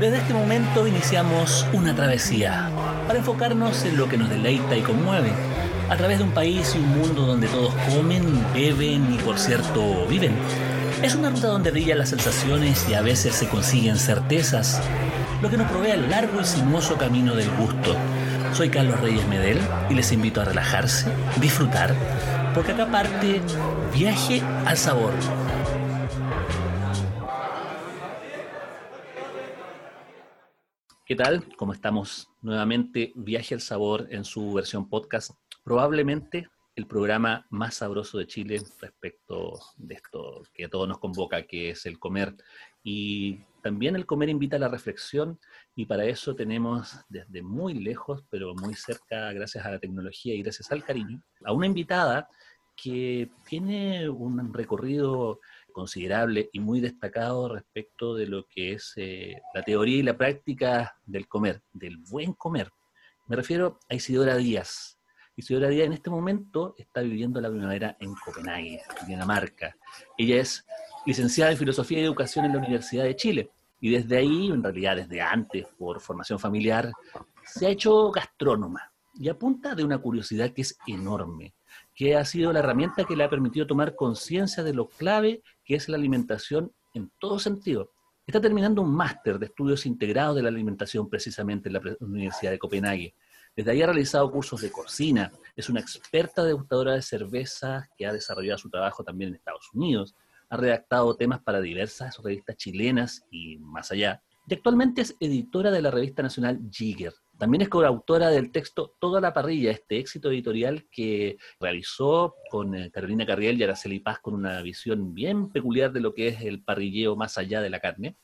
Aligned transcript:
Desde 0.00 0.16
este 0.16 0.32
momento 0.32 0.86
iniciamos 0.86 1.66
una 1.74 1.94
travesía 1.94 2.70
para 3.06 3.18
enfocarnos 3.18 3.84
en 3.84 3.98
lo 3.98 4.08
que 4.08 4.16
nos 4.16 4.30
deleita 4.30 4.74
y 4.74 4.80
conmueve, 4.80 5.30
a 5.90 5.96
través 5.98 6.16
de 6.16 6.24
un 6.24 6.30
país 6.30 6.74
y 6.74 6.78
un 6.78 6.98
mundo 6.98 7.26
donde 7.26 7.48
todos 7.48 7.74
comen, 7.94 8.42
beben 8.54 9.12
y 9.12 9.18
por 9.18 9.38
cierto 9.38 10.06
viven. 10.06 10.34
Es 11.02 11.14
una 11.14 11.28
ruta 11.28 11.48
donde 11.48 11.70
brillan 11.70 11.98
las 11.98 12.08
sensaciones 12.08 12.88
y 12.88 12.94
a 12.94 13.02
veces 13.02 13.34
se 13.34 13.48
consiguen 13.48 13.98
certezas, 13.98 14.80
lo 15.42 15.50
que 15.50 15.58
nos 15.58 15.70
provee 15.70 15.90
el 15.90 16.08
largo 16.08 16.40
y 16.40 16.44
sinuoso 16.46 16.96
camino 16.96 17.34
del 17.34 17.50
gusto. 17.50 17.94
Soy 18.54 18.70
Carlos 18.70 18.98
Reyes 19.02 19.28
Medel 19.28 19.58
y 19.90 19.94
les 19.94 20.12
invito 20.12 20.40
a 20.40 20.46
relajarse, 20.46 21.08
disfrutar, 21.42 21.94
porque 22.54 22.72
acá 22.72 22.86
parte 22.86 23.42
Viaje 23.92 24.40
al 24.64 24.78
Sabor 24.78 25.12
¿Qué 31.10 31.16
tal? 31.16 31.44
¿Cómo 31.56 31.72
estamos? 31.72 32.30
Nuevamente, 32.40 33.10
Viaje 33.16 33.52
al 33.54 33.60
Sabor 33.60 34.06
en 34.10 34.24
su 34.24 34.52
versión 34.52 34.88
podcast. 34.88 35.32
Probablemente 35.64 36.48
el 36.76 36.86
programa 36.86 37.48
más 37.50 37.74
sabroso 37.74 38.16
de 38.16 38.28
Chile 38.28 38.62
respecto 38.78 39.58
de 39.76 39.96
esto 39.96 40.44
que 40.54 40.66
a 40.66 40.68
todos 40.68 40.86
nos 40.86 41.00
convoca, 41.00 41.42
que 41.42 41.70
es 41.70 41.84
el 41.84 41.98
comer. 41.98 42.36
Y 42.84 43.40
también 43.60 43.96
el 43.96 44.06
comer 44.06 44.28
invita 44.28 44.54
a 44.54 44.60
la 44.60 44.68
reflexión 44.68 45.40
y 45.74 45.86
para 45.86 46.04
eso 46.04 46.36
tenemos 46.36 46.94
desde 47.08 47.42
muy 47.42 47.74
lejos, 47.74 48.22
pero 48.30 48.54
muy 48.54 48.74
cerca, 48.74 49.32
gracias 49.32 49.66
a 49.66 49.72
la 49.72 49.80
tecnología 49.80 50.32
y 50.36 50.42
gracias 50.44 50.70
al 50.70 50.84
cariño, 50.84 51.20
a 51.44 51.52
una 51.52 51.66
invitada 51.66 52.28
que 52.76 53.28
tiene 53.48 54.08
un 54.08 54.54
recorrido 54.54 55.40
considerable 55.72 56.50
y 56.52 56.60
muy 56.60 56.80
destacado 56.80 57.48
respecto 57.48 58.14
de 58.14 58.26
lo 58.26 58.46
que 58.46 58.72
es 58.72 58.92
eh, 58.96 59.40
la 59.54 59.62
teoría 59.62 59.98
y 59.98 60.02
la 60.02 60.16
práctica 60.16 60.96
del 61.04 61.28
comer, 61.28 61.62
del 61.72 61.96
buen 61.98 62.32
comer. 62.32 62.70
Me 63.26 63.36
refiero 63.36 63.78
a 63.88 63.94
Isidora 63.94 64.36
Díaz. 64.36 64.98
Isidora 65.36 65.68
Díaz 65.68 65.86
en 65.86 65.92
este 65.92 66.10
momento 66.10 66.74
está 66.78 67.00
viviendo 67.00 67.40
la 67.40 67.50
primavera 67.50 67.96
en 68.00 68.14
Copenhague, 68.14 68.82
Dinamarca. 69.06 69.76
Ella 70.18 70.40
es 70.40 70.66
licenciada 71.06 71.52
en 71.52 71.58
Filosofía 71.58 72.00
y 72.00 72.04
Educación 72.04 72.44
en 72.44 72.52
la 72.52 72.58
Universidad 72.58 73.04
de 73.04 73.16
Chile. 73.16 73.50
Y 73.80 73.90
desde 73.90 74.18
ahí, 74.18 74.48
en 74.48 74.62
realidad 74.62 74.96
desde 74.96 75.22
antes, 75.22 75.66
por 75.78 76.00
formación 76.00 76.38
familiar, 76.38 76.92
se 77.44 77.66
ha 77.66 77.70
hecho 77.70 78.10
gastrónoma 78.10 78.92
y 79.14 79.28
apunta 79.28 79.74
de 79.74 79.84
una 79.84 79.98
curiosidad 79.98 80.50
que 80.50 80.62
es 80.62 80.78
enorme 80.86 81.54
que 81.94 82.16
ha 82.16 82.24
sido 82.24 82.52
la 82.52 82.60
herramienta 82.60 83.04
que 83.04 83.16
le 83.16 83.24
ha 83.24 83.30
permitido 83.30 83.66
tomar 83.66 83.94
conciencia 83.94 84.62
de 84.62 84.72
lo 84.72 84.88
clave 84.88 85.42
que 85.70 85.76
es 85.76 85.88
la 85.88 85.96
alimentación 85.96 86.72
en 86.94 87.12
todo 87.20 87.38
sentido. 87.38 87.92
Está 88.26 88.40
terminando 88.40 88.82
un 88.82 88.92
máster 88.92 89.38
de 89.38 89.46
estudios 89.46 89.86
integrados 89.86 90.34
de 90.34 90.42
la 90.42 90.48
alimentación 90.48 91.08
precisamente 91.08 91.68
en 91.68 91.74
la 91.74 91.80
Universidad 92.00 92.50
de 92.50 92.58
Copenhague. 92.58 93.14
Desde 93.54 93.70
ahí 93.70 93.80
ha 93.80 93.86
realizado 93.86 94.28
cursos 94.32 94.62
de 94.62 94.72
cocina, 94.72 95.30
es 95.54 95.68
una 95.68 95.78
experta 95.78 96.42
degustadora 96.42 96.94
de 96.94 97.02
cerveza 97.02 97.88
que 97.96 98.04
ha 98.04 98.12
desarrollado 98.12 98.58
su 98.58 98.68
trabajo 98.68 99.04
también 99.04 99.28
en 99.28 99.36
Estados 99.36 99.70
Unidos, 99.72 100.16
ha 100.48 100.56
redactado 100.56 101.14
temas 101.14 101.40
para 101.40 101.60
diversas 101.60 102.18
revistas 102.18 102.56
chilenas 102.56 103.24
y 103.30 103.56
más 103.58 103.92
allá, 103.92 104.24
y 104.48 104.54
actualmente 104.54 105.02
es 105.02 105.14
editora 105.20 105.70
de 105.70 105.82
la 105.82 105.92
revista 105.92 106.20
nacional 106.20 106.58
Jigger, 106.68 107.14
también 107.40 107.62
es 107.62 107.70
coautora 107.70 108.28
del 108.28 108.52
texto 108.52 108.94
Toda 108.98 109.18
la 109.18 109.32
parrilla, 109.32 109.70
este 109.70 109.98
éxito 109.98 110.30
editorial 110.30 110.86
que 110.90 111.38
realizó 111.58 112.36
con 112.50 112.74
eh, 112.74 112.90
Carolina 112.90 113.24
Carriel 113.24 113.58
y 113.58 113.64
Araceli 113.64 113.98
Paz 113.98 114.18
con 114.20 114.34
una 114.34 114.60
visión 114.60 115.14
bien 115.14 115.48
peculiar 115.50 115.90
de 115.90 116.00
lo 116.00 116.12
que 116.12 116.28
es 116.28 116.42
el 116.42 116.62
parrilleo 116.62 117.16
más 117.16 117.38
allá 117.38 117.62
de 117.62 117.70
la 117.70 117.80
carne. 117.80 118.14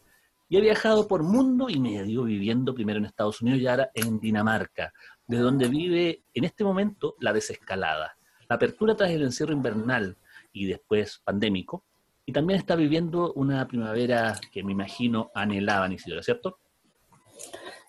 Y 0.50 0.58
ha 0.58 0.60
viajado 0.60 1.08
por 1.08 1.22
mundo 1.22 1.70
y 1.70 1.80
medio, 1.80 2.24
viviendo 2.24 2.74
primero 2.74 2.98
en 2.98 3.06
Estados 3.06 3.40
Unidos 3.40 3.60
y 3.60 3.66
ahora 3.66 3.90
en 3.94 4.20
Dinamarca, 4.20 4.92
de 5.26 5.38
donde 5.38 5.66
vive 5.68 6.22
en 6.34 6.44
este 6.44 6.62
momento 6.62 7.16
la 7.18 7.32
desescalada, 7.32 8.18
la 8.50 8.56
apertura 8.56 8.94
tras 8.96 9.10
el 9.10 9.22
encierro 9.22 9.54
invernal 9.54 10.18
y 10.52 10.66
después 10.66 11.22
pandémico, 11.24 11.84
y 12.26 12.32
también 12.32 12.58
está 12.58 12.76
viviendo 12.76 13.32
una 13.32 13.66
primavera 13.66 14.38
que 14.52 14.62
me 14.62 14.72
imagino 14.72 15.30
anhelaban, 15.34 15.92
Isidora, 15.92 16.22
¿cierto? 16.22 16.58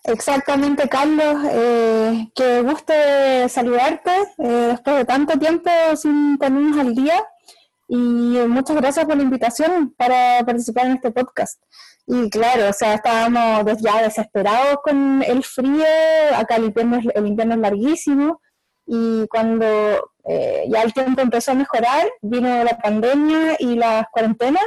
Exactamente, 0.04 0.88
Carlos. 0.88 1.44
Eh, 1.50 2.30
qué 2.34 2.62
gusto 2.62 2.92
saludarte 3.48 4.10
eh, 4.38 4.68
después 4.70 4.96
de 4.96 5.04
tanto 5.04 5.38
tiempo 5.38 5.70
sin 5.96 6.38
tenernos 6.38 6.78
al 6.78 6.94
día. 6.94 7.24
Y 7.88 7.96
muchas 7.96 8.76
gracias 8.76 9.06
por 9.06 9.16
la 9.16 9.22
invitación 9.22 9.94
para 9.96 10.44
participar 10.44 10.86
en 10.86 10.92
este 10.92 11.10
podcast. 11.10 11.62
Y 12.06 12.30
claro, 12.30 12.70
o 12.70 12.72
sea, 12.72 12.94
estábamos 12.94 13.82
ya 13.82 14.02
desesperados 14.02 14.78
con 14.82 15.22
el 15.22 15.44
frío, 15.44 15.84
acá 16.34 16.56
el 16.56 16.64
invierno, 16.64 17.00
el 17.14 17.26
invierno 17.26 17.54
es 17.54 17.60
larguísimo, 17.60 18.40
y 18.86 19.26
cuando 19.28 19.66
eh, 20.24 20.64
ya 20.70 20.82
el 20.82 20.94
tiempo 20.94 21.20
empezó 21.20 21.50
a 21.52 21.54
mejorar, 21.54 22.08
vino 22.22 22.64
la 22.64 22.78
pandemia 22.78 23.56
y 23.58 23.74
las 23.74 24.06
cuarentenas, 24.10 24.64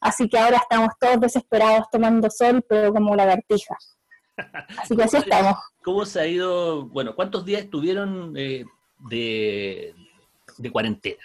así 0.00 0.28
que 0.28 0.38
ahora 0.38 0.58
estamos 0.58 0.90
todos 1.00 1.20
desesperados 1.20 1.86
tomando 1.90 2.30
sol, 2.30 2.64
pero 2.68 2.92
como 2.92 3.16
lagartijas. 3.16 3.95
Así 4.78 4.96
que 4.96 5.02
así 5.02 5.16
estamos. 5.16 5.58
¿Cómo 5.82 6.04
se 6.04 6.20
ha 6.20 6.26
ido? 6.26 6.86
Bueno, 6.86 7.14
¿cuántos 7.14 7.44
días 7.44 7.62
estuvieron 7.62 8.34
eh, 8.36 8.64
de, 9.08 9.94
cuarentena? 10.72 11.22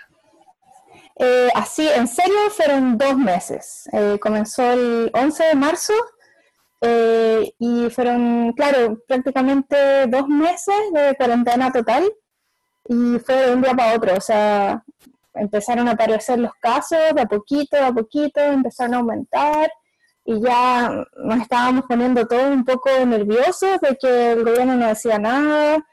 Eh, 1.18 1.50
así, 1.56 1.88
en 1.88 2.08
serio, 2.08 2.50
fueron 2.50 2.98
dos 2.98 3.18
meses. 3.18 3.90
Eh, 3.94 4.18
comenzó 4.22 4.72
el 4.72 5.12
11 5.14 5.44
de 5.44 5.56
marzo 5.56 5.94
y 7.60 7.90
fueron, 7.92 8.54
claro, 8.54 8.98
prácticamente 9.08 10.08
dos 10.08 10.28
meses 10.28 10.76
de 10.94 11.16
cuarentena 11.16 11.72
total 11.72 12.12
y 12.88 13.20
fue 13.20 13.36
de 13.36 13.54
un 13.54 13.62
día 13.62 13.76
para 13.76 13.96
otro. 13.96 14.16
O 14.16 14.22
sea, 14.22 14.84
empezaron 15.34 15.88
a 15.88 15.92
aparecer 15.92 16.40
los 16.40 16.54
casos 16.56 17.00
de 17.14 17.22
a 17.22 17.26
poquito, 17.28 17.78
de 17.78 17.84
a 17.84 17.92
poquito, 17.92 18.40
empezaron 18.42 18.96
a 18.96 18.98
aumentar 18.98 19.72
y 20.24 20.42
ya 20.42 21.06
nos 21.16 21.42
estábamos 21.42 21.86
poniendo 21.88 22.26
todos 22.28 22.46
un 22.46 22.64
poco 22.64 22.90
nerviosos 23.06 23.80
de 23.82 23.98
que 24.00 24.32
el 24.34 24.44
gobierno 24.44 24.76
no 24.76 24.88
decía 24.88 25.18
nada. 25.18 25.86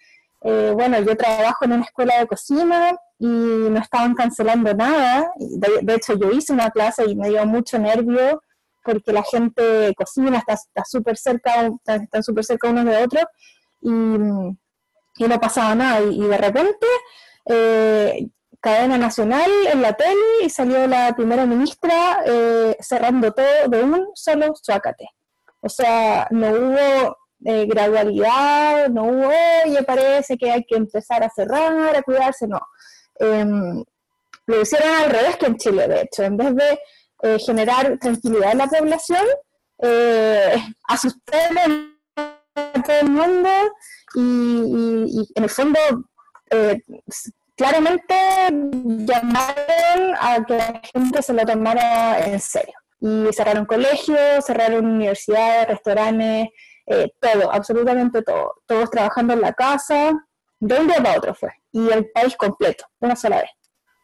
Eh, 0.42 0.72
bueno, 0.74 1.00
yo 1.00 1.16
trabajo 1.16 1.64
en 1.64 1.72
una 1.72 1.84
escuela 1.84 2.18
de 2.18 2.26
cocina 2.26 2.94
y 3.18 3.26
no 3.26 3.78
estaban 3.78 4.14
cancelando 4.14 4.74
nada. 4.74 5.30
De, 5.36 5.94
hecho, 5.94 6.14
yo 6.16 6.30
hice 6.30 6.52
una 6.52 6.70
clase 6.70 7.04
y 7.06 7.16
me 7.16 7.30
dio 7.30 7.44
mucho 7.46 7.78
nervio 7.78 8.42
porque 8.84 9.12
la 9.12 9.22
gente 9.22 9.94
cocina, 9.96 10.38
está 10.38 10.84
súper 10.84 11.16
cerca, 11.16 11.70
están 11.84 12.22
súper 12.22 12.44
cerca 12.44 12.70
unos 12.70 12.84
de 12.84 13.02
otros 13.02 13.24
y, 13.82 13.90
y, 13.90 15.28
no 15.28 15.40
pasaba 15.40 15.74
nada. 15.74 16.00
Y, 16.02 16.20
de 16.20 16.38
repente 16.38 16.86
eh, 17.46 18.28
cadena 18.60 18.98
nacional 18.98 19.50
en 19.72 19.82
la 19.82 19.92
tele 19.92 20.44
y 20.44 20.50
salió 20.50 20.86
la 20.86 21.14
primera 21.14 21.46
ministra 21.46 22.22
eh, 22.26 22.76
cerrando 22.80 23.32
todo 23.32 23.68
de 23.68 23.82
un 23.82 24.08
solo 24.14 24.54
suácate. 24.54 25.08
O 25.60 25.68
sea, 25.68 26.26
no 26.30 26.50
hubo 26.50 27.16
eh, 27.44 27.66
gradualidad, 27.66 28.88
no 28.88 29.04
hubo, 29.04 29.28
oye, 29.64 29.82
parece 29.84 30.36
que 30.36 30.50
hay 30.50 30.64
que 30.64 30.76
empezar 30.76 31.22
a 31.22 31.30
cerrar, 31.30 31.96
a 31.96 32.02
cuidarse, 32.02 32.46
no. 32.46 32.60
Em, 33.18 33.84
lo 34.46 34.60
hicieron 34.60 34.88
al 34.88 35.10
revés 35.10 35.36
que 35.36 35.46
en 35.46 35.56
Chile, 35.56 35.88
de 35.88 36.02
hecho, 36.02 36.22
en 36.24 36.36
vez 36.36 36.54
de 36.56 36.80
eh, 37.22 37.38
generar 37.38 37.98
tranquilidad 37.98 38.52
en 38.52 38.58
la 38.58 38.66
población, 38.66 39.24
eh, 39.80 40.56
asustaron 40.88 41.96
a 42.16 42.82
todo 42.84 42.96
el 43.02 43.10
mundo 43.10 43.50
y, 44.14 45.04
y 45.06 45.28
en 45.34 45.44
el 45.44 45.50
fondo 45.50 45.78
claramente 47.58 48.14
llamaron 49.04 50.14
a 50.18 50.44
que 50.46 50.56
la 50.56 50.80
gente 50.94 51.22
se 51.22 51.34
lo 51.34 51.44
tomara 51.44 52.24
en 52.24 52.40
serio. 52.40 52.74
Y 53.00 53.32
cerraron 53.32 53.66
colegios, 53.66 54.44
cerraron 54.46 54.86
universidades, 54.86 55.68
restaurantes, 55.68 56.48
eh, 56.86 57.12
todo, 57.20 57.52
absolutamente 57.52 58.22
todo. 58.22 58.54
Todos 58.64 58.90
trabajando 58.90 59.34
en 59.34 59.40
la 59.40 59.52
casa, 59.52 60.12
de 60.60 60.80
un 60.80 60.86
día 60.86 61.02
para 61.02 61.18
otro 61.18 61.34
fue. 61.34 61.50
Y 61.72 61.90
el 61.90 62.10
país 62.10 62.36
completo, 62.36 62.84
una 63.00 63.16
sola 63.16 63.38
vez. 63.38 63.50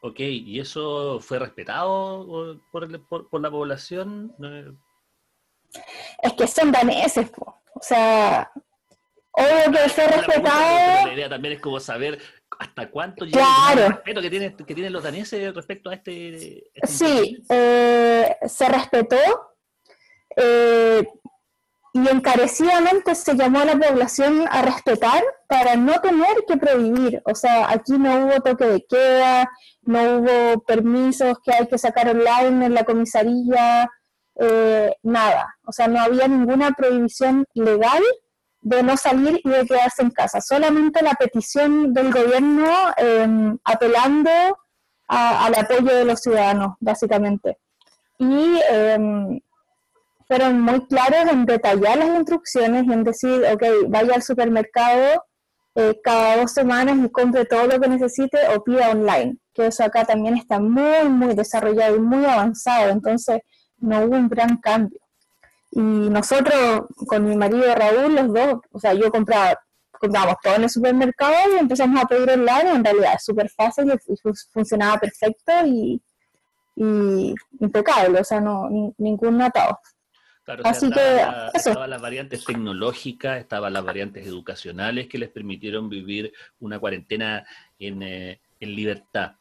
Ok, 0.03 0.21
¿y 0.21 0.61
eso 0.61 1.19
fue 1.21 1.39
respetado 1.39 2.61
por, 2.71 3.09
por, 3.09 3.41
la 3.41 3.51
población? 3.51 4.35
Es 6.23 6.33
que 6.35 6.47
son 6.47 6.71
daneses, 6.71 7.31
o 7.39 7.81
sea, 7.81 8.53
obvio 9.33 9.73
que 9.73 9.89
fue 9.89 10.07
respetado. 10.09 11.07
La 11.07 11.15
idea 11.15 11.29
también 11.31 11.55
es 11.55 11.61
como 11.61 11.81
saber 11.81 12.21
hasta 12.59 12.91
cuánto 12.91 13.25
llega 13.25 13.73
el 13.73 13.89
respeto 13.89 14.21
que 14.21 14.31
tienen, 14.31 14.57
que 14.57 14.75
tienen 14.75 14.93
los 14.93 15.03
daneses 15.03 15.55
respecto 15.55 15.91
a 15.91 15.95
este. 15.95 16.65
este 16.75 16.87
sí, 16.87 17.45
eh, 17.49 18.37
se 18.47 18.69
respetó 18.69 19.17
eh, 20.37 21.07
y 21.93 22.09
encarecidamente 22.09 23.15
se 23.15 23.35
llamó 23.35 23.61
a 23.61 23.67
la 23.67 23.79
población 23.79 24.47
a 24.51 24.63
respetar 24.63 25.23
para 25.49 25.77
no 25.77 26.01
tener 26.01 26.45
que 26.47 26.57
prohibir. 26.57 27.23
O 27.25 27.35
sea, 27.35 27.71
aquí 27.71 27.93
no 27.93 28.27
hubo 28.27 28.41
toque 28.41 28.65
de 28.65 28.85
queda, 28.89 29.51
no 29.83 30.19
hubo 30.19 30.63
permisos 30.65 31.39
que 31.45 31.53
hay 31.53 31.67
que 31.69 31.79
sacar 31.79 32.09
online 32.09 32.67
en 32.67 32.75
la 32.75 32.85
comisaría. 32.85 33.91
eh, 34.41 34.93
nada. 35.05 35.57
O 35.65 35.71
sea, 35.71 35.87
no 35.87 36.01
había 36.01 36.27
ninguna 36.27 36.73
prohibición 36.73 37.45
legal 37.55 38.03
de 38.65 38.83
no 38.83 38.97
salir 38.97 39.41
y 39.45 39.49
de 39.49 39.67
quedarse 39.67 40.03
en 40.03 40.11
casa. 40.11 40.41
Solamente 40.41 41.03
la 41.03 41.13
petición 41.13 41.93
del 41.93 42.11
gobierno 42.11 42.67
em, 42.97 43.59
apelando 43.63 44.31
al 45.07 45.55
apoyo 45.55 45.95
de 45.95 46.07
los 46.07 46.21
ciudadanos, 46.21 46.77
básicamente. 46.81 47.59
Y 48.19 48.59
em, 48.71 49.39
fueron 50.27 50.61
muy 50.63 50.87
claros 50.87 51.31
en 51.31 51.45
detallar 51.45 51.99
las 51.99 52.09
instrucciones 52.09 52.85
y 52.85 52.93
en 52.93 53.05
decir, 53.05 53.45
ok, 53.53 53.63
vaya 53.89 54.15
al 54.15 54.23
supermercado 54.23 55.25
eh, 55.75 56.01
cada 56.03 56.39
dos 56.39 56.53
semanas 56.53 56.97
y 57.05 57.11
compre 57.11 57.45
todo 57.45 57.67
lo 57.67 57.79
que 57.79 57.89
necesite 57.89 58.39
o 58.57 58.65
pida 58.65 58.91
online, 58.91 59.37
que 59.53 59.67
eso 59.67 59.85
acá 59.85 60.07
también 60.07 60.39
está 60.39 60.59
muy, 60.59 61.09
muy 61.11 61.35
desarrollado 61.35 61.97
y 61.97 62.01
muy 62.01 62.25
avanzado, 62.25 62.91
entonces 62.91 63.41
no 63.77 64.05
hubo 64.05 64.17
un 64.17 64.29
gran 64.29 64.57
cambio. 64.57 65.01
Y 65.77 65.81
nosotros, 65.81 66.83
con 67.09 67.29
mi 67.29 67.37
marido 67.37 67.75
Raúl, 67.75 68.15
los 68.15 68.33
dos, 68.33 68.61
o 68.71 68.79
sea, 68.79 68.95
yo 68.95 69.11
compraba, 69.11 69.59
comprábamos 69.91 70.37
todo 70.41 70.55
en 70.55 70.63
el 70.63 70.71
supermercado 70.71 71.35
y 71.53 71.59
empezamos 71.59 72.01
a 72.01 72.07
pedir 72.07 72.31
online, 72.31 72.71
en 72.71 72.85
realidad 72.85 73.15
es 73.17 73.25
súper 73.25 73.51
fácil 73.51 73.93
y 73.93 74.17
funcionaba 74.53 75.01
perfecto 75.01 75.53
y, 75.67 76.01
y 76.77 77.35
impecable, 77.59 78.21
o 78.21 78.25
sea, 78.25 78.41
no, 78.41 78.69
ningún 78.99 79.43
atado. 79.43 79.81
Claro, 80.45 80.63
Así 80.65 80.91
que 80.91 81.27
estaban 81.55 81.91
las 81.91 82.03
variantes 82.03 82.45
tecnológicas, 82.45 83.41
estaban 83.41 83.73
las 83.73 83.85
variantes 83.85 84.27
educacionales 84.27 85.09
que 85.09 85.19
les 85.19 85.31
permitieron 85.31 85.89
vivir 85.89 86.33
una 86.61 86.79
cuarentena 86.79 87.45
en, 87.81 88.03
eh, 88.03 88.41
en 88.61 88.77
libertad. 88.77 89.33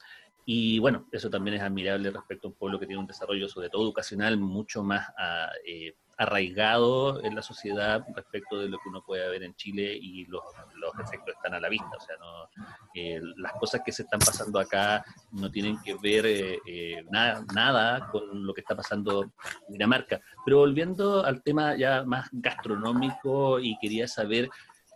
Y 0.46 0.80
bueno, 0.80 1.08
eso 1.12 1.30
también 1.30 1.58
es 1.58 1.62
admirable 1.62 2.10
respecto 2.10 2.48
a 2.48 2.52
un 2.52 2.58
pueblo 2.58 2.80
que 2.80 2.88
tiene 2.88 3.00
un 3.00 3.08
desarrollo, 3.08 3.48
sobre 3.48 3.70
todo 3.70 3.84
educacional, 3.84 4.38
mucho 4.38 4.82
más 4.82 5.08
ah, 5.18 5.50
eh, 5.66 5.94
arraigado 6.24 7.24
en 7.24 7.36
la 7.36 7.42
sociedad 7.42 8.04
respecto 8.16 8.60
de 8.60 8.70
lo 8.70 8.78
que 8.80 8.90
uno 8.90 9.04
puede 9.06 9.30
ver 9.30 9.44
en 9.44 9.56
Chile 9.56 9.98
y 10.00 10.26
los, 10.26 10.42
los 10.76 10.94
efectos 11.00 11.36
están 11.36 11.54
a 11.54 11.60
la 11.60 11.70
vista. 11.70 11.90
O 11.98 12.02
sea, 12.02 12.16
no, 12.18 12.50
eh, 12.96 13.22
las 13.38 13.54
cosas 13.54 13.82
que 13.86 13.92
se 13.92 14.04
están 14.04 14.20
pasando 14.20 14.60
acá 14.60 15.04
no 15.32 15.50
tienen 15.52 15.82
que 15.82 15.96
ver 15.96 16.26
eh, 16.26 16.60
eh, 16.66 17.04
nada, 17.12 17.46
nada 17.54 18.08
con 18.12 18.46
lo 18.46 18.54
que 18.54 18.62
está 18.62 18.76
pasando 18.76 19.24
en 19.24 19.74
Dinamarca. 19.74 20.22
Pero 20.46 20.58
volviendo 20.58 21.24
al 21.26 21.42
tema 21.44 21.76
ya 21.76 22.04
más 22.04 22.30
gastronómico 22.32 23.60
y 23.60 23.78
quería 23.80 24.08
saber 24.08 24.50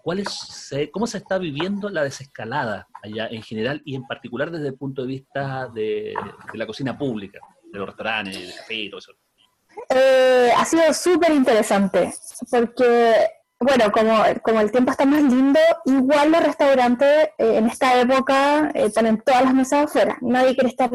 cuál 0.04 0.20
es, 0.20 0.74
cómo 0.92 1.08
se 1.08 1.18
está 1.18 1.38
viviendo 1.38 1.90
la 1.90 2.04
desescalada 2.04 2.88
allá 3.04 3.28
en 3.28 3.44
general 3.44 3.82
y 3.86 3.96
en 3.96 4.04
particular 4.08 4.52
desde 4.52 4.70
el 4.70 4.76
punto 4.76 5.02
de 5.02 5.08
vista 5.08 5.68
de, 5.68 6.16
de 6.52 6.58
la 6.58 6.66
cocina 6.66 6.98
pública, 6.98 7.40
de 7.72 7.80
los 7.80 7.88
restaurantes, 7.88 8.48
de 8.48 8.56
café 8.56 8.76
y 8.76 8.90
todo 8.90 9.00
eso. 9.00 9.14
Eh, 9.90 10.52
ha 10.56 10.66
sido 10.66 10.94
súper 10.94 11.32
interesante, 11.32 12.14
porque, 12.50 13.14
bueno, 13.60 13.92
como, 13.92 14.24
como 14.42 14.62
el 14.62 14.72
tiempo 14.72 14.92
está 14.92 15.06
más 15.06 15.22
lindo, 15.22 15.60
igual 15.86 16.32
los 16.32 16.44
restaurantes 16.44 17.30
eh, 17.38 17.58
en 17.58 17.68
esta 17.68 18.00
época 18.00 18.72
eh, 18.74 18.86
están 18.86 19.06
en 19.08 19.22
todas 19.22 19.44
las 19.44 19.54
mesas 19.54 19.86
afuera. 19.86 20.18
Nadie 20.22 20.56
quiere 20.56 20.70
estar 20.70 20.92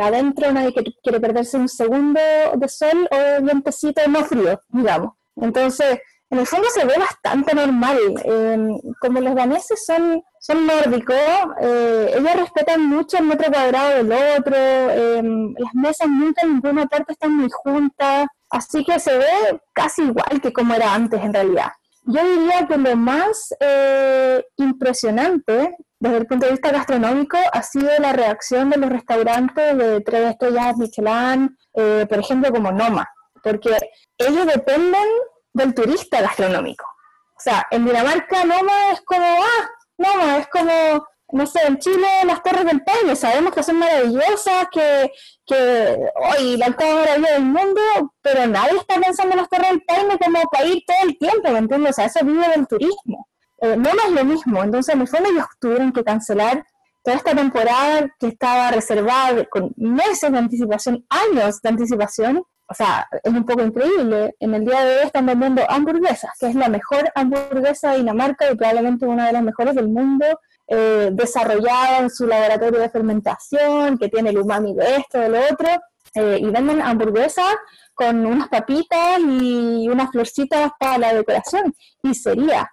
adentro, 0.00 0.52
nadie 0.52 0.72
quiere, 1.02 1.20
perderse 1.20 1.56
un 1.56 1.68
segundo 1.68 2.20
de 2.54 2.68
sol 2.68 3.08
o 3.10 3.42
vientecito 3.42 4.02
no 4.08 4.24
frío, 4.24 4.60
digamos. 4.68 5.14
Entonces, 5.36 5.98
en 6.36 6.40
el 6.40 6.46
fondo 6.46 6.68
se 6.68 6.84
ve 6.84 6.94
bastante 6.98 7.54
normal. 7.54 7.98
Em, 8.24 8.78
como 9.00 9.20
los 9.20 9.34
daneses 9.34 9.86
son, 9.86 10.22
son 10.38 10.66
nórdicos, 10.66 11.16
eh, 11.62 12.12
ellos 12.14 12.36
respetan 12.36 12.84
mucho 12.86 13.16
el 13.16 13.24
metro 13.24 13.50
cuadrado 13.50 14.04
del 14.04 14.12
otro, 14.38 14.56
em, 14.56 15.54
las 15.56 15.74
mesas 15.74 16.08
nunca 16.08 16.42
en 16.42 16.54
ninguna 16.54 16.86
parte 16.86 17.12
están 17.12 17.34
muy 17.34 17.48
juntas, 17.50 18.26
así 18.50 18.84
que 18.84 19.00
se 19.00 19.16
ve 19.16 19.60
casi 19.72 20.02
igual 20.02 20.40
que 20.42 20.52
como 20.52 20.74
era 20.74 20.92
antes 20.92 21.22
en 21.22 21.32
realidad. 21.32 21.72
Yo 22.04 22.22
diría 22.22 22.66
que 22.68 22.76
lo 22.76 22.96
más 22.96 23.54
eh, 23.58 24.44
impresionante 24.58 25.74
desde 25.98 26.16
el 26.18 26.26
punto 26.26 26.46
de 26.46 26.52
vista 26.52 26.70
gastronómico 26.70 27.38
ha 27.50 27.62
sido 27.62 27.88
la 27.98 28.12
reacción 28.12 28.68
de 28.70 28.76
los 28.76 28.90
restaurantes 28.90 29.76
de 29.78 30.00
tres 30.02 30.30
estrellas 30.32 30.76
Michelin, 30.76 31.56
eh, 31.74 32.06
por 32.08 32.18
ejemplo 32.18 32.52
como 32.52 32.70
Noma, 32.70 33.08
porque 33.42 33.76
ellos 34.18 34.46
dependen 34.46 35.08
del 35.56 35.74
turista 35.74 36.20
gastronómico. 36.20 36.84
O 36.84 37.40
sea, 37.40 37.66
en 37.70 37.84
Dinamarca 37.84 38.44
Noma 38.44 38.92
es 38.92 39.00
como, 39.02 39.24
ah, 39.24 39.68
Noma 39.96 40.38
es 40.38 40.48
como, 40.48 41.06
no 41.32 41.46
sé, 41.46 41.60
en 41.66 41.78
Chile 41.78 42.06
las 42.24 42.42
Torres 42.42 42.64
del 42.64 42.82
Paine, 42.82 43.16
sabemos 43.16 43.54
que 43.54 43.62
son 43.62 43.78
maravillosas, 43.78 44.68
que, 44.70 45.10
que 45.46 45.98
hoy 46.14 46.56
la 46.58 46.68
octava 46.68 47.00
maravilla 47.00 47.32
del 47.32 47.44
mundo, 47.44 47.80
pero 48.22 48.46
nadie 48.46 48.78
está 48.78 49.00
pensando 49.00 49.32
en 49.32 49.40
las 49.40 49.48
Torres 49.48 49.70
del 49.70 49.82
Paine 49.82 50.18
como 50.18 50.42
para 50.50 50.66
ir 50.66 50.82
todo 50.86 50.96
el 51.04 51.18
tiempo, 51.18 51.50
¿me 51.50 51.58
entiendes? 51.58 51.90
O 51.90 51.94
sea, 51.94 52.04
eso 52.06 52.24
vive 52.24 52.48
del 52.48 52.66
turismo. 52.66 53.28
Eh, 53.62 53.76
Noma 53.76 54.02
es 54.06 54.12
lo 54.12 54.24
mismo, 54.24 54.62
entonces 54.62 54.94
en 54.94 55.00
el 55.00 55.08
fondo 55.08 55.30
ellos 55.30 55.46
tuvieron 55.58 55.92
que 55.92 56.04
cancelar 56.04 56.64
toda 57.02 57.16
esta 57.16 57.34
temporada 57.34 58.14
que 58.18 58.28
estaba 58.28 58.72
reservada 58.72 59.44
con 59.46 59.72
meses 59.76 60.30
de 60.30 60.38
anticipación, 60.38 61.06
años 61.08 61.62
de 61.62 61.68
anticipación, 61.68 62.44
o 62.68 62.74
sea, 62.74 63.08
es 63.22 63.32
un 63.32 63.44
poco 63.44 63.62
increíble. 63.62 64.34
En 64.40 64.54
el 64.54 64.64
día 64.64 64.84
de 64.84 64.96
hoy 64.98 65.06
están 65.06 65.26
vendiendo 65.26 65.62
hamburguesas, 65.70 66.30
que 66.38 66.46
es 66.46 66.54
la 66.54 66.68
mejor 66.68 67.10
hamburguesa 67.14 67.92
de 67.92 67.98
Dinamarca 67.98 68.50
y 68.50 68.56
probablemente 68.56 69.06
una 69.06 69.26
de 69.26 69.32
las 69.32 69.42
mejores 69.42 69.74
del 69.74 69.88
mundo, 69.88 70.26
eh, 70.66 71.10
desarrollada 71.12 71.98
en 71.98 72.10
su 72.10 72.26
laboratorio 72.26 72.80
de 72.80 72.90
fermentación, 72.90 73.98
que 73.98 74.08
tiene 74.08 74.30
el 74.30 74.38
umami 74.38 74.74
de 74.74 74.96
esto, 74.96 75.18
de 75.18 75.28
lo 75.28 75.38
otro, 75.38 75.68
eh, 76.14 76.38
y 76.40 76.46
venden 76.46 76.82
hamburguesas 76.82 77.54
con 77.94 78.26
unas 78.26 78.48
papitas 78.48 79.20
y 79.20 79.88
unas 79.88 80.10
florcitas 80.10 80.72
para 80.78 80.98
la 80.98 81.14
decoración. 81.14 81.72
Y 82.02 82.14
sería 82.14 82.68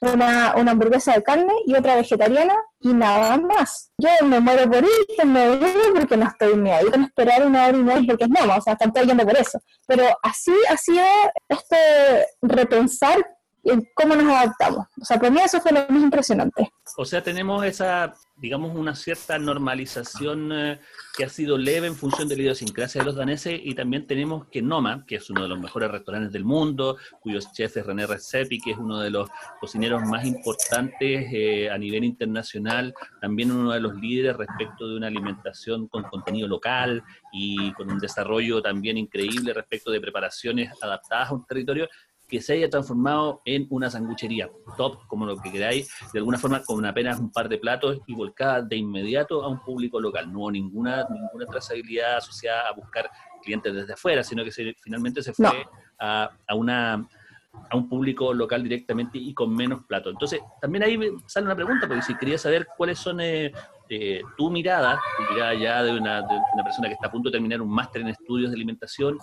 una, 0.00 0.54
una, 0.56 0.70
hamburguesa 0.72 1.14
de 1.14 1.22
carne 1.22 1.52
y 1.66 1.74
otra 1.74 1.96
vegetariana 1.96 2.54
y 2.80 2.92
nada 2.92 3.36
más. 3.38 3.90
Yo 3.98 4.08
me 4.26 4.40
muero 4.40 4.70
por 4.70 4.84
ir, 4.84 5.26
me 5.26 5.56
voy 5.56 5.72
porque 5.94 6.16
no 6.16 6.26
estoy 6.26 6.56
ni 6.56 6.70
ahí 6.70 6.86
con 6.86 7.04
esperar 7.04 7.46
una 7.46 7.66
hora 7.66 7.76
y 7.76 7.82
media 7.82 8.02
porque 8.06 8.24
es 8.24 8.30
no, 8.30 8.54
o 8.54 8.60
sea, 8.60 8.74
están 8.74 8.92
yendo 9.06 9.24
por 9.24 9.36
eso. 9.36 9.58
Pero 9.86 10.04
así 10.22 10.52
ha 10.68 10.76
sido 10.76 11.04
este 11.48 12.26
repensar 12.42 13.18
en 13.64 13.86
cómo 13.94 14.14
nos 14.14 14.32
adaptamos. 14.32 14.86
O 15.00 15.04
sea, 15.04 15.18
para 15.18 15.30
mí 15.30 15.40
eso 15.44 15.60
fue 15.60 15.72
lo 15.72 15.80
más 15.88 16.02
impresionante. 16.02 16.70
O 16.96 17.04
sea, 17.04 17.22
tenemos 17.22 17.64
esa, 17.64 18.12
digamos, 18.40 18.76
una 18.76 18.94
cierta 18.94 19.38
normalización 19.38 20.52
eh, 20.52 20.80
que 21.16 21.24
ha 21.24 21.28
sido 21.28 21.58
leve 21.58 21.88
en 21.88 21.96
función 21.96 22.28
de 22.28 22.36
la 22.36 22.42
idiosincrasia 22.42 23.00
de 23.00 23.06
los 23.06 23.16
daneses 23.16 23.60
y 23.62 23.74
también 23.74 24.06
tenemos 24.06 24.46
que 24.46 24.62
Noma, 24.62 25.04
que 25.06 25.16
es 25.16 25.28
uno 25.30 25.42
de 25.42 25.48
los 25.48 25.58
mejores 25.58 25.90
restaurantes 25.90 26.32
del 26.32 26.44
mundo, 26.44 26.96
cuyo 27.20 27.40
chef 27.52 27.76
es 27.76 27.86
René 27.86 28.06
Recepi, 28.06 28.60
que 28.60 28.72
es 28.72 28.78
uno 28.78 29.00
de 29.00 29.10
los 29.10 29.28
cocineros 29.60 30.02
más 30.04 30.24
importantes 30.24 31.28
eh, 31.32 31.70
a 31.70 31.78
nivel 31.78 32.04
internacional, 32.04 32.94
también 33.20 33.50
uno 33.50 33.72
de 33.72 33.80
los 33.80 33.94
líderes 33.94 34.36
respecto 34.36 34.88
de 34.88 34.96
una 34.96 35.08
alimentación 35.08 35.88
con 35.88 36.04
contenido 36.04 36.46
local 36.46 37.02
y 37.32 37.72
con 37.72 37.90
un 37.90 37.98
desarrollo 37.98 38.62
también 38.62 38.96
increíble 38.98 39.52
respecto 39.52 39.90
de 39.90 40.00
preparaciones 40.00 40.70
adaptadas 40.80 41.30
a 41.30 41.34
un 41.34 41.44
territorio 41.44 41.88
que 42.28 42.42
se 42.42 42.52
haya 42.52 42.68
transformado 42.68 43.40
en 43.46 43.66
una 43.70 43.90
sanguchería 43.90 44.50
top, 44.76 45.06
como 45.06 45.24
lo 45.24 45.38
que 45.38 45.50
queráis, 45.50 45.90
de 46.12 46.18
alguna 46.18 46.38
forma 46.38 46.62
con 46.62 46.84
apenas 46.84 47.18
un 47.18 47.32
par 47.32 47.48
de 47.48 47.56
platos 47.58 48.00
y 48.06 48.14
volcada 48.14 48.60
de 48.60 48.76
inmediato 48.76 49.42
a 49.42 49.48
un 49.48 49.60
público 49.60 49.98
local. 49.98 50.30
No 50.30 50.40
hubo 50.40 50.50
ninguna, 50.50 51.06
ninguna 51.10 51.46
trazabilidad 51.46 52.18
asociada 52.18 52.68
a 52.68 52.72
buscar 52.72 53.10
clientes 53.42 53.74
desde 53.74 53.94
afuera, 53.94 54.22
sino 54.22 54.44
que 54.44 54.50
finalmente 54.78 55.22
se 55.22 55.32
fue 55.32 55.48
a, 55.98 56.30
a, 56.46 56.54
una 56.54 57.08
a 57.70 57.76
un 57.76 57.88
público 57.88 58.34
local 58.34 58.62
directamente 58.62 59.16
y 59.16 59.32
con 59.32 59.54
menos 59.54 59.84
platos. 59.84 60.12
Entonces, 60.12 60.40
también 60.60 60.84
ahí 60.84 60.98
sale 61.26 61.46
una 61.46 61.56
pregunta, 61.56 61.86
porque 61.88 62.02
si 62.02 62.14
quería 62.14 62.36
saber 62.36 62.68
cuáles 62.76 62.98
son 62.98 63.20
eh, 63.20 63.52
eh, 63.88 64.20
tu 64.36 64.50
mirada, 64.50 65.00
tu 65.16 65.32
mirada 65.32 65.54
ya 65.54 65.82
de 65.82 65.92
una, 65.98 66.20
de 66.20 66.38
una 66.54 66.62
persona 66.62 66.88
que 66.88 66.94
está 66.94 67.06
a 67.06 67.10
punto 67.10 67.30
de 67.30 67.32
terminar 67.32 67.62
un 67.62 67.70
máster 67.70 68.02
en 68.02 68.08
estudios 68.08 68.50
de 68.50 68.56
alimentación, 68.56 69.18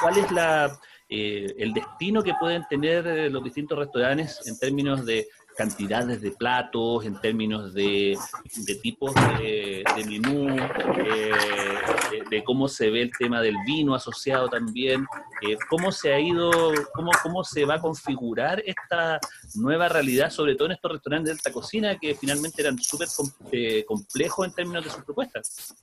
¿cuál 0.00 0.18
es 0.18 0.30
la, 0.30 0.78
eh, 1.16 1.54
el 1.58 1.72
destino 1.72 2.24
que 2.24 2.34
pueden 2.40 2.64
tener 2.68 3.06
eh, 3.06 3.30
los 3.30 3.44
distintos 3.44 3.78
restaurantes 3.78 4.40
en 4.46 4.58
términos 4.58 5.06
de 5.06 5.28
cantidades 5.56 6.20
de 6.20 6.32
platos, 6.32 7.04
en 7.04 7.20
términos 7.20 7.72
de, 7.72 8.18
tipos 8.82 9.14
de, 9.14 9.84
menú, 10.08 10.48
eh, 10.48 11.30
de, 12.28 12.42
cómo 12.42 12.66
se 12.66 12.90
ve 12.90 13.02
el 13.02 13.12
tema 13.16 13.40
del 13.40 13.54
vino 13.64 13.94
asociado 13.94 14.48
también, 14.48 15.06
cómo 15.70 15.92
se 15.92 16.12
ha 16.12 16.18
ido, 16.18 16.50
cómo, 16.92 17.12
cómo 17.22 17.44
se 17.44 17.64
va 17.64 17.74
a 17.74 17.80
configurar 17.80 18.60
esta 18.66 19.20
nueva 19.54 19.88
realidad, 19.88 20.30
sobre 20.30 20.56
todo 20.56 20.66
en 20.66 20.72
estos 20.72 20.90
restaurantes 20.90 21.26
de 21.26 21.32
alta 21.38 21.52
cocina 21.52 21.96
que 21.96 22.16
finalmente 22.16 22.60
eran 22.60 22.76
súper 22.80 23.06
complejos 23.86 24.48
en 24.48 24.54
términos 24.54 24.82
de 24.82 24.90
sus 24.90 25.04
propuestas. 25.04 25.76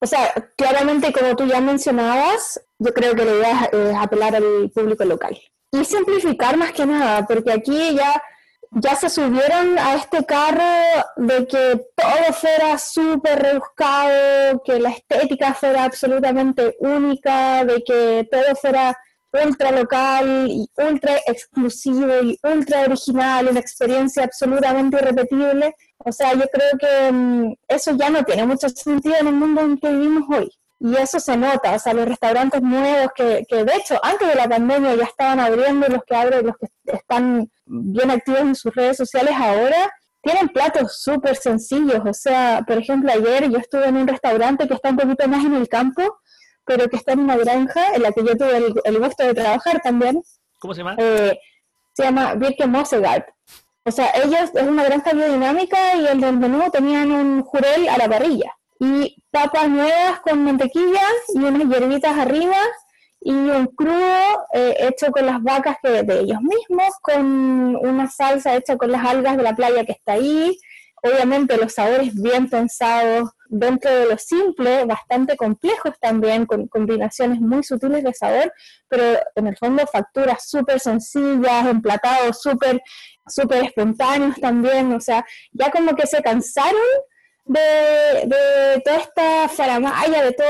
O 0.00 0.06
sea, 0.06 0.32
claramente 0.56 1.12
como 1.12 1.34
tú 1.36 1.46
ya 1.46 1.60
mencionabas, 1.60 2.60
yo 2.78 2.92
creo 2.94 3.14
que 3.14 3.24
la 3.24 3.32
idea 3.32 3.70
es, 3.72 3.96
apelar 3.96 4.36
al 4.36 4.70
público 4.74 5.04
local. 5.04 5.38
Y 5.72 5.84
simplificar 5.84 6.56
más 6.56 6.72
que 6.72 6.86
nada, 6.86 7.26
porque 7.26 7.52
aquí 7.52 7.94
ya 7.94 8.22
ya 8.70 8.94
se 8.96 9.08
subieron 9.08 9.78
a 9.78 9.94
este 9.94 10.24
carro 10.24 11.04
de 11.16 11.46
que 11.46 11.86
todo 11.96 12.32
fuera 12.34 12.78
súper 12.78 13.38
rebuscado, 13.38 14.62
que 14.64 14.78
la 14.78 14.90
estética 14.90 15.54
fuera 15.54 15.84
absolutamente 15.84 16.76
única, 16.80 17.64
de 17.64 17.82
que 17.82 18.28
todo 18.30 18.54
fuera 18.60 18.96
ultra 19.32 19.72
local 19.72 20.48
y 20.48 20.68
ultra 20.76 21.16
exclusivo 21.26 22.22
y 22.22 22.38
ultra 22.42 22.82
original, 22.82 23.48
una 23.48 23.60
experiencia 23.60 24.24
absolutamente 24.24 24.98
irrepetible. 24.98 25.74
O 25.98 26.12
sea, 26.12 26.32
yo 26.34 26.46
creo 26.48 26.78
que 26.78 27.12
mm, 27.12 27.54
eso 27.68 27.92
ya 27.96 28.10
no 28.10 28.24
tiene 28.24 28.46
mucho 28.46 28.68
sentido 28.68 29.16
en 29.20 29.26
el 29.26 29.34
mundo 29.34 29.60
en 29.62 29.78
que 29.78 29.88
vivimos 29.88 30.24
hoy. 30.30 30.50
Y 30.80 30.94
eso 30.94 31.18
se 31.18 31.36
nota, 31.36 31.74
o 31.74 31.78
sea, 31.78 31.92
los 31.92 32.06
restaurantes 32.06 32.62
nuevos 32.62 33.10
que, 33.16 33.44
que 33.48 33.64
de 33.64 33.74
hecho 33.74 33.98
antes 34.00 34.28
de 34.28 34.36
la 34.36 34.48
pandemia 34.48 34.94
ya 34.94 35.04
estaban 35.04 35.40
abriendo, 35.40 35.88
los 35.88 36.04
que 36.04 36.14
abren, 36.14 36.46
los 36.46 36.56
que 36.56 36.68
están 36.96 37.50
bien 37.66 38.12
activos 38.12 38.40
en 38.40 38.54
sus 38.54 38.72
redes 38.72 38.96
sociales 38.96 39.34
ahora, 39.36 39.90
tienen 40.22 40.48
platos 40.48 41.00
súper 41.00 41.36
sencillos. 41.36 42.00
O 42.04 42.12
sea, 42.12 42.62
por 42.66 42.78
ejemplo, 42.78 43.10
ayer 43.12 43.50
yo 43.50 43.58
estuve 43.58 43.86
en 43.86 43.96
un 43.96 44.06
restaurante 44.06 44.68
que 44.68 44.74
está 44.74 44.90
un 44.90 44.96
poquito 44.96 45.26
más 45.28 45.44
en 45.44 45.54
el 45.54 45.68
campo, 45.68 46.20
pero 46.64 46.88
que 46.88 46.96
está 46.96 47.12
en 47.12 47.20
una 47.20 47.36
granja 47.36 47.94
en 47.94 48.02
la 48.02 48.12
que 48.12 48.24
yo 48.24 48.36
tuve 48.36 48.74
el, 48.84 48.98
gusto 48.98 49.24
de 49.24 49.34
trabajar 49.34 49.80
también. 49.80 50.22
¿Cómo 50.58 50.74
se 50.74 50.80
llama? 50.80 50.96
Eh, 50.98 51.36
se 51.94 52.04
llama 52.04 52.34
Birke 52.34 52.66
Mosegard. 52.66 53.24
O 53.88 53.90
sea, 53.90 54.10
ellos 54.22 54.50
es 54.52 54.62
una 54.62 54.84
granja 54.84 55.14
biodinámica 55.14 55.96
y 55.96 56.06
el 56.06 56.20
del 56.20 56.36
menú 56.36 56.70
tenían 56.70 57.10
un 57.10 57.42
jurel 57.42 57.88
a 57.88 57.96
la 57.96 58.06
parrilla. 58.06 58.54
Y 58.78 59.16
papas 59.30 59.66
nuevas 59.70 60.20
con 60.20 60.44
mantequilla 60.44 61.00
y 61.34 61.38
unas 61.38 61.66
hierbitas 61.66 62.18
arriba 62.18 62.58
y 63.18 63.32
un 63.32 63.66
crudo 63.68 64.46
eh, 64.52 64.76
hecho 64.80 65.10
con 65.10 65.24
las 65.24 65.42
vacas 65.42 65.78
que 65.82 66.02
de 66.02 66.20
ellos 66.20 66.40
mismos, 66.42 66.94
con 67.00 67.76
una 67.76 68.10
salsa 68.10 68.54
hecha 68.56 68.76
con 68.76 68.92
las 68.92 69.04
algas 69.06 69.38
de 69.38 69.42
la 69.42 69.56
playa 69.56 69.86
que 69.86 69.92
está 69.92 70.12
ahí, 70.12 70.58
obviamente 71.02 71.56
los 71.56 71.72
sabores 71.72 72.14
bien 72.14 72.48
pensados 72.48 73.30
dentro 73.48 73.90
de 73.90 74.06
lo 74.06 74.18
simple, 74.18 74.84
bastante 74.84 75.36
complejos 75.36 75.94
también, 76.00 76.46
con 76.46 76.68
combinaciones 76.68 77.40
muy 77.40 77.62
sutiles 77.62 78.04
de 78.04 78.12
sabor, 78.12 78.52
pero 78.88 79.18
en 79.34 79.46
el 79.46 79.56
fondo 79.56 79.86
facturas 79.86 80.48
súper 80.48 80.80
sencillas, 80.80 81.66
emplatados 81.66 82.40
súper 82.42 82.80
súper 83.26 83.64
espontáneos 83.64 84.36
también, 84.40 84.92
o 84.92 85.00
sea, 85.00 85.24
ya 85.52 85.70
como 85.70 85.94
que 85.94 86.06
se 86.06 86.22
cansaron 86.22 86.74
de, 87.44 88.82
toda 88.84 88.96
esta 88.98 89.48
faramaya, 89.48 90.22
de 90.22 90.32
todo 90.32 90.46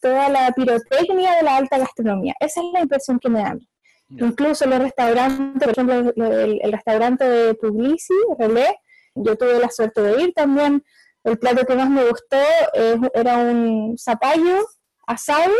toda 0.00 0.28
la 0.28 0.52
pirotecnia 0.52 1.36
de 1.36 1.42
la 1.42 1.56
alta 1.56 1.78
gastronomía. 1.78 2.34
Esa 2.40 2.60
es 2.60 2.66
la 2.72 2.80
impresión 2.80 3.18
que 3.18 3.28
me 3.28 3.40
da 3.40 3.56
Incluso 4.08 4.66
los 4.66 4.78
restaurantes, 4.78 5.60
por 5.60 5.72
ejemplo, 5.72 6.12
el, 6.16 6.72
restaurante 6.72 7.28
de 7.28 7.54
Puglisi, 7.54 8.14
Relé, 8.38 8.76
yo 9.16 9.36
tuve 9.36 9.58
la 9.58 9.70
suerte 9.70 10.00
de 10.02 10.22
ir 10.22 10.32
también. 10.34 10.84
El 11.24 11.38
plato 11.38 11.66
que 11.66 11.74
más 11.74 11.90
me 11.90 12.08
gustó 12.08 12.36
era 13.14 13.38
un 13.38 13.96
zapallo 13.98 14.64
asado 15.06 15.52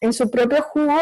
en 0.00 0.12
su 0.12 0.30
propio 0.30 0.62
jugo 0.62 0.92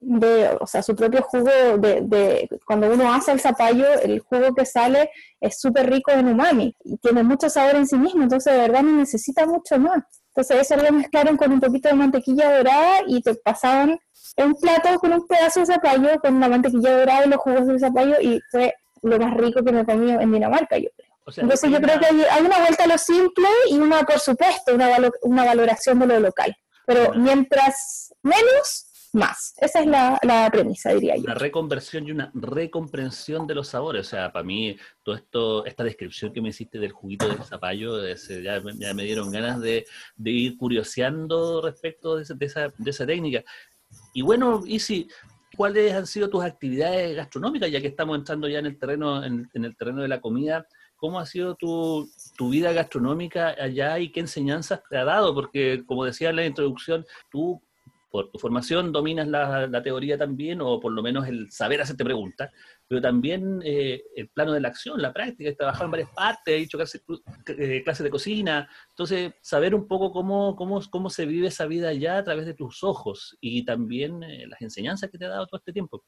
de, 0.00 0.56
o 0.60 0.66
sea, 0.66 0.82
su 0.82 0.96
propio 0.96 1.22
jugo 1.22 1.50
de, 1.78 2.48
cuando 2.66 2.90
uno 2.90 3.12
hace 3.12 3.32
el 3.32 3.40
zapallo, 3.40 3.86
el 4.02 4.20
jugo 4.20 4.54
que 4.54 4.66
sale 4.66 5.10
es 5.40 5.60
súper 5.60 5.88
rico 5.90 6.10
en 6.10 6.28
umami 6.28 6.74
y 6.84 6.96
tiene 6.98 7.22
mucho 7.22 7.48
sabor 7.48 7.76
en 7.76 7.86
sí 7.86 7.96
mismo, 7.96 8.22
entonces 8.22 8.52
de 8.52 8.60
verdad 8.60 8.82
no 8.82 8.92
necesita 8.92 9.46
mucho 9.46 9.78
más. 9.78 10.02
Entonces 10.34 10.62
eso 10.62 10.76
lo 10.76 10.90
mezclaron 10.92 11.36
con 11.36 11.52
un 11.52 11.60
poquito 11.60 11.88
de 11.88 11.94
mantequilla 11.94 12.56
dorada 12.56 13.02
y 13.06 13.20
te 13.22 13.34
pasaban 13.36 13.98
un 14.38 14.54
plato 14.54 14.98
con 14.98 15.12
un 15.12 15.26
pedazo 15.26 15.60
de 15.60 15.66
zapallo, 15.66 16.18
con 16.20 16.40
la 16.40 16.48
mantequilla 16.48 16.98
dorada 16.98 17.26
y 17.26 17.28
los 17.28 17.38
jugos 17.38 17.66
del 17.66 17.78
zapallo 17.78 18.20
y 18.20 18.40
fue 18.50 18.74
lo 19.02 19.18
más 19.18 19.34
rico 19.34 19.62
que 19.62 19.72
me 19.72 19.80
he 19.80 19.84
comido 19.84 20.20
en 20.20 20.32
Dinamarca, 20.32 20.78
yo 20.78 20.88
Entonces 21.36 21.70
yo 21.70 21.80
creo 21.80 21.98
que 21.98 22.06
hay, 22.06 22.42
una 22.42 22.58
vuelta 22.58 22.84
a 22.84 22.88
lo 22.88 22.98
simple 22.98 23.46
y 23.70 23.78
una, 23.78 24.02
por 24.02 24.18
supuesto, 24.18 24.74
una, 24.74 24.88
una 25.22 25.44
valoración 25.44 25.98
de 26.00 26.06
lo 26.06 26.20
local. 26.20 26.54
Pero 26.84 27.14
mientras 27.14 28.12
menos, 28.22 28.92
más. 29.12 29.54
Esa 29.58 29.80
es 29.80 29.86
la, 29.86 30.18
la, 30.22 30.50
premisa, 30.50 30.90
diría 30.90 31.16
yo. 31.16 31.22
Una 31.22 31.34
reconversión 31.34 32.06
y 32.06 32.12
una 32.12 32.30
recomprensión 32.34 33.46
de 33.46 33.54
los 33.54 33.68
sabores. 33.68 34.06
O 34.06 34.10
sea, 34.10 34.32
para 34.32 34.44
mí, 34.44 34.76
todo 35.02 35.14
esto, 35.14 35.66
esta 35.66 35.84
descripción 35.84 36.32
que 36.32 36.40
me 36.40 36.48
hiciste 36.48 36.78
del 36.78 36.92
juguito 36.92 37.28
del 37.28 37.42
zapallo, 37.44 38.02
ya, 38.06 38.62
ya, 38.78 38.94
me 38.94 39.04
dieron 39.04 39.30
ganas 39.30 39.60
de, 39.60 39.86
de 40.16 40.30
ir 40.30 40.56
curioseando 40.56 41.60
respecto 41.60 42.16
de, 42.16 42.24
de, 42.34 42.46
esa, 42.46 42.72
de 42.76 42.90
esa 42.90 43.06
técnica. 43.06 43.44
Y 44.14 44.22
bueno, 44.22 44.62
Isi, 44.66 45.08
¿cuáles 45.56 45.92
han 45.92 46.06
sido 46.06 46.30
tus 46.30 46.42
actividades 46.42 47.14
gastronómicas, 47.14 47.70
ya 47.70 47.80
que 47.80 47.88
estamos 47.88 48.16
entrando 48.16 48.48
ya 48.48 48.60
en 48.60 48.66
el 48.66 48.78
terreno, 48.78 49.22
en, 49.24 49.48
en 49.52 49.64
el 49.64 49.76
terreno 49.76 50.00
de 50.02 50.08
la 50.08 50.20
comida? 50.20 50.66
¿Cómo 51.02 51.18
ha 51.18 51.26
sido 51.26 51.56
tu, 51.56 52.08
tu, 52.36 52.50
vida 52.50 52.72
gastronómica 52.72 53.56
allá 53.58 53.98
y 53.98 54.12
qué 54.12 54.20
enseñanzas 54.20 54.82
te 54.88 54.96
ha 54.96 55.04
dado? 55.04 55.34
Porque, 55.34 55.82
como 55.84 56.04
decía 56.04 56.30
en 56.30 56.36
la 56.36 56.46
introducción, 56.46 57.04
tú 57.28 57.60
por 58.08 58.30
tu 58.30 58.38
formación 58.38 58.92
dominas 58.92 59.26
la, 59.26 59.82
teoría 59.82 60.16
también, 60.16 60.60
o 60.60 60.78
por 60.78 60.92
lo 60.92 61.02
menos 61.02 61.26
el 61.26 61.50
saber 61.50 61.80
hacerte 61.80 62.04
preguntas, 62.04 62.52
pero 62.86 63.00
también 63.00 63.60
eh, 63.64 64.04
el 64.14 64.28
plano 64.28 64.52
de 64.52 64.60
la 64.60 64.68
acción, 64.68 65.02
la 65.02 65.12
práctica, 65.12 65.50
he 65.50 65.56
trabajado 65.56 65.86
en 65.86 65.90
varias 65.90 66.10
partes, 66.10 66.54
he 66.54 66.58
hecho 66.58 66.78
eh, 66.78 67.82
clases, 67.82 68.04
de 68.04 68.10
cocina, 68.10 68.68
entonces 68.90 69.32
saber 69.40 69.74
un 69.74 69.88
poco 69.88 70.12
cómo, 70.12 70.54
cómo, 70.54 70.80
cómo 70.88 71.10
se 71.10 71.26
vive 71.26 71.48
esa 71.48 71.66
vida 71.66 71.88
allá 71.88 72.18
a 72.18 72.22
través 72.22 72.46
de 72.46 72.54
tus 72.54 72.84
ojos 72.84 73.36
y 73.40 73.64
también 73.64 74.22
eh, 74.22 74.46
las 74.46 74.62
enseñanzas 74.62 75.10
que 75.10 75.18
te 75.18 75.24
ha 75.24 75.30
dado 75.30 75.48
todo 75.48 75.58
este 75.58 75.72
tiempo. 75.72 76.04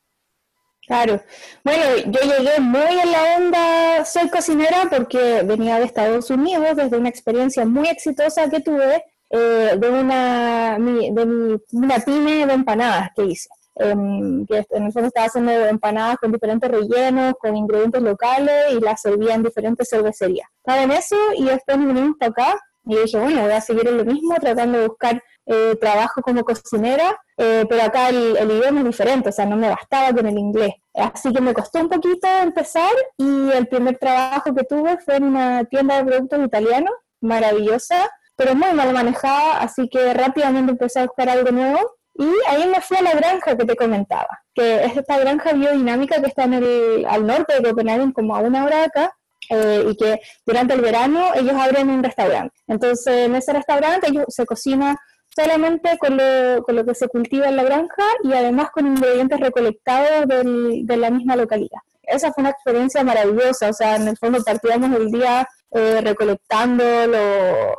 Claro. 0.87 1.23
Bueno, 1.65 1.83
yo 2.07 2.21
llegué 2.21 2.61
muy 2.61 2.99
en 3.01 3.13
la 3.13 3.37
onda, 3.37 4.05
soy 4.05 4.29
cocinera 4.29 4.87
porque 4.91 5.43
venía 5.43 5.79
de 5.79 5.87
Estados 5.87 6.31
Unidos 6.31 6.77
desde 6.77 6.99
una 6.99 7.09
experiencia 7.09 7.65
muy 7.65 7.89
exitosa 7.89 8.51
que 8.51 8.61
tuve 8.61 9.03
eh, 9.31 9.77
de, 9.79 9.89
una, 9.89 10.75
de 10.79 11.27
mi, 11.27 11.57
una 11.73 11.99
pyme 12.01 12.47
de 12.47 12.53
empanadas 12.53 13.11
que 13.17 13.25
hice. 13.25 13.49
Em, 13.77 14.47
que 14.47 14.65
en 14.71 14.85
el 14.85 14.93
fondo 14.93 15.09
estaba 15.09 15.27
haciendo 15.27 15.51
empanadas 15.51 16.19
con 16.19 16.31
diferentes 16.31 16.71
rellenos, 16.71 17.35
con 17.41 17.57
ingredientes 17.57 18.03
locales 18.03 18.73
y 18.73 18.81
las 18.81 19.01
servía 19.01 19.35
en 19.35 19.43
diferentes 19.43 19.89
cervecerías. 19.89 20.49
Estaba 20.59 20.83
en 20.85 20.93
eso 20.93 21.17
y 21.37 21.45
después 21.45 21.79
me 21.79 21.87
vinimos 21.87 22.17
para 22.19 22.31
acá 22.31 22.61
y 22.87 22.97
dije, 22.97 23.19
bueno, 23.19 23.43
voy 23.43 23.51
a 23.51 23.61
seguir 23.61 23.89
en 23.89 23.99
lo 23.99 24.05
mismo, 24.05 24.37
tratando 24.37 24.79
de 24.79 24.89
buscar 24.89 25.23
eh, 25.47 25.77
trabajo 25.81 26.23
como 26.23 26.43
cocinera, 26.43 27.17
eh, 27.37 27.65
pero 27.69 27.83
acá 27.83 28.09
el, 28.09 28.37
idioma 28.51 28.81
es 28.81 28.87
diferente, 28.87 29.29
o 29.29 29.33
sea, 29.33 29.47
no 29.47 29.57
me 29.57 29.69
bastaba 29.69 30.13
con 30.13 30.27
el 30.27 30.39
inglés. 30.39 30.73
Así 30.95 31.33
que 31.33 31.41
me 31.41 31.53
costó 31.53 31.81
un 31.81 31.89
poquito 31.89 32.27
empezar 32.43 32.93
y 33.19 33.51
el 33.51 33.67
primer 33.69 33.99
trabajo 33.99 34.55
que 34.55 34.65
tuve 34.65 34.99
fue 34.99 35.17
en 35.17 35.25
una 35.25 35.65
tienda 35.65 35.97
de 35.97 36.05
productos 36.05 36.45
italianos, 36.45 36.95
maravillosa, 37.21 38.11
pero 38.37 38.55
muy 38.55 38.73
mal 38.73 38.93
manejada, 38.93 39.59
así 39.59 39.89
que 39.89 40.15
rápidamente 40.15 40.73
empecé 40.73 41.01
a 41.01 41.07
buscar 41.07 41.29
algo 41.29 41.51
nuevo 41.51 41.79
y 42.15 42.31
ahí 42.49 42.69
me 42.69 42.81
fui 42.81 42.97
a 42.97 43.03
la 43.03 43.13
granja 43.13 43.57
que 43.57 43.65
te 43.65 43.77
comentaba, 43.77 44.41
que 44.55 44.85
es 44.85 44.97
esta 44.97 45.19
granja 45.19 45.53
biodinámica 45.53 46.21
que 46.21 46.29
está 46.29 46.45
en 46.45 46.55
el, 46.55 47.07
al 47.09 47.27
norte 47.27 47.55
de 47.55 47.69
Copenhague, 47.69 48.13
como 48.13 48.37
a 48.37 48.41
una 48.41 48.65
hora 48.65 48.85
acá, 48.85 49.17
eh, 49.51 49.85
y 49.91 49.97
que 49.97 50.21
durante 50.47 50.75
el 50.75 50.81
verano 50.81 51.33
ellos 51.35 51.55
abren 51.55 51.91
un 51.91 52.03
restaurante. 52.03 52.55
Entonces 52.67 53.27
en 53.27 53.35
ese 53.35 53.53
restaurante 53.53 54.09
ellos 54.09 54.25
se 54.29 54.47
cocina 54.47 54.97
solamente 55.35 55.99
con 55.99 56.17
lo, 56.17 56.63
con 56.63 56.77
lo 56.77 56.85
que 56.85 56.95
se 56.95 57.09
cultiva 57.09 57.49
en 57.49 57.57
la 57.57 57.65
granja 57.65 58.05
y 58.23 58.33
además 58.33 58.71
con 58.71 58.87
ingredientes 58.87 59.41
recolectados 59.41 60.29
del, 60.29 60.87
de 60.87 60.97
la 60.97 61.11
misma 61.11 61.37
localidad. 61.37 61.81
Esa 62.03 62.33
fue 62.33 62.43
una 62.43 62.51
experiencia 62.51 63.03
maravillosa, 63.03 63.71
o 63.71 63.73
sea, 63.73 63.97
en 63.97 64.09
el 64.09 64.17
fondo 64.17 64.43
partíamos 64.43 64.95
el 64.97 65.11
día 65.11 65.49
eh, 65.71 66.01
recolectando 66.03 66.85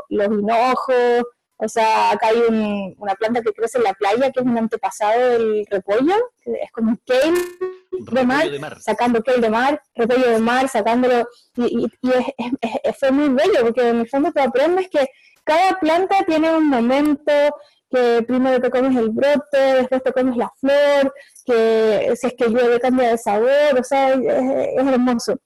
los 0.10 0.28
hinojos. 0.28 1.24
O 1.58 1.70
sea, 1.70 2.12
acá 2.12 2.28
hay 2.28 2.94
una 2.98 3.16
planta 3.16 3.42
que 3.42 3.54
crece 3.54 3.78
en 3.78 3.86
la 3.86 3.94
playa 3.94 4.30
que 4.32 4.42
es 4.42 4.46
un 4.46 4.58
antepasado 4.58 5.30
del 5.30 5.66
repollo, 5.70 6.14
es 6.44 6.72
como 6.74 6.90
un 6.92 7.00
kale 7.06 7.32
de 8.12 8.60
mar, 8.60 8.82
sacando 8.82 9.24
kale 9.24 9.40
de 9.40 9.50
mar, 9.50 9.82
repollo 9.96 10.30
de 10.30 10.40
mar, 10.40 10.68
sacándolo. 10.68 11.26
Y, 11.56 11.88
fue 13.00 13.12
muy 13.12 13.30
bello 13.30 13.62
porque 13.62 13.88
en 13.88 14.02
el 14.02 14.10
fondo 14.10 14.34
te 14.34 14.42
aprendes 14.42 14.90
que 14.90 15.08
cada 15.46 15.80
planta 15.80 16.24
tiene 16.26 16.56
un 16.56 16.68
momento, 16.68 17.32
que 17.90 18.24
primero 18.28 18.60
te 18.60 18.70
comes 18.70 18.96
el 18.98 19.10
brote, 19.10 19.58
después 19.58 20.04
te 20.04 20.12
comes 20.12 20.36
la 20.36 20.52
flor, 20.60 21.14
que 21.46 22.14
si 22.16 22.28
es 22.28 22.34
que 22.34 22.50
llueve 22.50 22.80
cambia 22.80 23.12
de 23.12 23.18
sabor, 23.18 23.80
o 23.80 23.84
sea, 23.84 24.14
es, 24.14 24.88
hermoso 24.88 25.38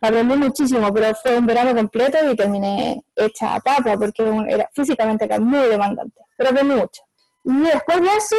aprendí 0.00 0.36
muchísimo, 0.36 0.92
pero 0.92 1.14
fue 1.14 1.38
un 1.38 1.46
verano 1.46 1.76
completo 1.76 2.18
y 2.28 2.34
terminé 2.34 3.04
hecha 3.14 3.54
a 3.54 3.60
papa 3.60 3.96
porque 3.96 4.22
era 4.48 4.68
físicamente 4.74 5.28
muy 5.38 5.68
demandante, 5.68 6.20
pero 6.36 6.50
aprendí 6.50 6.74
mucho. 6.74 7.02
Y 7.44 7.62
después 7.62 8.00
de 8.00 8.08
eso 8.16 8.36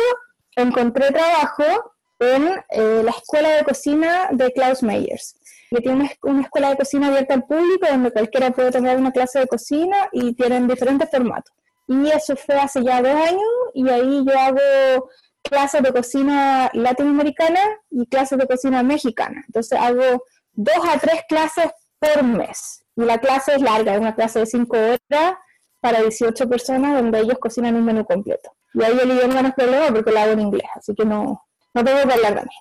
encontré 0.57 1.11
trabajo 1.11 1.93
en 2.19 2.49
eh, 2.69 3.01
la 3.03 3.11
escuela 3.11 3.49
de 3.49 3.63
cocina 3.63 4.29
de 4.31 4.51
Klaus 4.51 4.83
Meyers, 4.83 5.35
que 5.73 5.81
tiene 5.81 6.09
una, 6.21 6.41
escuela 6.41 6.69
de 6.69 6.77
cocina 6.77 7.07
abierta 7.07 7.33
al 7.33 7.45
público 7.45 7.87
donde 7.89 8.11
cualquiera 8.11 8.51
puede 8.51 8.71
tomar 8.71 8.97
una 8.97 9.11
clase 9.11 9.39
de 9.39 9.47
cocina 9.47 10.09
y 10.11 10.33
tienen 10.33 10.67
diferentes 10.67 11.09
formatos. 11.09 11.53
Y 11.87 12.09
eso 12.09 12.35
fue 12.35 12.55
hace 12.55 12.83
ya 12.83 13.01
dos 13.01 13.13
años 13.13 13.41
y 13.73 13.89
ahí 13.89 14.23
yo 14.25 14.39
hago 14.39 15.09
clases 15.41 15.81
de 15.81 15.91
cocina 15.91 16.69
latinoamericana 16.73 17.59
y 17.89 18.05
clases 18.07 18.37
de 18.37 18.47
cocina 18.47 18.83
mexicana. 18.83 19.43
Entonces 19.47 19.77
hago 19.79 20.23
dos 20.53 20.77
a 20.87 20.99
tres 20.99 21.21
clases 21.27 21.71
por 21.99 22.23
mes. 22.23 22.83
Y 22.95 23.03
la 23.03 23.17
clase 23.17 23.55
es 23.55 23.61
larga, 23.61 23.93
es 23.93 23.99
una 23.99 24.15
clase 24.15 24.39
de 24.39 24.45
cinco 24.45 24.77
horas 24.77 25.35
para 25.81 26.01
18 26.01 26.47
personas 26.47 27.01
donde 27.01 27.19
ellos 27.19 27.37
cocinan 27.39 27.75
un 27.75 27.83
menú 27.83 28.05
completo. 28.05 28.51
Y 28.73 28.83
ahí 28.83 28.97
el 29.01 29.11
idioma 29.11 29.41
no 29.41 29.49
es 29.49 29.53
problema 29.53 29.87
porque 29.87 30.11
lo 30.11 30.19
hago 30.19 30.31
en 30.31 30.39
inglés, 30.39 30.67
así 30.75 30.93
que 30.95 31.05
no, 31.05 31.43
no 31.73 31.83
tengo 31.83 32.07
que 32.07 32.13
hablar 32.13 32.35
de 32.35 32.41
mí. 32.41 32.55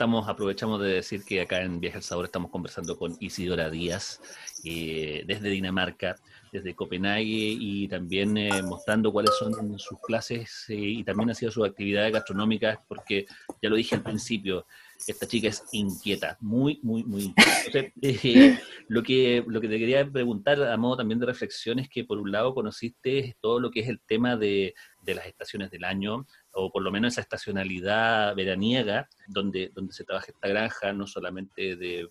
Estamos, 0.00 0.30
aprovechamos 0.30 0.80
de 0.80 0.94
decir 0.94 1.26
que 1.26 1.42
acá 1.42 1.60
en 1.60 1.78
Viaje 1.78 1.98
al 1.98 2.02
Sabor 2.02 2.24
estamos 2.24 2.50
conversando 2.50 2.96
con 2.96 3.18
Isidora 3.20 3.68
Díaz 3.68 4.18
eh, 4.64 5.24
desde 5.26 5.50
Dinamarca, 5.50 6.16
desde 6.50 6.74
Copenhague 6.74 7.22
y 7.60 7.86
también 7.86 8.34
eh, 8.38 8.62
mostrando 8.62 9.12
cuáles 9.12 9.36
son 9.36 9.78
sus 9.78 10.00
clases 10.00 10.64
eh, 10.70 10.74
y 10.74 11.04
también 11.04 11.28
ha 11.28 11.34
sido 11.34 11.52
sus 11.52 11.66
actividades 11.66 12.14
gastronómicas, 12.14 12.78
porque 12.88 13.26
ya 13.60 13.68
lo 13.68 13.76
dije 13.76 13.94
al 13.94 14.02
principio, 14.02 14.64
esta 15.06 15.26
chica 15.26 15.48
es 15.48 15.64
inquieta, 15.72 16.38
muy, 16.40 16.80
muy, 16.82 17.04
muy 17.04 17.24
inquieta. 17.24 17.92
Eh, 18.02 18.58
lo, 18.88 19.02
que, 19.02 19.44
lo 19.46 19.60
que 19.60 19.68
te 19.68 19.78
quería 19.78 20.10
preguntar 20.10 20.62
a 20.62 20.76
modo 20.76 20.96
también 20.96 21.20
de 21.20 21.26
reflexión 21.26 21.78
es 21.78 21.88
que 21.88 22.04
por 22.04 22.18
un 22.18 22.32
lado 22.32 22.54
conociste 22.54 23.36
todo 23.40 23.60
lo 23.60 23.70
que 23.70 23.80
es 23.80 23.88
el 23.88 24.00
tema 24.00 24.36
de, 24.36 24.74
de 25.02 25.14
las 25.14 25.26
estaciones 25.26 25.70
del 25.70 25.84
año, 25.84 26.26
o 26.52 26.70
por 26.70 26.82
lo 26.82 26.90
menos 26.90 27.12
esa 27.12 27.20
estacionalidad 27.20 28.34
veraniega, 28.34 29.08
donde, 29.28 29.70
donde 29.74 29.92
se 29.92 30.04
trabaja 30.04 30.32
esta 30.32 30.48
granja, 30.48 30.92
no 30.92 31.06
solamente 31.06 31.76
de 31.76 32.08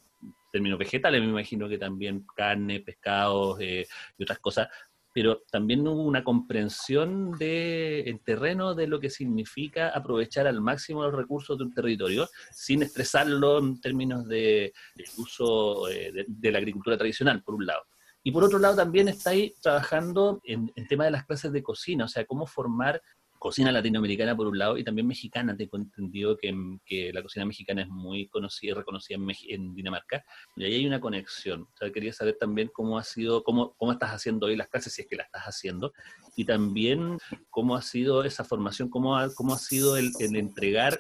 términos 0.52 0.80
vegetales, 0.80 1.22
me 1.22 1.30
imagino 1.30 1.70
que 1.70 1.78
también 1.78 2.26
carne, 2.36 2.80
pescados 2.80 3.60
eh, 3.62 3.86
y 4.18 4.24
otras 4.24 4.40
cosas, 4.40 4.68
pero 5.14 5.42
también 5.52 5.88
hubo 5.88 6.04
una 6.04 6.24
comprensión 6.24 7.32
de, 7.38 8.02
en 8.08 8.20
terreno 8.20 8.76
de 8.76 8.88
lo 8.88 9.00
que 9.00 9.10
significa 9.10 9.90
aprovechar 9.90 10.48
al 10.48 10.62
máximo 10.62 11.04
los 11.04 11.14
recursos 11.14 11.58
de 11.58 11.64
un 11.66 11.74
territorio 11.74 12.30
sin 12.52 12.84
estresarlo 12.84 13.60
en 13.60 13.82
términos 13.82 14.28
de, 14.28 14.72
uso 15.18 15.90
eh, 15.90 16.26
de, 16.28 16.52
la 16.52 16.60
agricultura 16.60 16.98
tradicional, 16.98 17.44
por 17.44 17.56
un 17.56 17.66
lado. 17.66 17.82
Y 18.22 18.32
por 18.32 18.44
otro 18.44 18.60
lado 18.60 18.76
también 18.76 19.08
está 19.08 19.32
ahí 19.32 19.54
trabajando 19.62 20.42
en 20.44 20.72
el 20.76 20.88
tema 20.88 21.06
de 21.06 21.12
las 21.12 21.26
clases 21.26 21.52
de 21.52 21.64
cocina, 21.64 22.06
o 22.06 22.08
sea, 22.08 22.26
cómo 22.26 22.46
formar 22.46 23.02
cocina 23.40 23.72
latinoamericana 23.72 24.36
por 24.36 24.48
un 24.48 24.60
lado 24.60 24.78
y 24.78 24.84
también 24.84 25.08
mexicana. 25.08 25.56
Tengo 25.56 25.78
entendido 25.78 26.38
que, 26.38 26.54
que 26.86 27.12
la 27.14 27.24
cocina 27.24 27.46
mexicana 27.46 27.82
es 27.82 27.88
muy 27.88 28.28
conocida 28.28 28.72
y 28.72 28.74
reconocida 28.76 29.18
en, 29.18 29.28
en, 29.48 29.74
Dinamarca. 29.74 30.24
Y 30.58 30.66
ahí 30.66 30.76
hay 30.76 30.86
una 30.86 31.00
conexión. 31.00 31.62
O 31.62 31.78
sea, 31.78 31.92
quería 31.92 32.14
saber 32.14 32.38
también 32.40 32.70
cómo 32.72 33.00
ha 33.00 33.04
sido, 33.04 33.44
cómo, 33.44 33.74
cómo 33.78 33.94
estás 33.94 34.12
haciendo 34.12 34.48
hoy 34.48 34.58
las 34.58 34.68
clases, 34.68 34.94
si 34.94 35.02
es 35.02 35.08
que 35.08 35.16
las 35.16 35.28
estás 35.28 35.44
haciendo, 35.46 35.94
y 36.36 36.46
también 36.46 37.18
cómo 37.50 37.76
ha 37.76 37.82
sido 37.82 38.24
esa 38.24 38.44
formación, 38.44 38.90
cómo 38.90 39.18
ha, 39.18 39.34
cómo 39.34 39.54
ha 39.54 39.58
sido 39.58 39.98
el, 39.98 40.12
entregar 40.20 41.00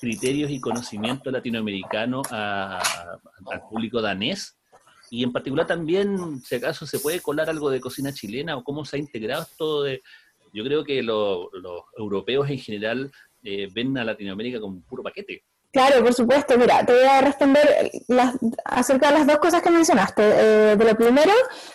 criterios 0.00 0.50
y 0.50 0.60
conocimiento 0.60 1.30
latinoamericano 1.30 2.22
al 2.30 3.62
público 3.68 4.00
danés 4.00 4.56
y 5.12 5.22
en 5.24 5.30
particular 5.30 5.66
también, 5.66 6.40
si 6.40 6.54
acaso 6.54 6.86
se 6.86 6.98
puede 6.98 7.20
colar 7.20 7.50
algo 7.50 7.68
de 7.68 7.82
cocina 7.82 8.14
chilena 8.14 8.56
o 8.56 8.64
cómo 8.64 8.82
se 8.86 8.96
ha 8.96 8.98
integrado 8.98 9.42
esto 9.42 9.82
de, 9.82 10.02
yo 10.52 10.64
creo 10.64 10.84
que 10.84 11.02
los 11.02 11.48
europeos 11.96 12.50
en 12.50 12.58
general 12.58 13.12
eh, 13.42 13.68
ven 13.72 13.96
a 13.98 14.04
Latinoamérica 14.04 14.60
como 14.60 14.76
un 14.76 14.82
puro 14.82 15.02
paquete. 15.02 15.44
Claro, 15.72 16.02
por 16.04 16.12
supuesto. 16.12 16.58
Mira, 16.58 16.84
te 16.84 16.92
voy 16.92 17.04
a 17.04 17.22
responder 17.22 17.90
acerca 18.64 19.08
de 19.08 19.18
las 19.18 19.26
dos 19.26 19.38
cosas 19.38 19.62
que 19.62 19.70
mencionaste. 19.70 20.22
Eh, 20.22 20.76
de 20.76 20.84
lo 20.84 20.94
primero, 20.94 21.32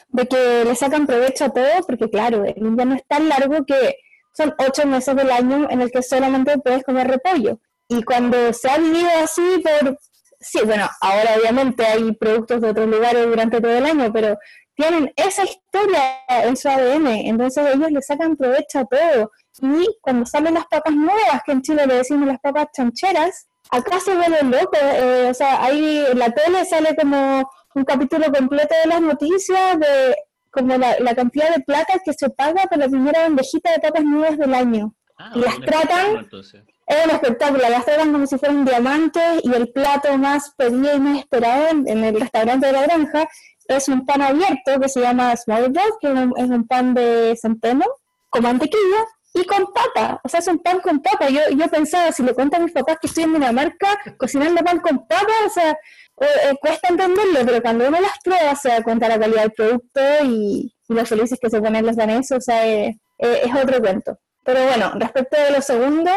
de 0.10 0.28
que 0.28 0.64
le 0.66 0.76
sacan 0.76 1.08
provecho 1.08 1.46
a 1.46 1.50
todo, 1.50 1.82
porque 1.88 2.10
claro, 2.10 2.46
el 2.46 2.58
invierno 2.58 2.96
es 2.96 3.06
tan 3.08 3.28
largo 3.28 3.66
que 3.66 3.98
son 4.34 4.54
ocho 4.60 4.86
meses 4.86 5.16
del 5.16 5.32
año 5.32 5.68
en 5.70 5.82
el 5.82 5.90
que 5.90 6.04
solamente 6.04 6.60
puedes 6.60 6.84
comer 6.84 7.08
repollo. 7.08 7.60
Y 7.90 8.04
cuando 8.04 8.54
se 8.54 8.70
ha 8.70 8.78
vivido 8.78 9.10
así 9.24 9.64
por... 9.64 9.98
Sí, 10.40 10.60
bueno, 10.64 10.88
ahora 11.02 11.32
obviamente 11.40 11.84
hay 11.84 12.12
productos 12.12 12.62
de 12.62 12.70
otros 12.70 12.88
lugares 12.88 13.26
durante 13.26 13.60
todo 13.60 13.76
el 13.76 13.86
año, 13.86 14.14
pero 14.14 14.38
tienen 14.78 15.12
esa 15.16 15.44
historia 15.44 16.20
en 16.30 16.56
su 16.56 16.70
ADN, 16.70 17.08
entonces 17.08 17.66
ellos 17.74 17.92
le 17.92 18.02
sacan 18.02 18.38
provecho 18.38 18.80
a 18.80 18.86
todo. 18.86 19.32
Y 19.60 19.88
cuando 20.02 20.24
salen 20.28 20.54
las 20.54 20.68
papas 20.68 20.94
nuevas, 20.94 21.42
que 21.44 21.52
en 21.52 21.64
Chile 21.64 21.88
le 21.88 21.96
decimos 21.96 22.28
las 22.28 22.40
papas 22.40 22.68
chancheras, 22.76 23.48
acá 23.72 24.00
se 24.00 24.16
vuelve 24.16 24.44
loco, 24.44 24.78
eh, 24.80 25.30
o 25.32 25.34
sea, 25.34 25.64
ahí 25.64 26.06
en 26.12 26.20
la 26.20 26.30
tele 26.30 26.64
sale 26.64 26.96
como 26.96 27.50
un 27.74 27.86
capítulo 27.86 28.32
completo 28.32 28.76
de 28.84 28.90
las 28.90 29.02
noticias 29.02 29.80
de 29.80 30.16
como 30.52 30.78
la, 30.78 31.16
cantidad 31.16 31.54
de 31.56 31.64
plata 31.64 32.00
que 32.06 32.14
se 32.14 32.30
paga 32.30 32.64
por 32.70 32.78
la 32.78 32.88
primera 32.88 33.24
bandejita 33.24 33.72
de 33.72 33.80
papas 33.80 34.04
nuevas 34.04 34.38
del 34.38 34.54
año. 34.54 34.94
Ah, 35.18 35.32
y 35.34 35.40
las 35.40 35.60
tratan, 35.60 36.28
es 36.32 37.06
un 37.06 37.12
espectáculo, 37.12 37.64
las 37.68 37.84
tratan 37.84 38.12
como 38.12 38.28
si 38.28 38.38
fueran 38.38 38.64
diamantes 38.64 39.42
y 39.44 39.54
el 39.54 39.70
plato 39.70 40.16
más 40.20 40.54
pedido 40.56 40.96
y 40.96 41.00
más 41.00 41.20
esperado 41.20 41.68
en 41.70 42.04
el 42.04 42.20
restaurante 42.20 42.68
de 42.68 42.74
la 42.74 42.84
granja 42.84 43.28
es 43.68 43.88
un 43.88 44.06
pan 44.06 44.22
abierto 44.22 44.80
que 44.80 44.90
se 44.90 45.02
llama 45.02 45.36
small 45.36 45.70
bread, 45.70 45.92
que 46.00 46.08
es 46.12 46.50
un 46.50 46.68
pan 46.68 46.94
de 46.94 47.38
centeno 47.40 47.86
con 48.30 48.44
mantequilla 48.44 49.06
y 49.34 49.46
con 49.46 49.66
papa. 49.74 50.20
O 50.24 50.30
sea, 50.30 50.40
es 50.40 50.48
un 50.48 50.60
pan 50.60 50.80
con 50.80 51.02
papa. 51.02 51.30
Yo, 51.30 51.42
yo 51.52 51.68
pensaba, 51.68 52.12
si 52.12 52.24
le 52.24 52.34
cuento 52.34 52.58
a 52.58 52.60
mis 52.60 52.72
papás 52.72 52.98
que 53.00 53.08
estoy 53.08 53.24
en 53.26 53.34
Dinamarca 53.34 54.00
cocinando 54.18 54.64
pan 54.64 54.80
con 54.80 55.08
papa, 55.08 55.34
o 55.46 55.50
sea, 55.50 55.72
eh, 55.72 56.26
eh, 56.50 56.56
cuesta 56.60 56.88
entenderlo, 56.90 57.40
pero 57.46 57.62
cuando 57.62 57.88
uno 57.88 58.00
las 58.00 58.20
prueba 58.24 58.56
se 58.56 58.70
da 58.70 58.84
cuenta 58.84 59.08
la 59.08 59.20
calidad 59.20 59.42
del 59.42 59.52
producto 59.52 60.02
y, 60.24 60.74
y 60.88 60.94
lo 60.94 61.06
felices 61.06 61.40
que 61.40 61.50
se 61.50 61.62
ponen 61.62 61.86
los 61.86 61.96
daneses, 61.96 62.38
o 62.38 62.42
sea, 62.42 62.68
eh, 62.68 62.98
es 63.18 63.56
otro 63.56 63.80
cuento. 63.80 64.18
Pero 64.44 64.64
bueno, 64.66 64.94
respecto 64.96 65.38
de 65.40 65.52
lo 65.52 65.62
segundo, 65.62 66.10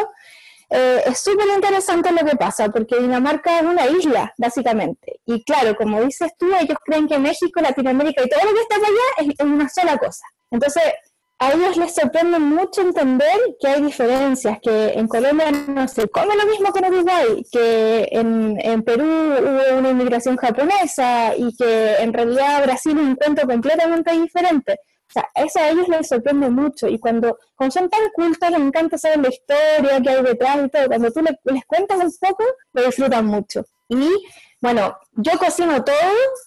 eh, 0.73 1.03
es 1.05 1.19
súper 1.19 1.47
interesante 1.53 2.13
lo 2.13 2.25
que 2.25 2.37
pasa, 2.37 2.69
porque 2.69 2.97
Dinamarca 2.97 3.59
es 3.59 3.65
una 3.65 3.87
isla, 3.87 4.33
básicamente. 4.37 5.19
Y 5.25 5.43
claro, 5.43 5.75
como 5.75 6.01
dices 6.01 6.31
tú, 6.37 6.47
ellos 6.57 6.77
creen 6.85 7.09
que 7.09 7.19
México, 7.19 7.59
Latinoamérica 7.59 8.23
y 8.23 8.29
todo 8.29 8.39
lo 8.45 8.53
que 8.53 8.61
está 8.61 8.75
allá 8.75 9.33
es, 9.37 9.45
una 9.45 9.67
sola 9.67 9.97
cosa. 9.97 10.25
Entonces, 10.49 10.83
a 11.39 11.51
ellos 11.51 11.75
les 11.75 11.93
sorprende 11.93 12.39
mucho 12.39 12.81
entender 12.81 13.37
que 13.59 13.67
hay 13.67 13.81
diferencias, 13.81 14.59
que 14.61 14.93
en 14.93 15.09
Colombia 15.09 15.51
no 15.51 15.87
se 15.89 16.07
come 16.07 16.37
lo 16.37 16.45
mismo 16.45 16.71
que 16.71 16.79
en 16.79 16.93
Uruguay, 16.93 17.45
que 17.51 18.07
en, 18.09 18.57
en 18.61 18.83
Perú 18.83 19.03
hubo 19.03 19.77
una 19.77 19.89
inmigración 19.89 20.37
japonesa 20.37 21.35
y 21.35 21.53
que 21.57 21.95
en 21.95 22.13
realidad 22.13 22.63
Brasil 22.63 22.97
es 22.97 23.03
un 23.03 23.15
cuento 23.15 23.45
completamente 23.45 24.11
diferente. 24.13 24.79
O 25.11 25.13
sea, 25.13 25.29
eso 25.35 25.59
a 25.59 25.69
ellos 25.69 25.87
les 25.89 26.07
sorprende 26.07 26.49
mucho. 26.49 26.87
Y 26.87 26.97
cuando, 26.97 27.37
son 27.69 27.89
tan 27.89 28.09
cultos 28.13 28.49
les 28.49 28.59
encanta 28.59 28.97
saber 28.97 29.19
la 29.19 29.29
historia 29.29 30.01
que 30.01 30.09
hay 30.09 30.23
detrás 30.23 30.57
y 30.65 30.69
todo, 30.69 30.87
cuando 30.87 31.11
tú 31.11 31.21
les 31.21 31.65
cuentas 31.65 31.97
un 32.03 32.11
poco, 32.19 32.43
lo 32.73 32.85
disfrutan 32.85 33.25
mucho. 33.25 33.65
Y 33.89 34.09
bueno, 34.61 34.95
yo 35.13 35.37
cocino 35.39 35.83
todo 35.83 35.95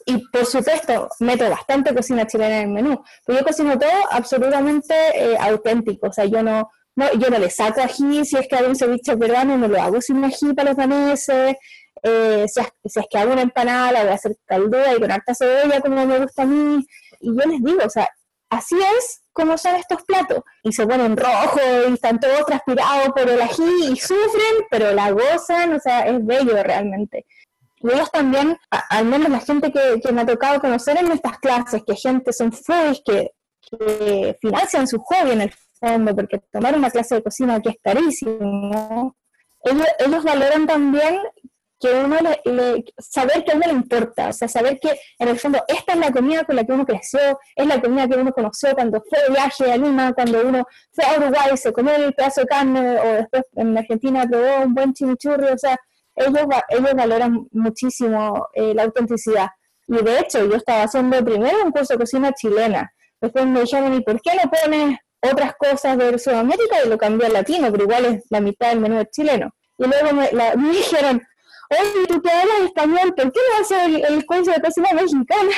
y 0.06 0.18
por 0.28 0.46
supuesto 0.46 1.08
meto 1.18 1.50
bastante 1.50 1.92
cocina 1.92 2.26
chilena 2.26 2.60
en 2.60 2.68
el 2.68 2.74
menú, 2.74 3.04
pero 3.26 3.40
yo 3.40 3.44
cocino 3.44 3.76
todo 3.76 3.90
absolutamente 4.12 4.94
eh, 5.14 5.36
auténtico, 5.38 6.06
o 6.06 6.12
sea, 6.12 6.24
yo 6.24 6.40
no, 6.40 6.70
no, 6.94 7.12
yo 7.14 7.28
no 7.28 7.38
le 7.40 7.50
saco 7.50 7.82
ají, 7.82 8.24
si 8.24 8.36
es 8.36 8.46
que 8.46 8.54
hago 8.54 8.68
un 8.68 8.76
ceviche 8.76 9.16
peruano, 9.16 9.58
no 9.58 9.66
lo 9.66 9.82
hago 9.82 10.00
sin 10.00 10.24
ají 10.24 10.54
para 10.54 10.70
los 10.70 10.76
daneses, 10.76 11.56
eh, 12.04 12.44
si, 12.46 12.60
es, 12.60 13.06
que 13.10 13.18
hago 13.18 13.32
una 13.32 13.42
empanada, 13.42 13.90
la 13.90 14.02
voy 14.02 14.12
a 14.12 14.14
hacer 14.14 14.36
calduda 14.46 14.94
y 14.94 15.00
con 15.00 15.10
harta 15.10 15.34
cebolla 15.34 15.80
como 15.80 16.06
me 16.06 16.20
gusta 16.20 16.42
a 16.42 16.46
mí, 16.46 16.86
y 17.20 17.26
yo 17.26 17.50
les 17.50 17.64
digo, 17.64 17.80
o 17.84 17.90
sea, 17.90 18.08
así 18.50 18.76
es 18.98 19.22
como 19.32 19.58
son 19.58 19.74
estos 19.76 20.02
platos. 20.04 20.40
Y 20.62 20.72
se 20.72 20.86
ponen 20.86 21.16
rojos 21.16 21.60
y 21.88 21.92
están 21.92 22.18
todos 22.20 22.46
transpirados 22.46 23.08
por 23.08 23.28
el 23.28 23.40
ají 23.40 23.92
y 23.92 23.96
sufren, 23.96 24.66
pero 24.70 24.92
la 24.92 25.10
gozan, 25.10 25.74
o 25.74 25.80
sea, 25.80 26.06
es 26.06 26.24
bello 26.24 26.62
realmente. 26.62 27.26
Y 27.80 27.92
ellos 27.92 28.10
también, 28.10 28.56
al 28.70 29.04
menos 29.04 29.28
la 29.28 29.40
gente 29.40 29.70
que, 29.70 30.12
me 30.12 30.22
ha 30.22 30.26
tocado 30.26 30.60
conocer 30.60 30.96
en 30.96 31.12
estas 31.12 31.38
clases, 31.38 31.82
que 31.86 31.96
gente 31.96 32.32
son 32.32 32.50
foodies 32.50 33.02
que, 33.04 33.32
que 33.60 34.36
financian 34.40 34.88
su 34.88 34.98
hobby 35.00 35.32
en 35.32 35.42
el 35.42 35.54
fondo, 35.78 36.14
porque 36.14 36.38
tomar 36.50 36.76
una 36.76 36.90
clase 36.90 37.16
de 37.16 37.22
cocina 37.22 37.56
aquí 37.56 37.68
es 37.68 37.76
carísimo, 37.82 39.14
ellos, 39.64 39.86
ellos 39.98 40.24
valoran 40.24 40.66
también 40.66 41.18
que 41.84 41.92
uno 41.92 42.16
le, 42.44 42.84
saber 42.98 43.44
que 43.44 43.52
a 43.52 43.56
uno 43.56 43.66
le 43.66 43.72
importa, 43.74 44.28
o 44.30 44.32
sea, 44.32 44.48
saber 44.48 44.80
que 44.80 44.98
en 45.18 45.28
el 45.28 45.38
fondo 45.38 45.62
esta 45.68 45.92
es 45.92 45.98
la 45.98 46.10
comida 46.10 46.44
con 46.44 46.56
la 46.56 46.64
que 46.64 46.72
uno 46.72 46.86
creció, 46.86 47.20
es 47.54 47.66
la 47.66 47.78
comida 47.78 48.08
que 48.08 48.16
uno 48.16 48.32
conoció 48.32 48.74
cuando 48.74 49.02
fue 49.06 49.20
de 49.22 49.28
viaje 49.28 49.70
a 49.70 49.76
Lima, 49.76 50.14
cuando 50.14 50.40
uno 50.46 50.66
fue 50.92 51.04
a 51.04 51.18
Uruguay, 51.18 51.50
y 51.52 51.56
se 51.58 51.74
comió 51.74 51.94
el 51.94 52.14
pedazo 52.14 52.40
de 52.40 52.46
carne, 52.46 52.98
o 52.98 53.12
después 53.16 53.42
en 53.56 53.76
Argentina 53.76 54.26
probó 54.26 54.64
un 54.64 54.72
buen 54.72 54.94
chimichurri, 54.94 55.48
o 55.48 55.58
sea, 55.58 55.76
ellos, 56.14 56.46
ellos 56.70 56.94
valoran 56.94 57.46
muchísimo 57.52 58.48
eh, 58.54 58.72
la 58.72 58.84
autenticidad. 58.84 59.48
Y 59.86 60.02
de 60.02 60.20
hecho, 60.20 60.42
yo 60.46 60.56
estaba 60.56 60.84
haciendo 60.84 61.22
primero 61.22 61.64
un 61.66 61.70
curso 61.70 61.94
de 61.94 61.98
cocina 61.98 62.32
chilena, 62.32 62.90
después 63.20 63.44
me 63.44 63.60
dijeron, 63.60 63.92
¿y 63.92 64.00
por 64.00 64.22
qué 64.22 64.30
no 64.42 64.50
pones 64.50 64.96
otras 65.20 65.52
cosas 65.58 65.98
de 65.98 66.18
Sudamérica? 66.18 66.82
Y 66.82 66.88
lo 66.88 66.96
cambié 66.96 67.26
al 67.26 67.34
latino, 67.34 67.70
pero 67.70 67.84
igual 67.84 68.06
es 68.06 68.24
la 68.30 68.40
mitad 68.40 68.70
del 68.70 68.80
menú 68.80 69.04
chileno. 69.12 69.50
Y 69.76 69.86
luego 69.86 70.14
me, 70.14 70.30
me 70.56 70.70
dijeron, 70.70 71.20
oye, 71.70 72.06
tú 72.06 72.20
que 72.22 72.30
hablas 72.30 72.60
español, 72.64 73.14
¿por 73.14 73.32
qué 73.32 73.40
no 73.50 73.62
haces 73.62 73.78
el, 73.86 74.04
el 74.04 74.26
curso 74.26 74.50
de 74.50 74.60
cocina 74.60 74.88
mexicana? 74.92 75.52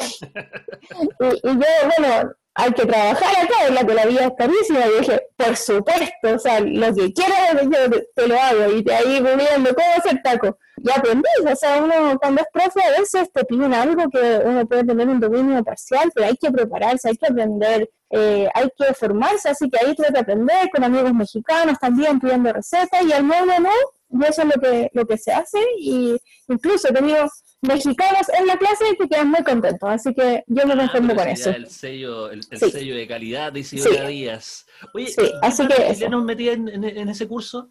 y, 1.20 1.48
yo, 1.48 1.52
bueno, 1.98 2.32
hay 2.54 2.72
que 2.72 2.84
trabajar 2.84 3.44
acá, 3.44 3.66
en 3.68 3.74
la 3.74 3.84
que 3.84 3.94
la 3.94 4.06
vida 4.06 4.26
es 4.26 4.32
carísima. 4.36 4.80
Y 4.86 5.00
dije, 5.00 5.20
por 5.36 5.56
supuesto, 5.56 6.34
o 6.34 6.38
sea, 6.38 6.60
lo 6.60 6.94
que 6.94 7.12
quieras 7.12 7.62
yo 7.62 7.90
te, 8.14 8.28
lo 8.28 8.38
hago. 8.38 8.72
Y 8.72 8.84
te 8.84 8.94
ahí 8.94 9.22
viendo 9.22 9.74
cómo 9.74 9.88
hacer 9.96 10.20
taco. 10.22 10.58
Y 10.82 10.90
aprendí, 10.90 11.28
o 11.46 11.56
sea, 11.56 11.82
uno 11.82 12.18
cuando 12.18 12.40
es 12.40 12.48
profe 12.52 12.82
a 12.82 12.98
veces 12.98 13.30
te 13.32 13.44
piden 13.44 13.74
algo 13.74 14.08
que 14.10 14.40
uno 14.44 14.66
puede 14.66 14.84
tener 14.84 15.08
un 15.08 15.20
dominio 15.20 15.62
parcial, 15.62 16.10
pero 16.14 16.26
hay 16.26 16.36
que 16.36 16.50
prepararse, 16.50 17.10
hay 17.10 17.16
que 17.18 17.26
aprender, 17.26 17.90
eh, 18.08 18.48
hay 18.54 18.68
que 18.76 18.94
formarse, 18.94 19.50
así 19.50 19.68
que 19.68 19.78
ahí 19.78 19.94
tuve 19.94 20.10
que 20.10 20.20
aprender 20.20 20.70
con 20.70 20.82
amigos 20.82 21.12
mexicanos 21.12 21.78
también 21.78 22.18
pidiendo 22.18 22.50
recetas 22.50 23.02
y 23.02 23.12
al 23.12 23.24
menos 23.24 23.60
no, 23.60 23.70
y 24.10 24.24
eso 24.24 24.42
es 24.42 24.48
lo 24.48 24.60
que, 24.60 24.90
lo 24.92 25.06
que 25.06 25.16
se 25.16 25.32
hace 25.32 25.58
y 25.78 26.16
incluso 26.48 26.88
he 26.88 26.92
tenido 26.92 27.28
mexicanos 27.62 28.28
en 28.36 28.46
la 28.46 28.56
clase 28.56 28.96
que 28.98 29.08
quedan 29.08 29.30
muy 29.30 29.42
contentos, 29.44 29.88
así 29.88 30.14
que 30.14 30.42
yo 30.46 30.66
me 30.66 30.76
conformo 30.76 31.14
con 31.14 31.28
eso. 31.28 31.50
El 31.50 31.68
sello, 31.68 32.30
el, 32.30 32.42
sello 32.42 32.96
de 32.96 33.06
calidad 33.06 33.52
de 33.52 33.60
Isidora 33.60 34.08
Díaz. 34.08 34.66
Oye, 34.94 35.06
sí. 35.06 35.30
así 35.42 35.66
que 35.68 36.08
nos 36.08 36.24
metía 36.24 36.52
en, 36.52 36.68
en, 36.68 37.08
ese 37.08 37.28
curso? 37.28 37.70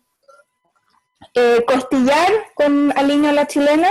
Eh, 1.34 1.63
costillar 1.67 2.32
con 2.56 2.93
aliño 2.97 3.30
a 3.30 3.34
la 3.34 3.47
chilena, 3.47 3.89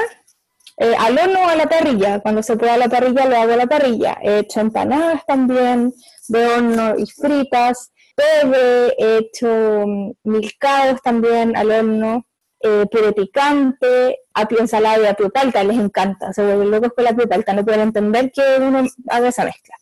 eh, 0.79 0.95
al 0.99 1.19
horno 1.19 1.49
a 1.49 1.57
la 1.57 1.69
parrilla. 1.69 2.21
Cuando 2.21 2.43
se 2.43 2.57
pueda 2.57 2.75
a 2.75 2.79
la 2.79 2.89
parrilla, 2.89 3.27
lo 3.27 3.37
hago 3.37 3.53
a 3.53 3.57
la 3.57 3.67
parrilla. 3.67 4.19
He 4.23 4.39
hecho 4.39 4.61
empanadas 4.61 5.27
también, 5.27 5.93
de 6.29 6.47
horno 6.47 6.95
y 6.97 7.07
fritas. 7.07 7.93
he 8.17 9.19
hecho 9.19 9.85
mm, 9.87 10.13
milcados 10.25 11.03
también 11.03 11.57
al 11.57 11.71
horno 11.71 12.28
eh, 12.61 12.87
puré 12.91 13.13
picante, 13.13 14.19
apio 14.35 14.61
ensalada 14.61 14.99
y 14.99 15.07
apio 15.07 15.31
palta, 15.31 15.63
les 15.65 15.79
encanta, 15.79 16.33
se 16.33 16.43
vuelven 16.43 16.71
locos 16.71 16.93
con 16.95 17.05
la 17.05 17.11
apio 17.11 17.29
palta, 17.29 17.53
no 17.53 17.65
pueden 17.65 17.81
entender 17.81 18.31
que 18.33 18.43
uno 18.61 18.85
haga 19.09 19.29
esa 19.29 19.45
mezcla. 19.45 19.75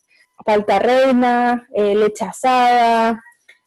Palta 0.45 0.79
reina, 0.79 1.67
eh, 1.73 1.95
leche 1.95 2.23
asada, 2.25 3.21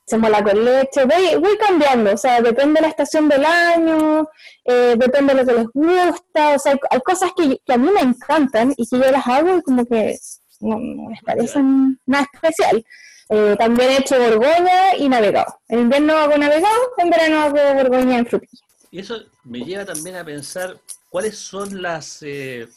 se 0.07 0.17
mola 0.19 0.43
con 0.43 0.65
leche, 0.65 1.05
voy, 1.05 1.37
voy, 1.41 1.57
cambiando, 1.59 2.13
o 2.15 2.17
sea, 2.17 2.41
depende 2.41 2.81
de 2.81 2.83
la 2.83 2.89
estación 2.89 3.29
del 3.29 3.45
año, 3.45 4.29
eh, 4.65 4.95
depende 4.97 5.35
de 5.35 5.41
lo 5.41 5.47
que 5.47 5.59
les 5.59 5.67
gusta, 5.73 6.55
o 6.55 6.59
sea, 6.59 6.77
hay, 6.91 7.01
cosas 7.01 7.31
que, 7.37 7.61
que, 7.65 7.73
a 7.73 7.79
mí 7.79 7.91
me 7.93 8.01
encantan 8.01 8.73
y 8.77 8.89
que 8.89 8.99
yo 8.99 9.11
las 9.11 9.27
hago 9.27 9.59
y 9.59 9.63
como 9.63 9.85
que 9.85 10.17
no, 10.61 10.79
no 10.79 11.11
les 11.11 11.23
parecen 11.23 12.01
nada 12.07 12.27
especial. 12.33 12.85
Eh, 13.33 13.55
también 13.57 13.91
he 13.91 13.99
hecho 13.99 14.19
borgoña 14.19 14.97
y 14.99 15.09
navegado. 15.09 15.61
En 15.69 15.81
invierno 15.81 16.15
hago 16.15 16.37
navegado, 16.37 16.81
en 16.99 17.11
verano 17.11 17.43
hago 17.43 17.75
borgoña 17.75 18.19
en 18.19 18.27
frutilla. 18.27 18.70
Y 18.91 18.99
eso 18.99 19.23
me 19.45 19.61
lleva 19.61 19.85
también 19.85 20.17
a 20.17 20.25
pensar 20.25 20.81
cuáles 21.09 21.39
son 21.39 21.81
las... 21.81 22.23
Eh, 22.23 22.69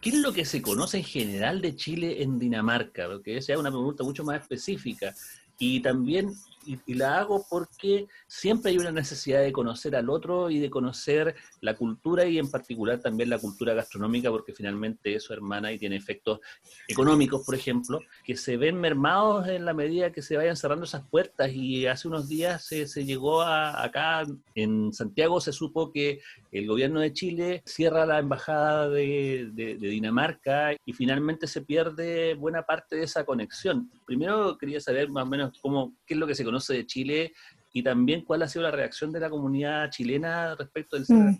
¿Qué 0.00 0.10
es 0.10 0.16
lo 0.16 0.32
que 0.32 0.44
se 0.44 0.62
conoce 0.62 0.98
en 0.98 1.04
general 1.04 1.60
de 1.60 1.74
Chile 1.74 2.22
en 2.22 2.38
Dinamarca? 2.38 3.08
Porque 3.08 3.38
esa 3.38 3.52
es 3.52 3.58
una 3.58 3.70
pregunta 3.70 4.04
mucho 4.04 4.22
más 4.22 4.40
específica. 4.40 5.14
Y 5.58 5.80
también 5.80 6.34
y, 6.66 6.94
la 6.94 7.18
hago 7.20 7.46
porque 7.48 8.06
siempre 8.26 8.70
hay 8.70 8.78
una 8.78 8.90
necesidad 8.90 9.42
de 9.42 9.52
conocer 9.52 9.94
al 9.96 10.10
otro 10.10 10.50
y 10.50 10.58
de 10.58 10.70
conocer 10.70 11.34
la 11.60 11.74
cultura 11.74 12.24
y 12.24 12.38
en 12.38 12.50
particular 12.50 13.00
también 13.00 13.30
la 13.30 13.38
cultura 13.38 13.74
gastronómica, 13.74 14.30
porque 14.30 14.52
finalmente 14.52 15.14
eso 15.14 15.32
hermana 15.32 15.72
y 15.72 15.78
tiene 15.78 15.96
efectos 15.96 16.40
económicos, 16.88 17.44
por 17.44 17.54
ejemplo, 17.54 18.00
que 18.24 18.36
se 18.36 18.56
ven 18.56 18.76
mermados 18.80 19.48
en 19.48 19.64
la 19.64 19.74
medida 19.74 20.12
que 20.12 20.22
se 20.22 20.36
vayan 20.36 20.56
cerrando 20.56 20.84
esas 20.84 21.06
puertas. 21.08 21.50
Y 21.52 21.86
hace 21.86 22.08
unos 22.08 22.28
días 22.28 22.64
se, 22.64 22.86
se 22.86 23.04
llegó 23.04 23.42
a, 23.42 23.82
acá 23.82 24.26
en 24.54 24.92
Santiago, 24.92 25.40
se 25.40 25.52
supo 25.52 25.92
que 25.92 26.20
el 26.58 26.66
gobierno 26.66 27.00
de 27.00 27.12
Chile 27.12 27.62
cierra 27.64 28.06
la 28.06 28.18
embajada 28.18 28.88
de, 28.88 29.50
de, 29.52 29.76
de 29.76 29.88
Dinamarca 29.88 30.72
y 30.84 30.92
finalmente 30.92 31.46
se 31.46 31.62
pierde 31.62 32.34
buena 32.34 32.62
parte 32.62 32.96
de 32.96 33.04
esa 33.04 33.24
conexión. 33.24 33.90
Primero 34.06 34.56
quería 34.58 34.80
saber 34.80 35.08
más 35.08 35.24
o 35.24 35.26
menos 35.26 35.58
cómo, 35.60 35.94
qué 36.06 36.14
es 36.14 36.20
lo 36.20 36.26
que 36.26 36.34
se 36.34 36.44
conoce 36.44 36.74
de 36.74 36.86
Chile 36.86 37.32
y 37.72 37.82
también 37.82 38.22
cuál 38.22 38.42
ha 38.42 38.48
sido 38.48 38.62
la 38.62 38.70
reacción 38.70 39.12
de 39.12 39.20
la 39.20 39.30
comunidad 39.30 39.90
chilena 39.90 40.54
respecto 40.54 40.96
del 40.96 41.04
mm. 41.08 41.38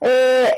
eh, 0.00 0.50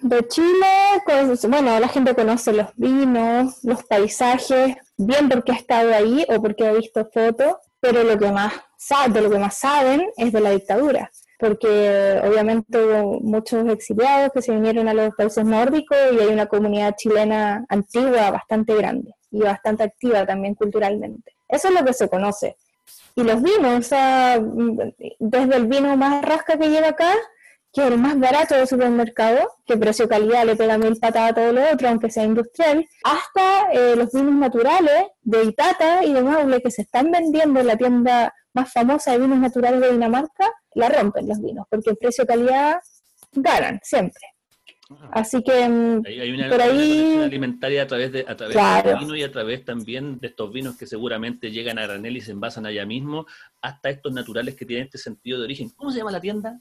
de 0.00 0.28
Chile, 0.28 0.66
pues, 1.06 1.48
bueno, 1.48 1.78
la 1.78 1.88
gente 1.88 2.14
conoce 2.14 2.52
los 2.52 2.68
vinos, 2.76 3.60
los 3.62 3.82
paisajes, 3.84 4.76
bien 4.98 5.28
porque 5.28 5.52
ha 5.52 5.56
estado 5.56 5.94
ahí 5.94 6.24
o 6.28 6.42
porque 6.42 6.66
ha 6.66 6.72
visto 6.72 7.08
fotos, 7.12 7.54
pero 7.80 8.02
lo 8.02 8.18
que 8.18 8.30
más 8.30 8.52
de 9.08 9.20
lo 9.22 9.30
que 9.30 9.38
más 9.38 9.56
saben 9.56 10.10
es 10.16 10.32
de 10.32 10.40
la 10.40 10.50
dictadura, 10.50 11.10
porque 11.38 12.20
obviamente 12.24 12.78
hubo 12.78 13.20
muchos 13.20 13.68
exiliados 13.68 14.30
que 14.32 14.42
se 14.42 14.52
vinieron 14.52 14.88
a 14.88 14.94
los 14.94 15.14
países 15.14 15.44
nórdicos 15.44 15.98
y 16.12 16.20
hay 16.20 16.28
una 16.28 16.46
comunidad 16.46 16.94
chilena 16.96 17.64
antigua 17.68 18.30
bastante 18.30 18.74
grande 18.74 19.12
y 19.30 19.40
bastante 19.40 19.82
activa 19.82 20.24
también 20.24 20.54
culturalmente. 20.54 21.32
Eso 21.48 21.68
es 21.68 21.74
lo 21.74 21.84
que 21.84 21.92
se 21.92 22.08
conoce. 22.08 22.56
Y 23.16 23.22
los 23.22 23.42
vinos, 23.42 23.78
o 23.78 23.82
sea, 23.82 24.40
desde 25.18 25.56
el 25.56 25.66
vino 25.66 25.96
más 25.96 26.24
rasca 26.24 26.58
que 26.58 26.68
llega 26.68 26.88
acá, 26.88 27.14
que 27.72 27.82
es 27.82 27.90
el 27.90 27.98
más 27.98 28.18
barato 28.18 28.54
del 28.54 28.68
supermercado, 28.68 29.50
que 29.66 29.76
precio-calidad 29.76 30.44
le 30.44 30.54
pega 30.54 30.78
mil 30.78 30.96
patadas 30.96 31.32
a 31.32 31.34
todo 31.34 31.52
lo 31.52 31.72
otro, 31.72 31.88
aunque 31.88 32.10
sea 32.10 32.24
industrial, 32.24 32.86
hasta 33.02 33.72
eh, 33.72 33.96
los 33.96 34.12
vinos 34.12 34.34
naturales 34.34 35.06
de 35.22 35.44
Itata 35.44 36.04
y 36.04 36.12
de 36.12 36.22
Maule 36.22 36.62
que 36.62 36.70
se 36.70 36.82
están 36.82 37.10
vendiendo 37.10 37.60
en 37.60 37.66
la 37.66 37.76
tienda 37.76 38.32
más 38.54 38.72
famosa 38.72 39.12
de 39.12 39.18
vinos 39.18 39.38
naturales 39.38 39.80
de 39.80 39.92
Dinamarca, 39.92 40.50
la 40.74 40.88
rompen 40.88 41.28
los 41.28 41.40
vinos, 41.40 41.66
porque 41.68 41.90
el 41.90 41.96
precio-calidad 41.96 42.80
ganan 43.32 43.80
siempre. 43.82 44.22
Así 45.12 45.42
que 45.42 45.66
mm, 45.68 46.02
hay, 46.06 46.30
una, 46.30 46.48
por 46.50 46.60
ahí 46.60 47.22
alimentaria 47.22 47.84
a 47.84 47.86
través 47.86 48.12
de 48.12 48.24
a 48.28 48.36
través 48.36 48.84
del 48.84 48.98
vino 48.98 49.16
y 49.16 49.22
a 49.22 49.32
través 49.32 49.64
también 49.64 50.18
de 50.20 50.28
estos 50.28 50.52
vinos 50.52 50.76
que 50.76 50.86
seguramente 50.86 51.50
llegan 51.50 51.78
a 51.78 51.86
granel 51.86 52.18
y 52.18 52.20
se 52.20 52.32
envasan 52.32 52.66
allá 52.66 52.84
mismo, 52.84 53.26
hasta 53.62 53.88
estos 53.88 54.12
naturales 54.12 54.54
que 54.54 54.66
tienen 54.66 54.86
este 54.86 54.98
sentido 54.98 55.38
de 55.38 55.44
origen. 55.44 55.70
¿Cómo 55.70 55.90
se 55.90 55.98
llama 55.98 56.12
la 56.12 56.20
tienda? 56.20 56.60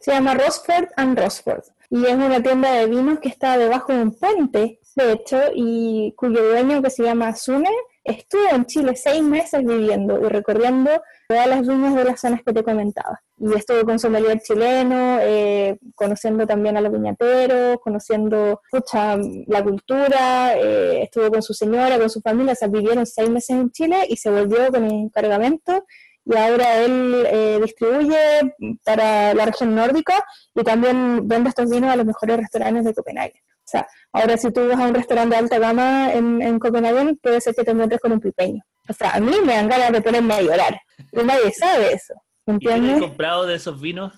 Se 0.00 0.10
llama 0.10 0.34
Rosford 0.34 0.88
and 0.96 1.18
Rosford 1.18 1.62
y 1.88 2.04
es 2.04 2.14
una 2.14 2.42
tienda 2.42 2.72
de 2.72 2.86
vinos 2.86 3.20
que 3.20 3.28
está 3.28 3.56
debajo 3.56 3.92
de 3.92 4.02
un 4.02 4.18
puente, 4.18 4.80
de 4.96 5.12
hecho, 5.12 5.40
y 5.54 6.12
cuyo 6.16 6.48
dueño 6.48 6.82
que 6.82 6.90
se 6.90 7.04
llama 7.04 7.34
Sune 7.34 7.70
estuvo 8.06 8.48
en 8.50 8.64
Chile 8.66 8.94
seis 8.96 9.22
meses 9.22 9.64
viviendo 9.64 10.18
y 10.20 10.28
recorriendo 10.28 10.90
todas 11.28 11.46
las 11.46 11.66
viñas 11.66 11.94
de 11.94 12.04
las 12.04 12.20
zonas 12.20 12.40
que 12.44 12.52
te 12.52 12.62
comentaba. 12.62 13.20
Y 13.38 13.52
estuvo 13.54 13.82
con 13.84 13.98
sommelier 13.98 14.40
chileno, 14.40 15.18
eh, 15.20 15.78
conociendo 15.94 16.46
también 16.46 16.76
a 16.76 16.80
los 16.80 16.92
viñateros, 16.92 17.78
conociendo 17.82 18.60
mucha 18.72 19.16
la 19.46 19.62
cultura, 19.62 20.56
eh, 20.56 21.02
estuvo 21.02 21.30
con 21.30 21.42
su 21.42 21.52
señora, 21.52 21.98
con 21.98 22.08
su 22.08 22.20
familia, 22.20 22.52
o 22.52 22.56
sea, 22.56 22.68
vivieron 22.68 23.04
seis 23.06 23.28
meses 23.28 23.50
en 23.50 23.70
Chile 23.70 24.06
y 24.08 24.16
se 24.16 24.30
volvió 24.30 24.70
con 24.70 24.84
un 24.84 25.10
cargamento 25.10 25.84
y 26.24 26.36
ahora 26.36 26.82
él 26.82 27.24
eh, 27.26 27.60
distribuye 27.62 28.54
para 28.84 29.32
la 29.32 29.46
región 29.46 29.74
nórdica 29.74 30.24
y 30.54 30.64
también 30.64 31.26
vende 31.28 31.50
estos 31.50 31.70
vinos 31.70 31.90
a 31.90 31.96
los 31.96 32.04
mejores 32.04 32.38
restaurantes 32.38 32.84
de 32.84 32.94
Copenhague. 32.94 33.42
O 33.66 33.68
sea, 33.68 33.86
ahora 34.12 34.36
si 34.36 34.52
tú 34.52 34.68
vas 34.68 34.78
a 34.78 34.86
un 34.86 34.94
restaurante 34.94 35.34
de 35.34 35.40
alta 35.40 35.58
gama 35.58 36.12
en, 36.12 36.40
en 36.40 36.58
Copenhague, 36.60 37.16
puede 37.20 37.40
ser 37.40 37.52
que 37.52 37.64
te 37.64 37.72
encuentres 37.72 38.00
con 38.00 38.12
un 38.12 38.20
pipeño. 38.20 38.62
O 38.88 38.92
sea, 38.92 39.10
a 39.10 39.20
mí 39.20 39.32
me 39.44 39.54
dan 39.54 39.68
ganas 39.68 39.90
de 39.90 40.00
ponerme 40.00 40.34
a 40.34 40.42
llorar. 40.42 40.80
Y 41.10 41.24
nadie 41.24 41.50
sabe 41.52 41.92
eso. 41.92 42.14
¿Entiendes? 42.46 42.98
¿Y 42.98 43.00
comprado 43.00 43.44
de 43.44 43.56
esos 43.56 43.80
vinos? 43.80 44.12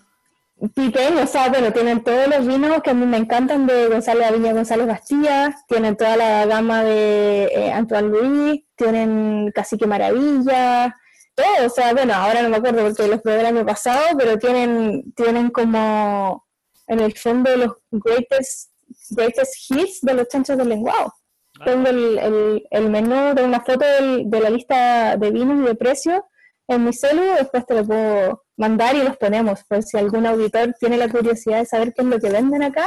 Pipeño, 0.75 1.23
o 1.23 1.27
sea, 1.27 1.49
bueno, 1.49 1.73
tienen 1.73 2.03
todos 2.03 2.29
los 2.29 2.47
vinos 2.47 2.83
que 2.83 2.91
a 2.91 2.95
mí 2.95 3.07
me 3.07 3.17
encantan 3.17 3.67
de 3.67 3.87
González 3.87 4.27
Aviña 4.27 4.53
González 4.53 4.87
Bastilla, 4.87 5.57
tienen 5.67 5.97
toda 5.97 6.17
la 6.17 6.47
gama 6.47 6.83
de 6.83 7.45
eh, 7.45 7.73
Antoine 7.73 8.09
Louis, 8.09 8.65
tienen 8.75 9.53
Cacique 9.55 9.87
Maravilla, 9.87 10.95
todo, 11.37 11.67
o 11.67 11.71
sea, 11.71 11.95
bueno, 11.95 12.13
ahora 12.13 12.43
no 12.43 12.49
me 12.49 12.57
acuerdo 12.57 12.83
porque 12.83 13.07
los 13.07 13.23
probé 13.23 13.41
el 13.41 13.47
año 13.47 13.65
pasado, 13.65 14.05
pero 14.19 14.37
tienen, 14.37 15.13
tienen 15.13 15.51
como 15.51 16.45
en 16.89 17.01
el 17.01 17.17
fondo 17.17 17.57
los 17.57 17.73
greatest 17.93 18.73
greatest 19.11 19.71
hits 19.71 20.01
de 20.03 20.15
los 20.15 20.29
chanchos 20.29 20.57
del 20.57 20.69
lenguado. 20.69 21.13
Ah. 21.61 21.65
Tengo 21.65 21.89
el, 21.89 22.63
el, 22.71 22.91
menú 22.91 23.35
de 23.35 23.43
una 23.45 23.61
foto 23.61 23.85
de 23.85 24.41
la 24.41 24.51
lista 24.51 25.17
de 25.17 25.31
vinos 25.31 25.61
y 25.61 25.67
de 25.67 25.75
precios 25.75 26.21
en 26.69 26.85
mi 26.85 26.93
celu, 26.93 27.23
después 27.23 27.65
te 27.65 27.75
lo 27.75 27.85
puedo 27.85 28.45
mandar 28.57 28.95
y 28.95 29.03
los 29.03 29.17
ponemos, 29.17 29.65
por 29.65 29.83
si 29.83 29.97
algún 29.97 30.27
auditor 30.27 30.75
tiene 30.79 30.99
la 30.99 31.09
curiosidad 31.09 31.61
de 31.61 31.67
saber 31.67 31.95
qué 31.95 32.03
es 32.03 32.09
lo 32.09 32.19
que 32.21 32.29
venden 32.29 32.63
acá, 32.63 32.87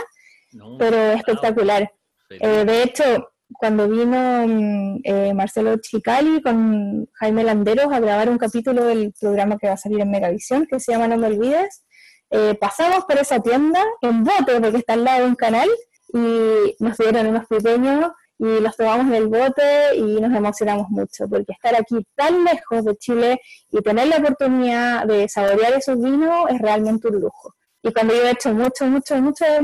pero 0.78 0.98
espectacular. 1.14 1.92
Eh, 2.30 2.64
de 2.64 2.84
hecho, 2.84 3.32
cuando 3.48 3.90
vino 3.90 4.48
mm, 4.48 5.00
eh, 5.04 5.34
Marcelo 5.34 5.78
Chicali 5.78 6.42
con 6.42 7.10
Jaime 7.14 7.44
Landeros 7.44 7.92
a 7.92 8.00
grabar 8.00 8.30
un 8.30 8.38
capítulo 8.38 8.86
del 8.86 9.14
programa 9.20 9.58
que 9.58 9.68
va 9.68 9.74
a 9.74 9.78
salir 9.78 10.00
en 10.00 10.12
Megavisión, 10.12 10.68
que 10.68 10.80
se 10.80 10.92
llama 10.92 11.08
No 11.08 11.18
me 11.18 11.28
olvides, 11.28 11.84
eh, 12.30 12.56
pasamos 12.60 13.06
por 13.06 13.18
esa 13.18 13.40
tienda 13.40 13.84
en 14.02 14.24
bote, 14.24 14.62
porque 14.62 14.78
está 14.78 14.94
al 14.94 15.04
lado 15.04 15.24
de 15.24 15.30
un 15.30 15.36
canal, 15.36 15.70
y 16.14 16.76
nos 16.80 16.98
dieron 16.98 17.28
unos 17.28 17.48
pequeños 17.48 18.12
y 18.38 18.60
los 18.60 18.76
tomamos 18.76 19.08
en 19.08 19.14
el 19.14 19.28
bote 19.28 19.96
y 19.96 20.20
nos 20.20 20.34
emocionamos 20.36 20.90
mucho, 20.90 21.28
porque 21.30 21.52
estar 21.52 21.76
aquí 21.76 22.04
tan 22.16 22.44
lejos 22.44 22.86
de 22.86 22.98
Chile 22.98 23.42
y 23.72 23.82
tener 23.82 24.08
la 24.08 24.18
oportunidad 24.18 25.06
de 25.06 25.30
saborear 25.30 25.74
esos 25.74 26.02
vinos 26.02 26.50
es 26.50 26.60
realmente 26.60 27.08
un 27.08 27.22
lujo. 27.22 27.54
Y 27.84 27.92
cuando 27.94 28.14
yo 28.14 28.24
he 28.24 28.32
hecho 28.32 28.54
mucho, 28.54 28.86
mucho, 28.86 29.16
mucho 29.22 29.46
de, 29.46 29.62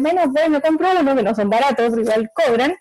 menos, 0.00 0.32
de, 0.32 0.48
me 0.48 0.60
compro 0.60 0.88
uno 1.00 1.16
que 1.16 1.22
no 1.22 1.34
son 1.34 1.50
baratos, 1.50 1.96
igual 1.96 2.30
cobran, 2.34 2.74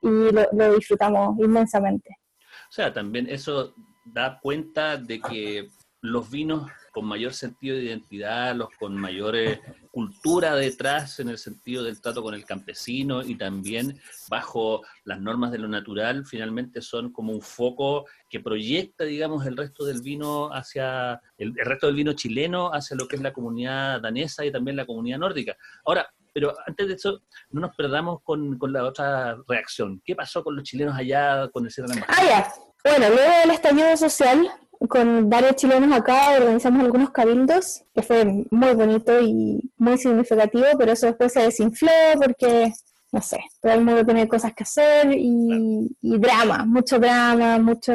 y 0.00 0.08
lo, 0.32 0.48
lo 0.52 0.74
disfrutamos 0.76 1.38
inmensamente. 1.38 2.10
O 2.40 2.72
sea, 2.72 2.92
también 2.92 3.28
eso 3.28 3.74
da 4.04 4.38
cuenta 4.40 4.96
de 4.96 5.20
que 5.20 5.68
los 6.00 6.30
vinos 6.30 6.70
con 6.92 7.06
mayor 7.06 7.32
sentido 7.32 7.76
de 7.76 7.84
identidad, 7.84 8.54
los 8.54 8.68
con 8.78 8.96
mayor 8.96 9.36
eh, 9.36 9.60
cultura 9.92 10.56
detrás 10.56 11.20
en 11.20 11.28
el 11.28 11.38
sentido 11.38 11.84
del 11.84 12.00
trato 12.00 12.22
con 12.22 12.34
el 12.34 12.46
campesino 12.46 13.22
y 13.22 13.36
también 13.36 14.00
bajo 14.28 14.82
las 15.04 15.20
normas 15.20 15.52
de 15.52 15.58
lo 15.58 15.68
natural, 15.68 16.24
finalmente 16.24 16.80
son 16.80 17.12
como 17.12 17.32
un 17.32 17.42
foco 17.42 18.06
que 18.28 18.40
proyecta, 18.40 19.04
digamos, 19.04 19.46
el 19.46 19.56
resto 19.56 19.84
del 19.84 20.00
vino 20.00 20.48
hacia, 20.52 21.20
el, 21.36 21.54
resto 21.54 21.86
del 21.86 21.96
vino 21.96 22.14
chileno 22.14 22.72
hacia 22.72 22.96
lo 22.96 23.06
que 23.06 23.16
es 23.16 23.22
la 23.22 23.34
comunidad 23.34 24.00
danesa 24.00 24.44
y 24.46 24.50
también 24.50 24.78
la 24.78 24.86
comunidad 24.86 25.18
nórdica. 25.18 25.56
Ahora, 25.84 26.10
pero 26.32 26.54
antes 26.66 26.88
de 26.88 26.94
eso, 26.94 27.20
no 27.50 27.60
nos 27.60 27.76
perdamos 27.76 28.22
con, 28.22 28.58
la 28.72 28.84
otra 28.84 29.36
reacción. 29.46 30.00
¿Qué 30.02 30.16
pasó 30.16 30.42
con 30.42 30.56
los 30.56 30.64
chilenos 30.64 30.96
allá 30.96 31.48
con 31.52 31.66
el 31.66 31.70
cierre 31.70 31.94
de 31.94 32.02
Ah, 32.08 32.24
ya. 32.24 32.52
Bueno, 32.82 33.10
luego 33.10 33.38
del 33.40 33.50
estallido 33.50 33.94
social, 33.98 34.50
con 34.88 35.28
varios 35.30 35.56
chilenos 35.56 35.92
acá 35.92 36.36
organizamos 36.36 36.82
algunos 36.84 37.10
cabildos, 37.10 37.84
que 37.94 38.02
fue 38.02 38.24
muy 38.50 38.74
bonito 38.74 39.20
y 39.20 39.60
muy 39.76 39.98
significativo, 39.98 40.64
pero 40.78 40.92
eso 40.92 41.06
después 41.06 41.32
se 41.32 41.42
desinfló 41.42 41.90
porque, 42.16 42.72
no 43.12 43.22
sé, 43.22 43.40
todo 43.60 43.72
el 43.72 43.84
mundo 43.84 44.04
tiene 44.04 44.28
cosas 44.28 44.54
que 44.54 44.64
hacer 44.64 45.12
y, 45.12 45.88
drama, 46.00 46.64
mucho 46.64 46.98
drama, 46.98 47.58
mucho 47.58 47.92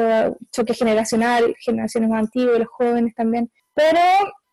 choque 0.50 0.74
generacional, 0.74 1.54
generaciones 1.58 2.10
más 2.10 2.20
antiguas, 2.20 2.58
los 2.58 2.68
jóvenes 2.68 3.14
también. 3.14 3.50
Pero 3.74 4.00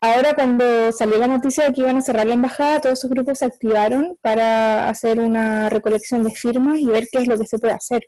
ahora 0.01 0.33
cuando 0.35 0.91
salió 0.91 1.17
la 1.17 1.27
noticia 1.27 1.65
de 1.65 1.73
que 1.73 1.81
iban 1.81 1.97
a 1.97 2.01
cerrar 2.01 2.27
la 2.27 2.33
embajada, 2.33 2.81
todos 2.81 2.99
esos 2.99 3.09
grupos 3.09 3.39
se 3.39 3.45
activaron 3.45 4.17
para 4.21 4.89
hacer 4.89 5.19
una 5.19 5.69
recolección 5.69 6.23
de 6.23 6.31
firmas 6.31 6.79
y 6.79 6.85
ver 6.85 7.07
qué 7.11 7.19
es 7.19 7.27
lo 7.27 7.37
que 7.37 7.45
se 7.45 7.59
puede 7.59 7.73
hacer, 7.73 8.03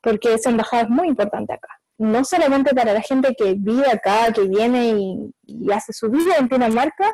porque 0.00 0.34
esa 0.34 0.50
embajada 0.50 0.84
es 0.84 0.88
muy 0.88 1.08
importante 1.08 1.52
acá 1.52 1.68
no 1.98 2.24
solamente 2.24 2.74
para 2.74 2.92
la 2.92 3.00
gente 3.00 3.34
que 3.36 3.54
vive 3.56 3.90
acá, 3.90 4.32
que 4.32 4.42
viene 4.42 4.94
y, 5.46 5.72
hace 5.72 5.92
su 5.92 6.10
vida 6.10 6.36
en 6.38 6.48
Dinamarca, 6.48 7.12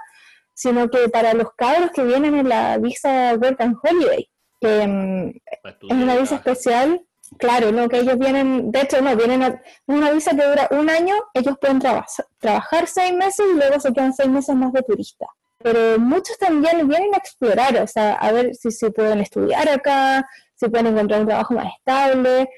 sino 0.55 0.89
que 0.89 1.09
para 1.09 1.35
los 1.35 1.49
cabros 1.57 1.91
que 1.93 2.03
vienen 2.03 2.35
en 2.35 2.49
la 2.49 2.79
visa 2.79 3.35
Work 3.35 3.61
and 3.61 3.77
Holiday, 3.83 4.29
que 4.61 4.87
mm, 4.87 5.29
es 5.65 5.97
una 5.97 6.17
visa 6.17 6.37
especial, 6.37 7.01
claro, 7.39 7.73
no 7.73 7.89
que 7.89 8.01
ellos 8.01 8.19
vienen, 8.19 8.71
de 8.71 8.81
hecho 8.83 9.01
no, 9.01 9.17
vienen 9.17 9.43
a 9.43 9.63
una 9.87 10.11
visa 10.11 10.37
que 10.37 10.47
dura 10.47 10.69
un 10.71 10.91
año, 10.91 11.15
ellos 11.35 11.57
pueden 11.61 11.81
trabajar 12.39 12.87
seis 12.87 13.15
meses 13.15 13.47
y 13.53 13.57
luego 13.57 13.81
se 13.81 13.93
quedan 13.93 14.13
seis 14.13 14.29
meses 14.29 14.55
más 14.55 14.73
de 14.73 14.83
turista. 14.83 15.27
Pero 15.59 15.99
muchos 15.99 16.37
también 16.39 16.89
vienen 16.89 17.15
a 17.15 17.19
explorar, 17.19 17.77
o 17.81 17.87
sea, 17.87 18.15
a 18.15 18.33
ver 18.33 18.55
si 18.55 18.71
se 18.73 18.91
pueden 18.91 19.21
estudiar 19.21 19.69
acá, 19.69 20.27
si 20.55 20.69
pueden 20.69 20.89
encontrar 20.89 21.21
un 21.21 21.27
trabajo 21.27 21.55
más 21.55 21.73
estable, 21.79 22.49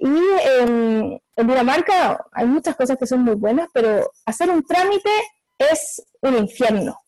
y 0.00 0.18
en, 0.58 1.22
Dinamarca 1.36 2.26
hay 2.32 2.46
muchas 2.46 2.74
cosas 2.74 2.96
que 2.98 3.06
son 3.06 3.20
muy 3.20 3.34
buenas, 3.34 3.68
pero 3.72 4.10
hacer 4.24 4.48
un 4.48 4.64
trámite 4.64 5.10
es 5.58 6.02
un 6.22 6.38
infierno. 6.38 6.98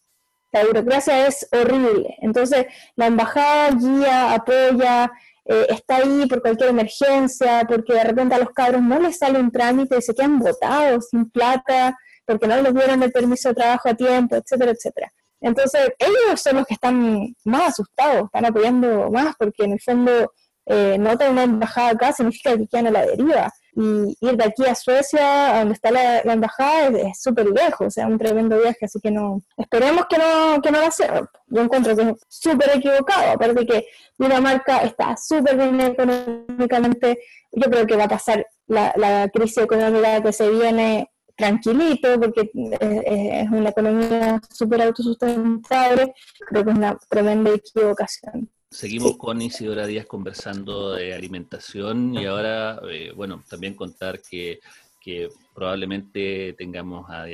La 0.53 0.65
burocracia 0.67 1.27
es 1.27 1.49
horrible. 1.53 2.17
Entonces, 2.21 2.67
la 2.97 3.07
embajada 3.07 3.71
guía, 3.71 4.35
apoya, 4.35 5.11
eh, 5.47 5.67
está 5.71 5.97
ahí 5.97 6.27
por 6.27 6.43
cualquier 6.43 6.69
emergencia, 6.69 7.65
porque 7.67 7.95
de 7.95 8.05
repente 8.05 8.35
a 8.35 8.39
los 8.39 8.51
cabros 8.51 8.83
no 8.83 9.01
les 9.01 9.19
sale 9.19 9.41
un 9.41 9.51
trámite 9.51 10.01
se 10.03 10.15
quedan 10.15 10.39
botados, 10.39 11.09
sin 11.09 11.31
plata, 11.31 11.97
porque 12.27 12.47
no 12.47 12.61
les 12.61 12.75
dieron 12.75 13.03
el 13.03 13.11
permiso 13.11 13.49
de 13.49 13.55
trabajo 13.55 13.89
a 13.89 13.95
tiempo, 13.95 14.37
etcétera, 14.37 14.73
etcétera. 14.73 15.13
Entonces, 15.41 15.91
ellos 15.99 16.41
son 16.41 16.57
los 16.57 16.67
que 16.67 16.75
están 16.75 17.35
más 17.45 17.71
asustados, 17.71 18.27
están 18.27 18.45
apoyando 18.45 19.11
más, 19.11 19.35
porque 19.37 19.65
en 19.65 19.73
el 19.73 19.81
fondo 19.81 20.33
eh, 20.67 20.97
no 20.99 21.17
tener 21.19 21.33
una 21.33 21.43
embajada 21.45 21.91
acá 21.91 22.13
significa 22.13 22.57
que 22.57 22.67
quedan 22.67 22.89
a 22.89 22.91
la 22.91 23.07
deriva. 23.07 23.53
Y 23.75 24.17
ir 24.21 24.37
de 24.37 24.45
aquí 24.45 24.67
a 24.67 24.75
Suecia, 24.75 25.57
a 25.57 25.59
donde 25.61 25.75
está 25.75 25.91
la, 25.91 26.21
embajada, 26.21 26.89
es 26.99 27.23
súper 27.23 27.47
lejos, 27.47 27.87
o 27.87 27.91
sea, 27.91 28.07
un 28.07 28.19
tremendo 28.19 28.59
viaje, 28.61 28.85
así 28.85 29.01
que 29.01 29.11
no, 29.11 29.41
esperemos 29.57 30.05
que 30.11 30.19
no, 30.19 30.61
que 30.61 30.71
no 30.71 30.81
va 30.81 30.89
a 30.89 30.91
ser. 30.91 31.25
Yo 31.47 31.63
encuentro 31.63 31.97
que 31.97 32.03
es 32.03 32.17
súper 32.29 32.77
equivocado, 32.77 33.33
aparte 33.33 33.67
que 33.67 33.87
Dinamarca 34.19 34.83
está 34.83 35.17
súper 35.17 35.57
bien 35.57 35.81
económicamente, 35.81 37.19
yo 37.51 37.71
creo 37.71 37.87
que 37.87 37.97
va 37.97 38.05
a 38.05 38.09
pasar 38.09 38.47
la, 38.67 38.93
la 38.97 39.29
crisis 39.31 39.59
económica 39.59 40.23
que 40.23 40.33
se 40.35 40.51
viene 40.51 41.11
tranquilito, 41.35 42.21
porque 42.21 42.51
es 42.53 43.51
una 43.51 43.71
economía 43.71 44.39
súper 44.51 44.83
autosustentable, 44.83 46.15
creo 46.47 46.65
que 46.65 46.71
es 46.71 46.77
una 46.77 46.99
tremenda 47.09 47.51
equivocación. 47.53 48.51
Seguimos 48.73 49.19
con 49.19 49.43
Isidora 49.43 49.87
Díaz 49.87 50.07
conversando 50.07 50.95
de 50.95 51.13
alimentación 51.13 52.15
y 52.15 52.25
ahora, 52.25 52.81
eh, 52.91 53.13
bueno, 53.15 53.45
también 53.47 53.75
contar 53.75 54.21
que, 54.23 54.61
probablemente 55.55 56.55
tengamos 56.55 57.11
a, 57.11 57.27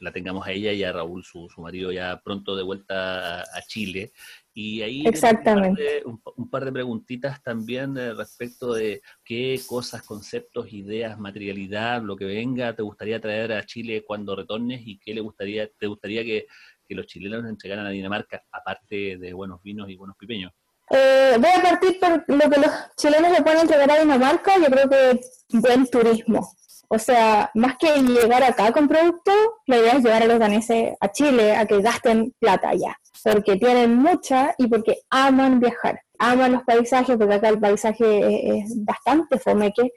la 0.00 0.12
tengamos 0.12 0.46
a 0.46 0.52
ella 0.52 0.72
y 0.72 0.82
a 0.84 0.92
Raúl, 0.92 1.24
su, 1.24 1.46
su 1.50 1.60
marido, 1.60 1.92
ya 1.92 2.22
pronto 2.24 2.56
de 2.56 2.62
vuelta 2.62 3.40
a, 3.42 3.62
Chile. 3.66 4.12
Y 4.54 4.80
ahí 4.80 5.06
Exactamente. 5.06 6.02
Un, 6.04 6.48
par 6.48 6.64
de, 6.64 6.72
preguntitas 6.72 7.42
también 7.42 7.94
respecto 8.16 8.72
de 8.72 9.02
qué 9.22 9.60
cosas, 9.66 10.02
conceptos, 10.04 10.72
ideas, 10.72 11.18
materialidad, 11.18 12.00
lo 12.02 12.16
que 12.16 12.24
venga, 12.24 12.74
te 12.74 12.82
gustaría 12.82 13.20
traer 13.20 13.52
a 13.52 13.66
Chile 13.66 14.04
cuando 14.06 14.34
retornes 14.34 14.80
y 14.86 14.98
qué 14.98 15.12
le 15.12 15.20
gustaría, 15.20 15.68
te 15.68 15.86
gustaría 15.86 16.24
que, 16.24 16.46
que 16.86 16.94
los 16.94 17.06
chilenos 17.06 17.44
entregaran 17.44 17.84
a 17.84 17.90
Dinamarca, 17.90 18.42
aparte 18.50 19.18
de 19.18 19.32
buenos 19.34 19.62
vinos 19.62 19.90
y 19.90 19.96
buenos 19.96 20.16
pipeños. 20.16 20.52
Eh, 20.90 21.36
voy 21.38 21.50
a 21.50 21.62
partir 21.62 22.00
por 22.00 22.24
lo 22.26 22.50
que 22.50 22.60
los 22.60 22.70
chilenos 22.96 23.30
le 23.30 23.42
pueden 23.42 23.60
entregar 23.60 23.90
a 23.90 24.00
Dinamarca, 24.00 24.56
yo 24.58 24.66
creo 24.66 24.88
que 24.88 25.20
buen 25.52 25.86
turismo. 25.86 26.52
O 26.90 26.98
sea, 26.98 27.50
más 27.54 27.76
que 27.76 28.00
llegar 28.00 28.42
acá 28.42 28.72
con 28.72 28.88
producto, 28.88 29.30
la 29.66 29.76
idea 29.76 29.92
es 29.92 30.04
llevar 30.04 30.22
a 30.22 30.26
los 30.26 30.38
daneses 30.38 30.94
a 31.00 31.12
Chile 31.12 31.54
a 31.54 31.66
que 31.66 31.82
gasten 31.82 32.34
plata 32.38 32.70
allá, 32.70 32.98
porque 33.22 33.56
tienen 33.56 33.94
mucha 33.94 34.54
y 34.56 34.68
porque 34.68 35.00
aman 35.10 35.60
viajar, 35.60 36.00
aman 36.18 36.52
los 36.52 36.62
paisajes, 36.62 37.18
porque 37.18 37.34
acá 37.34 37.50
el 37.50 37.60
paisaje 37.60 38.58
es, 38.58 38.84
bastante 38.84 39.38
fomeque, 39.38 39.92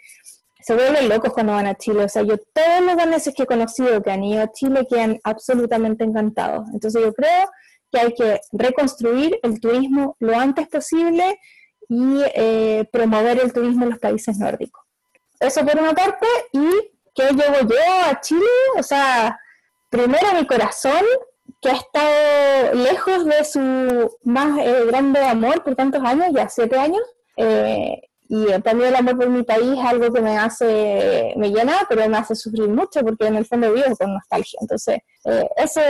se 0.59 0.75
vuelven 0.75 1.07
locos 1.07 1.31
cuando 1.31 1.53
van 1.53 1.67
a 1.67 1.75
Chile. 1.75 2.03
O 2.03 2.09
sea, 2.09 2.23
yo 2.23 2.35
todos 2.37 2.81
los 2.81 2.97
daneses 2.97 3.33
que 3.33 3.43
he 3.43 3.47
conocido 3.47 4.03
que 4.03 4.11
han 4.11 4.23
ido 4.25 4.43
a 4.43 4.51
Chile 4.51 4.85
quedan 4.89 5.17
absolutamente 5.23 6.03
encantados. 6.03 6.67
Entonces 6.73 7.01
yo 7.01 7.13
creo 7.13 7.49
que 7.91 7.99
hay 7.99 8.13
que 8.13 8.39
reconstruir 8.51 9.39
el 9.43 9.59
turismo 9.59 10.15
lo 10.19 10.37
antes 10.37 10.67
posible 10.67 11.39
y 11.89 12.21
eh, 12.35 12.87
promover 12.91 13.39
el 13.39 13.51
turismo 13.51 13.83
en 13.83 13.91
los 13.91 13.99
países 13.99 14.37
nórdicos. 14.37 14.83
Eso 15.39 15.65
por 15.65 15.77
una 15.77 15.93
parte, 15.93 16.27
y 16.53 16.67
que 17.13 17.23
llevo 17.33 17.67
yo 17.67 17.77
a 18.05 18.21
Chile, 18.21 18.45
o 18.77 18.83
sea, 18.83 19.39
primero 19.89 20.33
mi 20.33 20.45
corazón, 20.45 21.03
que 21.61 21.69
ha 21.69 21.73
estado 21.73 22.73
lejos 22.75 23.25
de 23.25 23.43
su 23.43 24.17
más 24.23 24.57
eh, 24.59 24.85
grande 24.87 25.19
amor 25.19 25.63
por 25.63 25.75
tantos 25.75 26.03
años, 26.03 26.27
ya 26.33 26.47
siete 26.47 26.77
años, 26.77 27.01
eh, 27.37 28.01
y 28.33 28.45
también 28.61 28.91
el 28.91 28.95
amor 28.95 29.17
por 29.17 29.29
mi 29.29 29.43
país 29.43 29.77
es 29.77 29.85
algo 29.85 30.09
que 30.13 30.21
me 30.21 30.37
hace, 30.37 31.33
me 31.35 31.49
llena, 31.49 31.85
pero 31.89 32.07
me 32.07 32.17
hace 32.17 32.33
sufrir 32.33 32.69
mucho 32.69 33.01
porque 33.01 33.27
en 33.27 33.35
el 33.35 33.45
fondo 33.45 33.73
vivo 33.73 33.93
con 33.97 34.13
nostalgia. 34.13 34.57
Entonces, 34.61 34.99
eh, 35.25 35.49
eso 35.57 35.81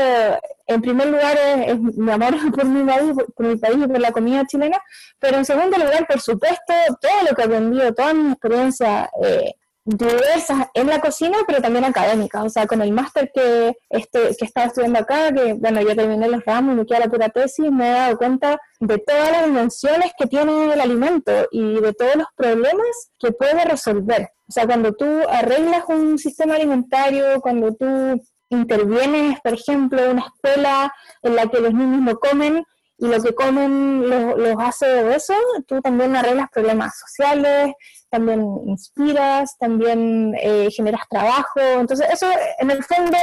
en 0.65 0.81
primer 0.81 1.09
lugar 1.09 1.37
es, 1.37 1.79
mi 1.79 2.11
amor 2.11 2.33
por 2.55 2.65
mi, 2.65 2.83
país, 2.83 3.13
por 3.35 3.45
mi 3.45 3.57
país 3.57 3.77
y 3.77 3.87
por 3.87 3.99
la 3.99 4.11
comida 4.11 4.43
chilena, 4.47 4.81
pero 5.19 5.37
en 5.37 5.45
segundo 5.45 5.77
lugar, 5.77 6.07
por 6.07 6.19
supuesto, 6.19 6.73
todo 6.99 7.29
lo 7.29 7.35
que 7.35 7.43
he 7.43 7.45
aprendido, 7.45 7.93
toda 7.93 8.15
mi 8.15 8.31
experiencia 8.31 9.11
eh, 9.23 9.53
diversas 9.97 10.67
en 10.73 10.87
la 10.87 10.99
cocina, 10.99 11.37
pero 11.45 11.61
también 11.61 11.85
académicas. 11.85 12.43
O 12.45 12.49
sea, 12.49 12.67
con 12.67 12.81
el 12.81 12.91
máster 12.91 13.31
que, 13.33 13.75
este, 13.89 14.35
que 14.37 14.45
estaba 14.45 14.67
estudiando 14.67 14.99
acá, 14.99 15.31
que 15.33 15.53
bueno, 15.53 15.81
yo 15.81 15.95
terminé 15.95 16.27
los 16.27 16.43
ramos 16.45 16.75
me 16.75 16.85
queda 16.85 16.99
la 16.99 17.07
pura 17.07 17.29
tesis, 17.29 17.71
me 17.71 17.89
he 17.89 17.93
dado 17.93 18.17
cuenta 18.17 18.59
de 18.79 18.97
todas 18.97 19.31
las 19.31 19.45
dimensiones 19.45 20.11
que 20.17 20.27
tiene 20.27 20.73
el 20.73 20.81
alimento 20.81 21.31
y 21.51 21.79
de 21.79 21.93
todos 21.93 22.15
los 22.15 22.27
problemas 22.35 23.11
que 23.19 23.31
puede 23.31 23.63
resolver. 23.65 24.29
O 24.47 24.51
sea, 24.51 24.65
cuando 24.65 24.93
tú 24.93 25.05
arreglas 25.29 25.83
un 25.87 26.17
sistema 26.17 26.55
alimentario, 26.55 27.39
cuando 27.41 27.73
tú 27.73 28.21
intervienes, 28.49 29.39
por 29.41 29.53
ejemplo, 29.53 30.03
en 30.03 30.11
una 30.11 30.25
escuela 30.25 30.93
en 31.21 31.35
la 31.35 31.47
que 31.47 31.59
los 31.59 31.73
niños 31.73 32.01
no 32.01 32.19
comen, 32.19 32.65
y 33.01 33.07
lo 33.07 33.19
que 33.19 33.33
comen 33.33 34.07
los, 34.07 34.37
los 34.37 34.55
hace 34.59 35.15
eso, 35.15 35.33
tú 35.65 35.81
también 35.81 36.15
arreglas 36.15 36.51
problemas 36.51 36.99
sociales, 36.99 37.73
también 38.11 38.45
inspiras, 38.67 39.57
también 39.57 40.35
eh, 40.39 40.69
generas 40.69 41.01
trabajo. 41.09 41.59
Entonces, 41.79 42.07
eso 42.11 42.27
en 42.59 42.69
el 42.69 42.83
fondo, 42.83 43.17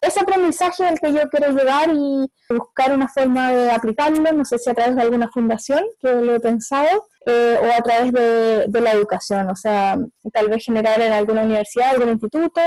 ese 0.00 0.20
aprendizaje 0.20 0.86
al 0.86 1.00
que 1.00 1.12
yo 1.12 1.28
quiero 1.30 1.50
llegar 1.50 1.90
y 1.92 2.30
buscar 2.48 2.92
una 2.92 3.08
forma 3.08 3.50
de 3.50 3.72
aplicarlo, 3.72 4.32
no 4.32 4.44
sé 4.44 4.56
si 4.56 4.70
a 4.70 4.74
través 4.74 4.94
de 4.94 5.02
alguna 5.02 5.28
fundación, 5.30 5.84
que 6.00 6.12
lo 6.12 6.36
he 6.36 6.40
pensado, 6.40 7.08
eh, 7.26 7.58
o 7.60 7.76
a 7.76 7.82
través 7.82 8.12
de, 8.12 8.66
de, 8.68 8.80
la 8.80 8.92
educación, 8.92 9.50
o 9.50 9.56
sea, 9.56 9.98
tal 10.32 10.48
vez 10.48 10.64
generar 10.64 11.00
en 11.00 11.12
alguna 11.12 11.42
universidad, 11.42 11.90
algún 11.90 12.10
instituto, 12.10 12.60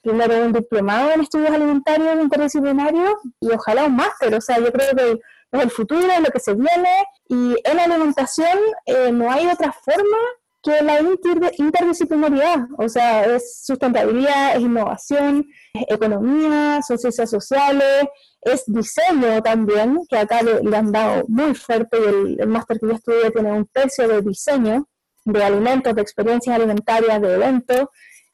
primero 0.00 0.42
un 0.42 0.54
diplomado 0.54 1.10
en 1.12 1.20
estudios 1.20 1.50
alimentarios 1.50 2.18
interdisciplinarios 2.18 3.12
y 3.40 3.50
ojalá 3.50 3.84
un 3.84 3.96
máster, 3.96 4.34
o 4.34 4.40
sea, 4.40 4.58
yo 4.58 4.72
creo 4.72 4.96
que 4.96 5.20
es 5.52 5.62
el 5.62 5.70
futuro, 5.70 6.10
es 6.10 6.20
lo 6.20 6.30
que 6.30 6.40
se 6.40 6.54
viene, 6.54 7.04
y 7.28 7.56
en 7.64 7.76
la 7.76 7.84
alimentación 7.84 8.58
eh, 8.86 9.10
no 9.12 9.30
hay 9.30 9.46
otra 9.46 9.72
forma 9.72 10.18
que 10.62 10.82
la 10.82 11.00
interdisciplinaridad, 11.56 12.66
o 12.76 12.88
sea, 12.88 13.24
es 13.24 13.64
sustentabilidad, 13.64 14.56
es 14.56 14.62
innovación, 14.62 15.46
es 15.72 15.84
economía, 15.88 16.80
son 16.82 16.98
ciencias 16.98 17.30
sociales, 17.30 18.06
es 18.40 18.64
diseño 18.66 19.40
también, 19.42 19.98
que 20.08 20.18
acá 20.18 20.42
le, 20.42 20.76
han 20.76 20.90
dado 20.90 21.24
muy 21.28 21.54
fuerte 21.54 21.98
y 21.98 22.40
el, 22.40 22.48
máster 22.48 22.78
que 22.80 22.88
yo 22.88 22.94
estudié 22.94 23.30
tiene 23.30 23.52
un 23.52 23.66
tercio 23.66 24.08
de 24.08 24.20
diseño, 24.20 24.88
de 25.24 25.44
alimentos, 25.44 25.94
de 25.94 26.02
experiencias 26.02 26.56
alimentarias, 26.56 27.20
de 27.20 27.34
eventos, 27.34 27.86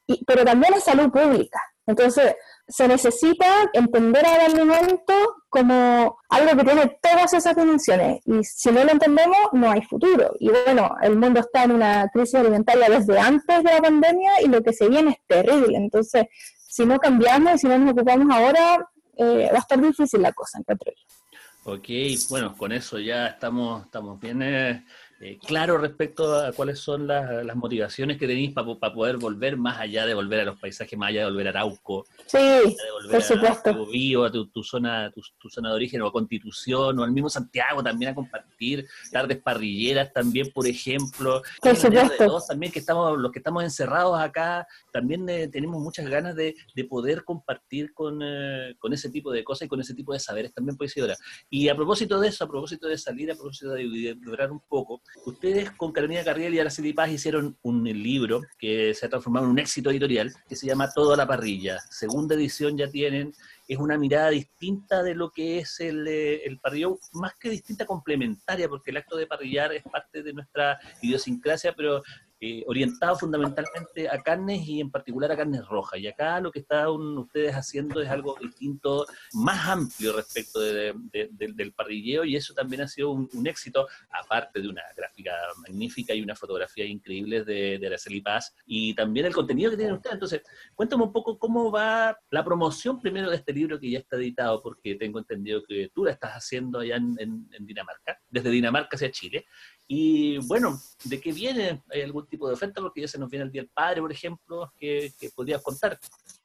y, 0.07 0.25
pero 0.25 0.45
también 0.45 0.75
es 0.75 0.85
salud 0.85 1.11
pública. 1.11 1.61
Entonces, 1.87 2.35
se 2.67 2.89
necesita 2.89 3.71
entender 3.73 4.25
al 4.25 4.53
alimento 4.53 5.15
como 5.49 6.17
algo 6.29 6.57
que 6.57 6.65
tiene 6.65 6.99
todas 7.03 7.33
esas 7.35 7.55
dimensiones. 7.57 8.21
Y 8.25 8.43
si 8.43 8.71
no 8.71 8.85
lo 8.85 8.91
entendemos, 8.91 9.39
no 9.53 9.71
hay 9.71 9.83
futuro. 9.83 10.35
Y 10.41 10.49
bueno, 10.49 10.95
el 11.03 11.17
mundo 11.17 11.41
está 11.41 11.65
en 11.65 11.73
una 11.73 12.09
crisis 12.13 12.37
alimentaria 12.37 12.89
desde 12.89 13.19
antes 13.19 13.63
de 13.63 13.73
la 13.73 13.81
pandemia 13.81 14.43
y 14.43 14.49
lo 14.49 14.63
que 14.63 14.73
se 14.73 14.89
viene 14.89 15.11
es 15.11 15.19
terrible. 15.27 15.77
Entonces, 15.77 16.27
si 16.67 16.87
no 16.87 16.99
cambiamos 16.99 17.55
y 17.55 17.59
si 17.59 17.67
no 17.69 17.79
nos 17.79 17.93
ocupamos 17.93 18.35
ahora, 18.35 18.89
eh, 19.17 19.49
va 19.53 19.59
a 19.59 19.61
estar 19.61 19.81
difícil 19.81 20.23
la 20.23 20.33
cosa, 20.33 20.59
encuentro 20.59 20.91
yo. 20.91 21.73
Ok, 21.73 21.89
bueno, 22.29 22.55
con 22.57 22.73
eso 22.73 22.99
ya 22.99 23.29
estamos, 23.29 23.87
estamos 23.87 24.21
bien 24.21 24.43
eh, 24.43 24.85
eh, 25.25 25.39
claro 25.39 25.79
respecto 25.79 26.37
a 26.37 26.53
cuáles 26.53 26.79
son 26.79 27.07
las, 27.07 27.57
motivaciones 27.57 28.19
que 28.19 28.27
tenéis 28.27 28.53
para 28.53 28.93
poder 28.93 29.17
volver 29.17 29.57
más 29.57 29.81
allá 29.81 30.05
de 30.05 30.13
volver 30.13 30.41
a 30.41 30.45
los 30.45 30.59
paisajes, 30.59 30.99
más 30.99 31.09
allá 31.09 31.21
de 31.21 31.31
volver 31.31 31.47
a 31.47 31.51
Arauco, 31.51 32.05
sí, 32.27 32.37
de 32.37 32.75
volver 32.93 33.17
a, 33.17 34.27
a 34.27 34.31
tu, 34.31 34.63
zona, 34.63 35.11
tu, 35.11 35.49
zona 35.49 35.71
de 35.71 35.75
origen 35.77 36.03
o 36.03 36.09
a 36.09 36.13
Constitución 36.13 36.99
o 36.99 37.05
al 37.05 37.13
mismo 37.13 37.31
Santiago 37.31 37.83
también 37.83 38.11
a 38.11 38.15
compartir 38.15 38.87
tardes 39.11 39.41
parrilleras 39.41 40.13
también, 40.13 40.51
por 40.53 40.67
ejemplo. 40.67 41.43
Por 41.63 41.75
supuesto. 41.75 42.43
también 42.47 42.71
que 42.71 42.81
estamos, 42.81 43.19
los 43.19 43.33
que 43.33 43.39
estamos 43.39 43.65
encerrados 43.65 44.21
acá, 44.21 44.67
también 44.93 45.27
eh, 45.31 45.49
tenemos 45.49 45.81
muchas 45.81 46.07
ganas 46.07 46.37
de, 46.37 46.55
poder 46.87 47.25
compartir 47.25 47.95
con, 47.95 48.21
eh, 48.23 48.75
con, 48.79 48.93
ese 48.93 49.09
tipo 49.09 49.33
de 49.33 49.43
cosas 49.43 49.65
y 49.65 49.69
con 49.69 49.81
ese 49.81 49.95
tipo 49.95 50.13
de 50.13 50.19
saberes 50.19 50.53
también, 50.53 50.77
Isidora. 50.79 51.17
Y 51.49 51.71
a 51.71 51.75
propósito 51.75 52.21
de 52.21 52.29
eso, 52.29 52.45
a 52.45 52.49
propósito 52.49 52.89
de 52.89 52.99
salir, 52.99 53.31
a 53.31 53.35
propósito 53.35 53.71
de 53.73 54.15
durar 54.21 54.53
un 54.53 54.61
poco, 54.61 55.01
Ustedes 55.27 55.71
con 55.71 55.93
Carolina 55.93 56.25
Carriel 56.25 56.55
y 56.55 56.59
Araceli 56.59 56.93
Paz 56.93 57.11
hicieron 57.11 57.57
un 57.63 57.85
libro 57.85 58.43
que 58.59 58.93
se 58.95 59.07
ha 59.07 59.09
transformado 59.09 59.47
en 59.47 59.53
un 59.53 59.59
éxito 59.59 59.91
editorial 59.91 60.33
que 60.49 60.57
se 60.57 60.67
llama 60.67 60.91
Toda 60.93 61.17
la 61.17 61.27
parrilla. 61.27 61.79
Segunda 61.91 62.35
edición 62.35 62.77
ya 62.77 62.91
tienen, 62.91 63.33
es 63.67 63.79
una 63.79 63.97
mirada 63.97 64.31
distinta 64.31 65.03
de 65.03 65.15
lo 65.15 65.31
que 65.31 65.59
es 65.59 65.81
el, 65.81 66.07
eh, 66.07 66.45
el 66.45 66.59
parrillón, 66.59 66.99
más 67.13 67.35
que 67.37 67.49
distinta, 67.49 67.87
complementaria, 67.87 68.69
porque 68.69 68.91
el 68.91 68.99
acto 68.99 69.17
de 69.17 69.27
parrillar 69.27 69.73
es 69.73 69.83
parte 69.85 70.23
de 70.23 70.33
nuestra 70.33 70.79
idiosincrasia, 71.01 71.75
pero 71.75 72.03
eh, 72.47 72.63
orientado 72.67 73.17
fundamentalmente 73.17 74.07
a 74.07 74.23
carnes 74.23 74.69
y 74.69 74.79
en 74.79 74.91
particular 74.91 75.33
a 75.33 75.37
carnes 75.37 75.67
rojas. 75.67 75.99
Y 75.99 76.07
acá 76.07 76.39
lo 76.41 76.53
que 76.53 76.59
están 76.59 76.91
ustedes 76.91 77.55
haciendo 77.55 78.03
es 78.03 78.11
algo 78.11 78.37
distinto, 78.39 79.07
más 79.33 79.67
amplio 79.67 80.13
respecto 80.15 80.61
del 80.61 81.73
parrilleo 81.75 82.23
y 82.23 82.37
eso 82.37 82.53
también 82.53 82.83
ha 82.83 82.89
sido 82.89 83.13
un, 83.13 83.47
éxito, 83.47 83.89
aparte 84.11 84.61
de 84.61 84.69
una 84.69 84.83
gráfica 84.95 85.33
magnífica 85.63 86.13
y 86.13 86.21
una 86.21 86.37
fotografía 86.37 86.85
increíble 86.85 87.45
de, 87.45 87.79
de 87.79 87.87
Araceli 87.87 88.21
Paz 88.21 88.55
y 88.67 88.95
también 88.95 89.25
el 89.25 89.33
contenido 89.33 89.71
que 89.71 89.79
tienen 89.79 89.95
ustedes. 89.95 90.15
Entonces, 90.15 90.43
cuéntame 90.75 91.05
un 91.05 91.13
poco 91.15 91.39
cómo 91.39 91.71
va 91.71 92.15
la 92.29 92.45
promoción 92.45 93.01
primero 93.01 93.31
de 93.31 93.37
este 93.37 93.55
libro 93.55 93.81
que 93.81 93.91
ya 93.91 94.01
está 94.01 94.17
editado, 94.17 94.63
porque 94.63 94.97
tengo 94.97 95.19
entendido 95.19 95.63
que 95.67 95.91
tú 95.95 96.05
la 96.05 96.11
estás 96.11 96.33
haciendo 96.33 96.81
allá 96.81 96.97
en 96.97 97.49
Dinamarca, 97.61 98.21
desde 98.29 98.51
Dinamarca 98.51 98.97
hacia 98.97 99.11
Chile. 99.11 99.47
Y 99.87 100.39
bueno, 100.47 100.81
¿de 101.05 101.21
qué 101.21 101.33
viene? 101.33 101.83
¿Hay 101.91 102.03
algún 102.03 102.27
tipo 102.27 102.49
de 102.49 102.55
oferta? 102.55 102.81
Porque 102.81 103.03
ya 103.03 103.09
se 103.09 103.19
nos 103.19 103.29
viene 103.29 103.45
el 103.45 103.53
Día 103.53 103.63
del 103.63 103.71
Padre, 103.71 104.01
por 104.01 104.13
ejemplo, 104.13 104.73
que, 104.79 105.13
que 105.19 105.31
podrías 105.31 105.63
contar. 105.63 105.99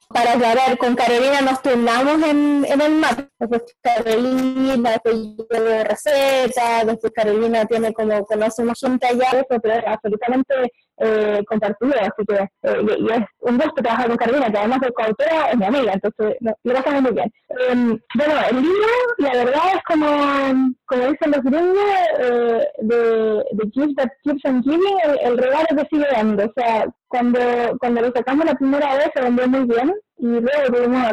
Para 0.10 0.34
aclarar, 0.34 0.76
con 0.80 0.96
Carolina 0.96 1.40
nos 1.42 1.62
turnamos 1.62 2.24
en, 2.28 2.66
en 2.66 2.82
el 2.82 2.96
mar. 2.96 3.30
Después 3.38 3.62
Carolina, 3.80 4.92
después 4.92 5.16
yo 5.38 5.46
de 5.64 5.84
receta, 5.84 6.84
después 6.84 7.14
Carolina 7.14 7.64
tiene 7.66 7.94
como 7.94 8.26
conocemos 8.26 8.80
gente 8.80 9.06
allá, 9.06 9.46
pero 9.48 9.88
absolutamente 9.88 10.56
eh, 11.00 11.42
compartido, 11.48 11.94
así 12.00 12.26
que 12.28 12.36
eh, 12.64 12.98
y, 13.00 13.12
es 13.12 13.26
un 13.40 13.58
gusto 13.58 13.82
trabajar 13.82 14.08
con 14.08 14.18
Carolina, 14.18 14.52
que 14.52 14.58
además 14.58 14.82
de 14.82 14.92
coautora 14.92 15.50
es 15.52 15.58
mi 15.58 15.66
amiga, 15.66 15.94
entonces 15.94 16.38
no, 16.42 16.54
lo 16.64 16.74
pasamos 16.74 17.02
muy 17.04 17.12
bien. 17.12 17.32
Eh, 17.50 18.00
bueno, 18.16 18.34
el 18.50 18.62
libro, 18.62 18.88
la 19.18 19.34
verdad 19.34 19.62
es 19.76 19.84
como, 19.88 20.76
como 20.86 21.08
dicen 21.08 21.32
los 21.32 21.44
gringos, 21.44 21.86
eh, 22.20 22.68
de, 22.80 23.46
de 23.52 23.72
Gift 23.74 23.98
That 23.98 24.10
Keeps 24.24 24.46
on 24.46 24.64
Giving, 24.64 25.00
el, 25.04 25.20
el 25.22 25.38
regalo 25.38 25.68
que 25.70 25.88
sigue 25.90 26.08
dando, 26.12 26.46
o 26.46 26.54
sea, 26.56 26.86
cuando, 27.08 27.40
cuando 27.80 28.02
lo 28.02 28.12
sacamos 28.12 28.46
la 28.46 28.56
primera 28.56 28.96
vez 28.96 29.10
se 29.14 29.22
vendió 29.22 29.48
muy 29.48 29.66
bien 29.66 29.94
y 30.18 30.28
luego 30.28 30.74
tuvimos 30.74 31.12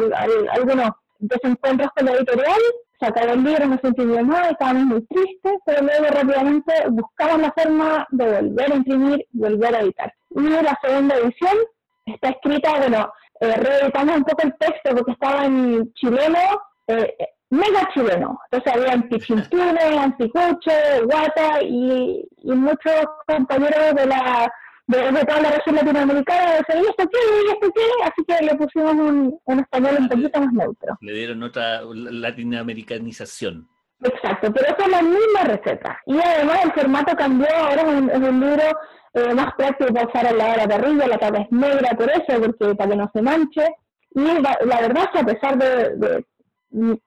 algunos 0.51 0.89
desencuentros 1.19 1.89
con 1.95 2.05
la 2.05 2.11
editorial, 2.13 2.61
sacaron 2.99 3.39
el 3.39 3.43
libro, 3.43 3.67
nos 3.67 3.81
sentimos 3.81 4.23
mal, 4.23 4.51
estábamos 4.51 4.83
muy 4.83 5.05
tristes, 5.07 5.53
pero 5.65 5.83
luego 5.83 6.05
rápidamente 6.05 6.73
buscamos 6.89 7.41
la 7.41 7.53
forma 7.55 8.07
de 8.09 8.41
volver 8.41 8.71
a 8.71 8.75
imprimir, 8.75 9.25
volver 9.31 9.75
a 9.75 9.81
editar. 9.81 10.13
Y 10.31 10.41
la 10.41 10.77
segunda 10.81 11.15
edición 11.15 11.57
está 12.05 12.29
escrita, 12.29 12.77
bueno, 12.77 13.11
eh, 13.39 13.55
reeditamos 13.55 14.17
un 14.17 14.23
poco 14.23 14.43
el 14.43 14.57
texto 14.57 14.95
porque 14.95 15.11
estaba 15.11 15.45
en 15.45 15.93
chileno, 15.93 16.39
eh, 16.87 17.15
mega 17.49 17.89
chileno. 17.93 18.39
Entonces 18.51 18.73
había 18.73 18.93
antichintune, 18.93 19.99
anticuche, 19.99 21.01
guata 21.03 21.61
y, 21.61 22.27
y 22.43 22.51
muchos 22.51 23.05
compañeros 23.27 23.95
de 23.95 24.05
la 24.07 24.51
de, 24.87 25.25
toda 25.25 25.41
la 25.41 25.51
región 25.51 25.75
latinoamericana, 25.75 26.53
de 26.53 26.79
¿y 26.79 26.81
esto 26.81 27.09
qué? 27.09 27.17
¿y 27.45 27.51
esto 27.51 27.71
qué? 27.75 27.81
Así 28.03 28.23
que 28.25 28.45
le 28.45 28.55
pusimos 28.55 28.93
un, 28.93 29.39
un 29.43 29.59
español 29.59 29.97
un 29.99 30.09
poquito 30.09 30.39
más 30.39 30.53
neutro. 30.53 30.97
Le 31.01 31.13
dieron 31.13 31.43
otra 31.43 31.81
latinoamericanización. 31.83 33.67
Exacto, 34.01 34.51
pero 34.53 34.67
es 34.77 34.87
la 34.87 35.01
misma 35.01 35.43
receta. 35.43 35.99
Y 36.05 36.17
además 36.19 36.65
el 36.65 36.71
formato 36.71 37.15
cambió, 37.17 37.47
ahora 37.53 37.81
es 37.81 37.87
un, 37.87 38.09
es 38.09 38.17
un 38.17 38.39
libro 38.39 38.63
eh, 39.13 39.33
más 39.33 39.53
práctico 39.55 39.93
para 39.93 40.07
usar 40.07 40.27
al 40.27 40.37
lado 40.37 40.51
de 40.51 40.57
la 40.57 40.67
parrilla, 40.67 41.07
la 41.07 41.17
tapa 41.17 41.39
es 41.39 41.51
negra 41.51 41.89
por 41.97 42.09
eso, 42.09 42.41
porque 42.41 42.75
para 42.75 42.89
que 42.91 42.95
no 42.95 43.11
se 43.13 43.21
manche. 43.21 43.67
Y 44.11 44.21
la, 44.21 44.81
verdad 44.81 45.03
es 45.03 45.09
que 45.09 45.19
a 45.19 45.25
pesar 45.25 45.57
de, 45.57 46.25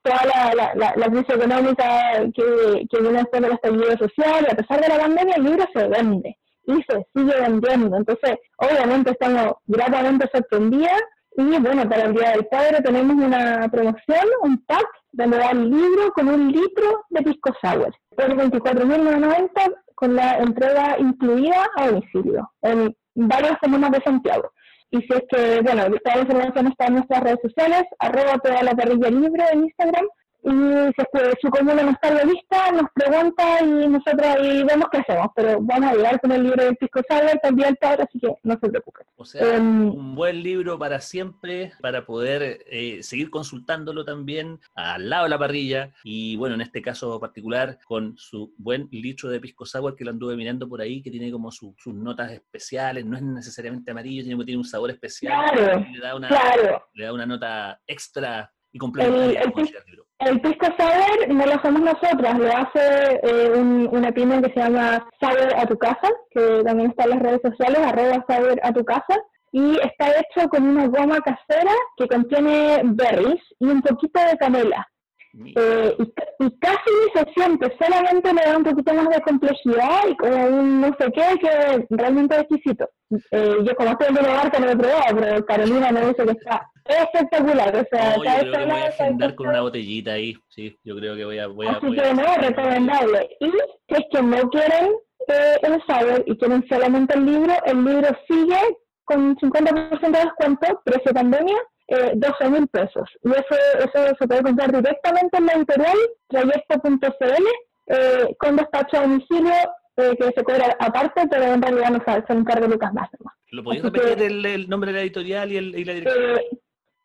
toda 0.02 0.24
la, 0.26 0.74
la, 0.74 0.94
la, 0.96 1.06
crisis 1.06 1.34
económica 1.34 2.12
que, 2.34 2.86
que 2.90 3.00
viene 3.00 3.18
después 3.18 3.42
del 3.42 3.52
estallido 3.52 3.96
social, 3.96 4.46
y 4.46 4.52
a 4.52 4.56
pesar 4.56 4.80
de 4.80 4.88
la 4.88 4.98
pandemia, 4.98 5.36
el 5.36 5.44
libro 5.44 5.64
se 5.72 5.88
vende 5.88 6.36
y 6.64 6.74
se 6.88 7.06
sigue 7.14 7.40
vendiendo. 7.40 7.96
Entonces, 7.96 8.36
obviamente 8.56 9.12
estamos 9.12 9.54
gratamente 9.66 10.28
sorprendidas 10.32 11.00
y 11.36 11.58
bueno, 11.58 11.88
para 11.88 12.04
el 12.04 12.14
Día 12.14 12.32
del 12.32 12.46
Padre 12.46 12.82
tenemos 12.82 13.16
una 13.24 13.68
promoción, 13.70 14.26
un 14.42 14.58
pack 14.66 14.86
donde 15.12 15.38
da 15.38 15.50
el 15.50 15.70
libro 15.70 16.12
con 16.14 16.28
un 16.28 16.52
litro 16.52 17.04
de 17.10 17.22
pisco 17.22 17.52
sour 17.62 17.94
por 18.16 18.26
24.990 18.36 19.74
con 19.94 20.16
la 20.16 20.38
entrega 20.38 20.96
incluida 20.98 21.68
a 21.76 21.88
domicilio 21.88 22.50
en 22.62 22.94
varias 23.14 23.58
comunas 23.58 23.90
de 23.92 24.02
Santiago. 24.02 24.50
Y 24.90 24.98
si 25.02 25.08
es 25.12 25.22
que, 25.30 25.60
bueno, 25.62 25.84
toda 26.02 26.16
la 26.16 26.22
información 26.22 26.66
está 26.66 26.86
en 26.86 26.94
nuestras 26.94 27.22
redes 27.22 27.38
sociales, 27.42 27.84
arroba 27.98 28.38
toda 28.42 28.62
la 28.62 28.74
parrilla 28.74 29.10
libre 29.10 29.44
en 29.52 29.64
Instagram, 29.64 30.06
y 30.42 30.50
si 30.50 30.94
es 30.96 31.08
que 31.12 31.38
su 31.40 31.50
comuna 31.50 31.82
no 31.82 31.90
está 31.90 32.08
en 32.08 32.14
la 32.16 32.24
lista, 32.24 32.72
nos 32.72 32.90
pregunta 32.94 33.62
y 33.62 33.88
nosotros 33.88 34.22
ahí 34.22 34.62
vemos 34.64 34.88
qué 34.90 34.98
hacemos, 34.98 35.28
pero 35.34 35.58
vamos 35.60 35.90
a 35.90 35.94
llegar 35.94 36.20
con 36.20 36.32
el 36.32 36.44
libro 36.44 36.64
del 36.64 36.76
Pisco 36.76 37.00
Sour 37.08 37.38
también 37.42 37.76
padre, 37.80 38.04
así 38.04 38.18
que 38.18 38.28
no 38.42 38.54
se 38.54 38.68
preocupen. 38.68 39.06
O 39.16 39.24
sea, 39.24 39.56
em, 39.56 39.90
un 39.90 40.14
buen 40.14 40.42
libro 40.42 40.78
para 40.78 41.00
siempre, 41.00 41.72
para 41.80 42.06
poder 42.06 42.64
eh, 42.66 43.02
seguir 43.02 43.30
consultándolo 43.30 44.04
también 44.04 44.58
al 44.74 45.10
lado 45.10 45.24
de 45.24 45.30
la 45.30 45.38
parrilla 45.38 45.92
y 46.04 46.36
bueno, 46.36 46.54
en 46.54 46.62
este 46.62 46.80
caso 46.80 47.20
particular 47.20 47.78
con 47.84 48.16
su 48.16 48.54
buen 48.56 48.88
litro 48.90 49.28
de 49.28 49.40
Pisco 49.40 49.66
Sour 49.66 49.94
que 49.94 50.04
lo 50.04 50.10
anduve 50.10 50.36
mirando 50.36 50.68
por 50.68 50.80
ahí, 50.80 51.02
que 51.02 51.10
tiene 51.10 51.30
como 51.30 51.50
sus 51.50 51.74
notas 51.86 52.32
especiales, 52.32 53.04
no 53.04 53.16
es 53.16 53.22
necesariamente 53.22 53.90
amarillo, 53.90 54.24
tiene, 54.24 54.44
tiene 54.44 54.58
un 54.58 54.64
sabor 54.64 54.90
especial, 54.90 55.50
claro, 55.52 55.86
le, 55.92 56.00
da 56.00 56.16
una, 56.16 56.28
claro. 56.28 56.84
le 56.94 57.04
da 57.04 57.12
una 57.12 57.26
nota 57.26 57.80
extra 57.86 58.52
y 58.72 58.78
complementaria. 58.78 59.42
El, 59.42 59.52
el, 59.86 59.99
el 60.20 60.40
pisco 60.40 60.66
sour 60.78 61.28
no 61.28 61.46
lo 61.46 61.54
hacemos 61.54 61.80
nosotras, 61.80 62.38
lo 62.38 62.48
hace 62.48 63.20
eh, 63.22 63.52
una 63.90 64.12
pyme 64.12 64.42
que 64.42 64.52
se 64.52 64.60
llama 64.60 65.06
Saber 65.20 65.54
a 65.56 65.66
tu 65.66 65.76
casa, 65.78 66.08
que 66.30 66.62
también 66.64 66.90
está 66.90 67.04
en 67.04 67.10
las 67.10 67.20
redes 67.20 67.40
sociales, 67.42 67.78
arroba 67.78 68.24
Saber 68.28 68.60
a 68.62 68.72
tu 68.72 68.84
casa, 68.84 69.16
y 69.52 69.76
está 69.80 70.08
hecho 70.10 70.48
con 70.48 70.62
una 70.62 70.86
goma 70.86 71.18
casera 71.20 71.72
que 71.96 72.06
contiene 72.06 72.82
berries 72.84 73.42
y 73.58 73.66
un 73.66 73.82
poquito 73.82 74.20
de 74.20 74.36
canela. 74.36 74.86
Eh, 75.32 75.96
y, 75.98 76.58
casi 76.58 76.90
se 77.14 77.24
siente, 77.34 77.72
solamente 77.80 78.32
le 78.32 78.50
da 78.50 78.56
un 78.56 78.64
poquito 78.64 78.92
más 78.94 79.08
de 79.10 79.20
complejidad 79.22 80.08
y 80.08 80.16
como 80.16 80.46
un 80.46 80.80
no 80.80 80.88
sé 80.98 81.10
qué 81.12 81.38
que 81.40 81.86
realmente 81.90 82.34
es 82.34 82.42
exquisito. 82.42 82.88
Eh, 83.30 83.56
yo 83.62 83.74
como 83.76 83.90
estoy 83.90 84.08
en 84.08 84.14
Dinamarca 84.16 84.58
no 84.58 84.66
lo 84.66 84.72
he 84.72 84.76
probado, 84.76 85.16
pero 85.16 85.46
Carolina 85.46 85.92
me 85.92 86.00
dice 86.00 86.24
que 86.24 86.32
está 86.32 86.68
espectacular. 86.96 87.76
O 87.76 87.84
sea, 87.90 88.16
no, 88.16 88.24
yo 88.24 88.30
creo 88.40 88.52
que 88.52 88.64
voy 88.64 88.80
a 88.80 88.86
agendar 88.86 89.34
con 89.34 89.48
una 89.48 89.60
botellita 89.60 90.12
ahí, 90.12 90.34
sí, 90.48 90.76
yo 90.84 90.96
creo 90.96 91.16
que 91.16 91.24
voy 91.24 91.38
a... 91.38 91.46
Voy 91.46 91.66
a 91.66 91.72
Así 91.72 91.92
que 91.92 92.14
no, 92.14 92.34
recomendable. 92.36 93.36
Y 93.40 93.50
si 93.50 93.94
es 93.94 94.04
que 94.10 94.22
no 94.22 94.50
quieren 94.50 94.92
eh, 95.28 95.56
el 95.62 95.82
saber 95.86 96.24
y 96.26 96.36
quieren 96.36 96.64
solamente 96.68 97.16
el 97.16 97.26
libro, 97.26 97.52
el 97.64 97.84
libro 97.84 98.08
sigue 98.28 98.58
con 99.04 99.36
50% 99.36 100.00
de 100.00 100.24
descuento, 100.24 100.82
precio 100.84 101.12
pandemia, 101.12 101.56
eh, 101.88 102.12
12 102.14 102.50
mil 102.50 102.68
pesos. 102.68 103.08
Y 103.24 103.30
eso, 103.30 103.56
eso 103.78 104.16
se 104.18 104.28
puede 104.28 104.42
comprar 104.42 104.72
directamente 104.72 105.38
en 105.38 105.46
la 105.46 105.52
editorial, 105.54 105.98
trayecto.cl, 106.28 107.44
eh, 107.88 108.36
con 108.38 108.56
despacho 108.56 108.98
a 108.98 109.02
domicilio, 109.02 109.52
eh, 109.96 110.16
que 110.16 110.24
se 110.24 110.44
cobra 110.44 110.76
aparte, 110.78 111.22
pero 111.28 111.44
en 111.52 111.60
realidad 111.60 111.90
no 111.90 112.02
sabe, 112.04 112.24
se 112.26 112.32
encarga 112.32 112.66
Lucas 112.66 112.92
más. 112.94 113.10
¿Lo 113.50 113.64
podéis 113.64 113.82
repetir 113.82 114.22
el, 114.22 114.68
nombre 114.68 114.92
de 114.92 114.98
la 114.98 115.02
editorial 115.02 115.50
y, 115.50 115.56
el, 115.56 115.78
y 115.78 115.84
la 115.84 115.94
dirección? 115.94 116.38
Eh, 116.38 116.58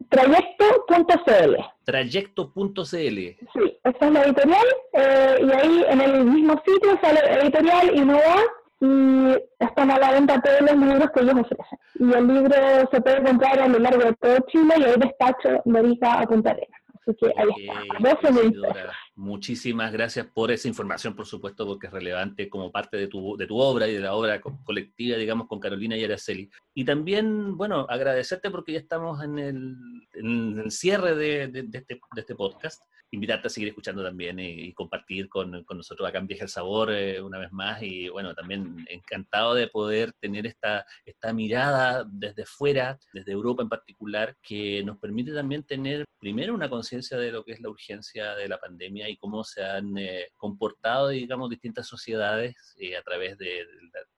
Trayecto.cl. 0.09 1.55
Trayecto.cl. 1.83 2.85
Sí, 3.53 3.79
esta 3.83 4.05
es 4.05 4.11
la 4.11 4.21
editorial 4.23 4.65
eh, 4.93 5.37
y 5.41 5.51
ahí 5.51 5.85
en 5.89 6.01
el 6.01 6.25
mismo 6.25 6.61
sitio 6.65 6.97
sale 7.01 7.19
editorial 7.41 7.95
y 7.95 8.01
no 8.01 8.13
va 8.15 8.43
y 8.81 9.35
están 9.59 9.91
a 9.91 9.97
la 9.99 10.11
venta 10.11 10.41
todos 10.41 10.61
los 10.61 10.75
libros 10.75 11.09
que 11.13 11.21
ellos 11.21 11.35
ofrecen. 11.35 11.79
Y 11.95 12.13
el 12.13 12.27
libro 12.27 12.55
se 12.91 13.01
puede 13.01 13.23
comprar 13.23 13.59
a 13.59 13.67
lo 13.67 13.79
largo 13.79 14.03
de 14.03 14.13
todo 14.13 14.37
Chile 14.47 14.75
y 14.77 14.83
hay 14.83 14.95
despacho 14.97 15.61
Morica 15.65 16.19
a 16.19 16.23
Punta 16.25 16.51
Arenas. 16.51 16.81
Así 17.01 17.15
que 17.17 17.27
ahí 17.37 17.49
está. 17.57 18.91
Muchísimas 19.17 19.93
gracias 19.93 20.27
por 20.27 20.51
esa 20.51 20.67
información, 20.67 21.15
por 21.15 21.25
supuesto, 21.25 21.65
porque 21.65 21.87
es 21.87 21.93
relevante 21.93 22.49
como 22.49 22.69
parte 22.69 22.97
de 22.97 23.07
tu, 23.07 23.37
de 23.37 23.47
tu 23.47 23.57
obra 23.57 23.87
y 23.87 23.93
de 23.93 24.01
la 24.01 24.13
obra 24.13 24.41
colectiva, 24.41 25.17
digamos, 25.17 25.47
con 25.47 25.57
Carolina 25.57 25.95
y 25.95 26.03
Araceli. 26.03 26.49
Y 26.73 26.83
también, 26.83 27.55
bueno, 27.55 27.85
agradecerte 27.87 28.51
porque 28.51 28.73
ya 28.73 28.79
estamos 28.79 29.23
en 29.23 29.39
el, 29.39 29.75
en 30.15 30.59
el 30.59 30.69
cierre 30.69 31.15
de, 31.15 31.43
este, 31.43 31.63
de, 31.95 32.01
este, 32.21 32.35
podcast. 32.35 32.83
Invitarte 33.11 33.47
a 33.47 33.49
seguir 33.49 33.69
escuchando 33.69 34.03
también 34.03 34.37
y, 34.37 34.73
compartir 34.73 35.29
con, 35.29 35.63
con, 35.63 35.77
nosotros 35.77 36.09
acá 36.09 36.17
en 36.17 36.27
Viaje 36.27 36.43
el 36.43 36.49
Sabor 36.49 36.91
eh, 36.91 37.21
una 37.21 37.39
vez 37.39 37.53
más. 37.53 37.81
Y 37.83 38.09
bueno, 38.09 38.35
también 38.35 38.85
encantado 38.89 39.53
de 39.53 39.69
poder 39.69 40.11
tener 40.19 40.45
esta, 40.45 40.85
esta 41.05 41.31
mirada 41.31 42.05
desde 42.05 42.45
fuera, 42.45 42.99
desde 43.13 43.31
Europa 43.31 43.63
en 43.63 43.69
particular, 43.69 44.35
que 44.41 44.83
nos 44.83 44.97
permite 44.97 45.33
también 45.33 45.63
tener 45.63 46.03
primero 46.19 46.53
una 46.53 46.69
conciencia 46.69 47.17
de 47.17 47.31
lo 47.31 47.45
que 47.45 47.53
es 47.53 47.61
la 47.61 47.69
urgencia 47.69 48.35
de 48.35 48.49
la 48.49 48.59
pandemia 48.59 49.04
y 49.09 49.17
cómo 49.17 49.43
se 49.43 49.63
han 49.63 49.97
eh, 49.97 50.27
comportado, 50.37 51.09
digamos, 51.09 51.49
distintas 51.49 51.87
sociedades 51.87 52.55
eh, 52.79 52.95
a 52.95 53.01
través 53.01 53.37
de, 53.37 53.65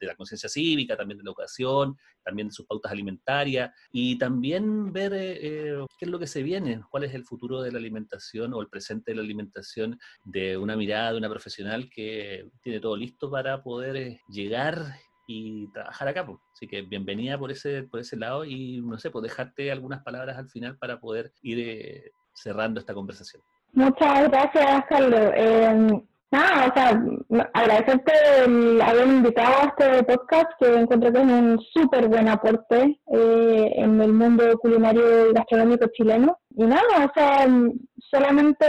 la, 0.02 0.16
conciencia 0.16 0.50
cívica, 0.50 0.98
también 0.98 1.18
de 1.18 1.24
la 1.24 1.30
educación, 1.30 1.98
también 2.24 2.48
de 2.48 2.54
sus 2.54 2.66
pautas 2.66 2.92
alimentarias 2.92 3.72
y 3.92 4.18
también 4.18 4.92
ver 4.92 5.14
eh, 5.14 5.86
qué 5.98 6.06
es 6.06 6.12
lo 6.12 6.20
que 6.20 6.28
se 6.28 6.44
viene, 6.44 6.82
cuál 6.90 7.04
es 7.04 7.14
el 7.14 7.26
futuro 7.26 7.62
de 7.62 7.72
la 7.72 7.80
alimentación 7.80 8.54
o 8.54 8.62
el 8.62 8.70
presente 8.70 9.12
de 9.12 9.16
la 9.16 9.24
alimentación 9.24 10.00
de 10.24 10.58
una 10.58 10.76
mirada 10.76 11.12
de 11.12 11.18
una 11.18 11.30
profesional 11.30 11.90
que 11.90 12.50
tiene 12.62 12.80
todo 12.80 12.96
listo 12.96 13.30
para 13.30 13.62
poder 13.64 14.20
llegar 14.30 14.96
y 15.28 15.68
trabajar 15.72 16.08
acá. 16.08 16.28
Así 16.54 16.68
que 16.68 16.82
bienvenida 16.82 17.38
por 17.38 17.52
ese, 17.52 17.84
por 17.84 18.00
ese 18.00 18.16
lado 18.16 18.46
y 18.46 18.82
no 18.82 18.98
sé, 18.98 19.12
pues 19.12 19.24
dejarte 19.24 19.72
algunas 19.72 20.04
palabras 20.04 20.38
al 20.38 20.50
final 20.50 20.78
para 20.78 21.00
poder 21.00 21.34
ir 21.42 22.12
cerrando 22.34 22.80
esta 22.80 22.94
conversación. 22.94 23.44
Muchas 23.78 24.28
gracias, 24.30 24.86
Carlos. 24.90 25.32
Eh, 25.36 26.02
nada, 26.32 26.68
o 26.68 26.74
sea, 26.74 27.00
agradecerte 27.54 28.12
el 28.44 28.82
haber 28.82 29.08
invitado 29.08 29.54
a 29.54 29.66
este 29.68 30.04
podcast 30.04 30.48
que 30.60 30.80
encuentro 30.80 31.14
que 31.14 31.20
un 31.20 31.60
súper 31.76 32.08
buen 32.08 32.28
aporte 32.28 33.00
eh, 33.14 33.72
en 33.76 34.02
el 34.02 34.14
mundo 34.14 34.58
culinario 34.58 35.30
y 35.30 35.34
gastronómico 35.34 35.86
chileno. 35.94 36.40
Y 36.56 36.64
nada, 36.64 37.06
o 37.06 37.12
sea, 37.14 37.48
solamente 38.10 38.66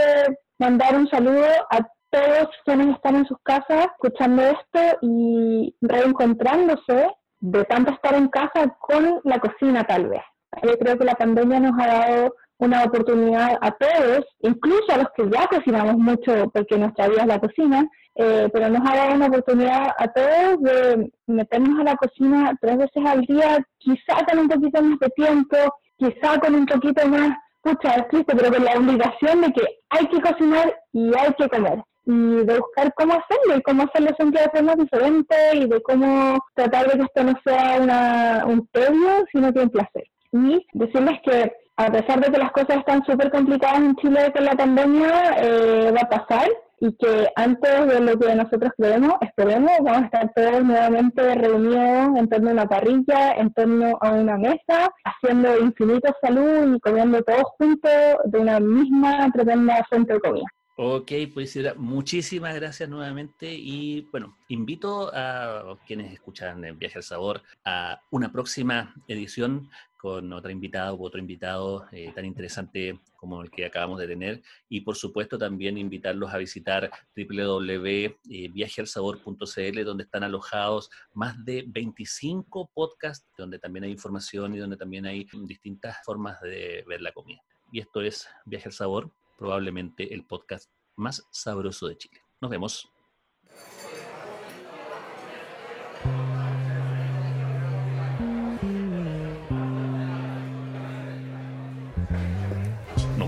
mandar 0.59 0.95
un 0.95 1.09
saludo 1.09 1.47
a 1.71 1.79
todos 2.11 2.49
quienes 2.63 2.95
están 2.95 3.15
en 3.15 3.25
sus 3.25 3.39
casas 3.41 3.87
escuchando 3.87 4.43
esto 4.43 4.99
y 5.01 5.75
reencontrándose 5.81 7.07
de 7.39 7.65
tanto 7.65 7.93
estar 7.93 8.13
en 8.13 8.27
casa 8.27 8.77
con 8.79 9.21
la 9.23 9.39
cocina 9.39 9.83
tal 9.85 10.07
vez. 10.07 10.21
Yo 10.61 10.77
creo 10.77 10.99
que 10.99 11.05
la 11.05 11.15
pandemia 11.15 11.59
nos 11.61 11.73
ha 11.79 11.87
dado 11.87 12.35
una 12.59 12.83
oportunidad 12.83 13.57
a 13.61 13.71
todos, 13.71 14.25
incluso 14.41 14.85
a 14.89 14.97
los 14.97 15.07
que 15.15 15.29
ya 15.29 15.47
cocinamos 15.47 15.97
mucho 15.97 16.49
porque 16.53 16.77
nuestra 16.77 17.07
vida 17.07 17.21
es 17.21 17.27
la 17.27 17.39
cocina, 17.39 17.89
eh, 18.15 18.49
pero 18.51 18.69
nos 18.69 18.81
ha 18.89 18.95
dado 18.95 19.15
una 19.15 19.27
oportunidad 19.27 19.95
a 19.97 20.07
todos 20.09 20.61
de 20.61 21.11
meternos 21.27 21.79
a 21.79 21.83
la 21.83 21.95
cocina 21.95 22.53
tres 22.59 22.77
veces 22.77 23.05
al 23.05 23.21
día, 23.21 23.65
quizá 23.77 24.25
con 24.29 24.39
un 24.39 24.49
poquito 24.49 24.81
más 24.81 24.99
de 24.99 25.09
tiempo, 25.09 25.57
quizá 25.97 26.39
con 26.39 26.53
un 26.53 26.65
poquito 26.65 27.07
más, 27.07 27.37
pucha, 27.61 27.95
es 27.95 28.07
triste, 28.09 28.35
pero 28.35 28.53
con 28.53 28.65
la 28.65 28.73
obligación 28.73 29.41
de 29.41 29.53
que 29.53 29.63
hay 29.89 30.05
que 30.07 30.21
cocinar 30.21 30.75
y 30.91 31.11
hay 31.17 31.33
que 31.37 31.47
comer 31.47 31.81
y 32.05 32.43
de 32.43 32.59
buscar 32.59 32.91
cómo 32.95 33.13
hacerlo 33.13 33.57
y 33.57 33.61
cómo 33.61 33.83
hacerlo 33.83 34.09
siempre 34.17 34.41
de 34.41 34.49
forma 34.49 34.75
diferente 34.75 35.35
y 35.53 35.67
de 35.67 35.81
cómo 35.81 36.39
tratar 36.55 36.87
de 36.87 36.97
que 36.97 37.03
esto 37.03 37.23
no 37.23 37.33
sea 37.45 37.79
una, 37.79 38.45
un 38.47 38.67
tedio, 38.71 39.25
sino 39.31 39.53
que 39.53 39.59
un 39.59 39.69
placer. 39.69 40.05
Y 40.31 40.65
decirles 40.73 41.19
que 41.23 41.53
a 41.79 41.89
pesar 41.89 42.19
de 42.19 42.29
que 42.29 42.37
las 42.37 42.51
cosas 42.51 42.77
están 42.77 43.05
súper 43.05 43.31
complicadas 43.31 43.79
en 43.79 43.95
Chile 43.95 44.33
con 44.33 44.43
la 44.43 44.53
pandemia, 44.53 45.37
eh, 45.37 45.91
va 45.95 46.01
a 46.01 46.09
pasar 46.09 46.49
y 46.81 46.91
que 46.93 47.27
antes 47.37 47.87
de 47.87 48.01
lo 48.01 48.19
que 48.19 48.35
nosotros 48.35 48.71
creemos, 48.77 49.13
esperemos, 49.21 49.71
vamos 49.81 50.01
a 50.01 50.05
estar 50.05 50.33
todos 50.35 50.61
nuevamente 50.61 51.35
reunidos 51.35 52.17
en 52.17 52.27
torno 52.27 52.49
a 52.49 52.53
una 52.53 52.67
parrilla, 52.67 53.31
en 53.31 53.53
torno 53.53 53.97
a 54.01 54.11
una 54.11 54.37
mesa, 54.37 54.89
haciendo 55.05 55.57
infinita 55.57 56.13
salud 56.21 56.75
y 56.75 56.79
comiendo 56.81 57.21
todos 57.23 57.43
juntos 57.57 57.91
de 58.25 58.39
una 58.39 58.59
misma 58.59 59.31
tremenda 59.31 59.81
fuente 59.89 60.13
de 60.13 60.19
comida. 60.19 60.45
Ok, 60.81 61.11
pues 61.33 61.57
muchísimas 61.75 62.55
gracias 62.55 62.87
nuevamente 62.87 63.53
y 63.53 64.07
bueno, 64.11 64.37
invito 64.47 65.11
a 65.13 65.75
quienes 65.85 66.13
escuchan 66.13 66.61
Viaje 66.77 66.99
al 66.99 67.03
Sabor 67.03 67.41
a 67.65 68.01
una 68.11 68.31
próxima 68.31 68.95
edición 69.09 69.69
con 69.99 70.31
otra 70.31 70.51
invitada 70.51 70.93
u 70.93 71.03
otro 71.03 71.19
invitado 71.19 71.85
eh, 71.91 72.13
tan 72.15 72.23
interesante 72.23 72.97
como 73.17 73.41
el 73.41 73.51
que 73.51 73.65
acabamos 73.65 73.99
de 73.99 74.07
tener 74.07 74.41
y 74.69 74.79
por 74.81 74.95
supuesto 74.95 75.37
también 75.37 75.77
invitarlos 75.77 76.33
a 76.33 76.37
visitar 76.37 76.89
www.viajealsabor.cl 77.15 79.83
donde 79.83 80.03
están 80.03 80.23
alojados 80.23 80.89
más 81.13 81.43
de 81.43 81.65
25 81.67 82.71
podcasts 82.73 83.27
donde 83.37 83.59
también 83.59 83.83
hay 83.83 83.91
información 83.91 84.55
y 84.55 84.59
donde 84.59 84.77
también 84.77 85.05
hay 85.05 85.27
distintas 85.43 85.97
formas 86.05 86.39
de 86.41 86.85
ver 86.87 87.01
la 87.01 87.11
comida. 87.11 87.41
Y 87.71 87.81
esto 87.81 88.01
es 88.01 88.27
Viaje 88.45 88.69
al 88.69 88.73
Sabor 88.73 89.11
probablemente 89.37 90.13
el 90.13 90.25
podcast 90.25 90.71
más 90.95 91.27
sabroso 91.31 91.87
de 91.87 91.97
Chile. 91.97 92.21
Nos 92.41 92.51
vemos. 92.51 92.98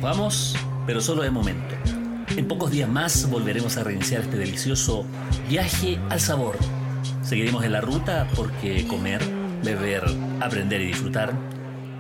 Vamos, 0.02 0.56
pero 0.88 1.00
solo 1.00 1.22
de 1.22 1.30
momento. 1.30 1.76
En 2.36 2.48
pocos 2.48 2.72
días 2.72 2.90
más 2.90 3.30
volveremos 3.30 3.78
a 3.78 3.84
reiniciar 3.84 4.22
este 4.22 4.38
delicioso 4.38 5.06
viaje 5.48 6.00
al 6.10 6.20
sabor. 6.20 6.58
Seguiremos 7.22 7.64
en 7.64 7.74
la 7.74 7.82
ruta 7.82 8.28
porque 8.36 8.88
comer, 8.88 9.22
beber, 9.64 10.04
aprender 10.40 10.82
y 10.82 10.88
disfrutar 10.88 11.34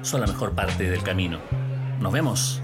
son 0.02 0.22
la 0.22 0.28
mejor 0.28 0.54
parte 0.54 0.90
del 0.90 1.04
camino. 1.04 1.40
Nos 2.00 2.12
vemos. 2.12 2.62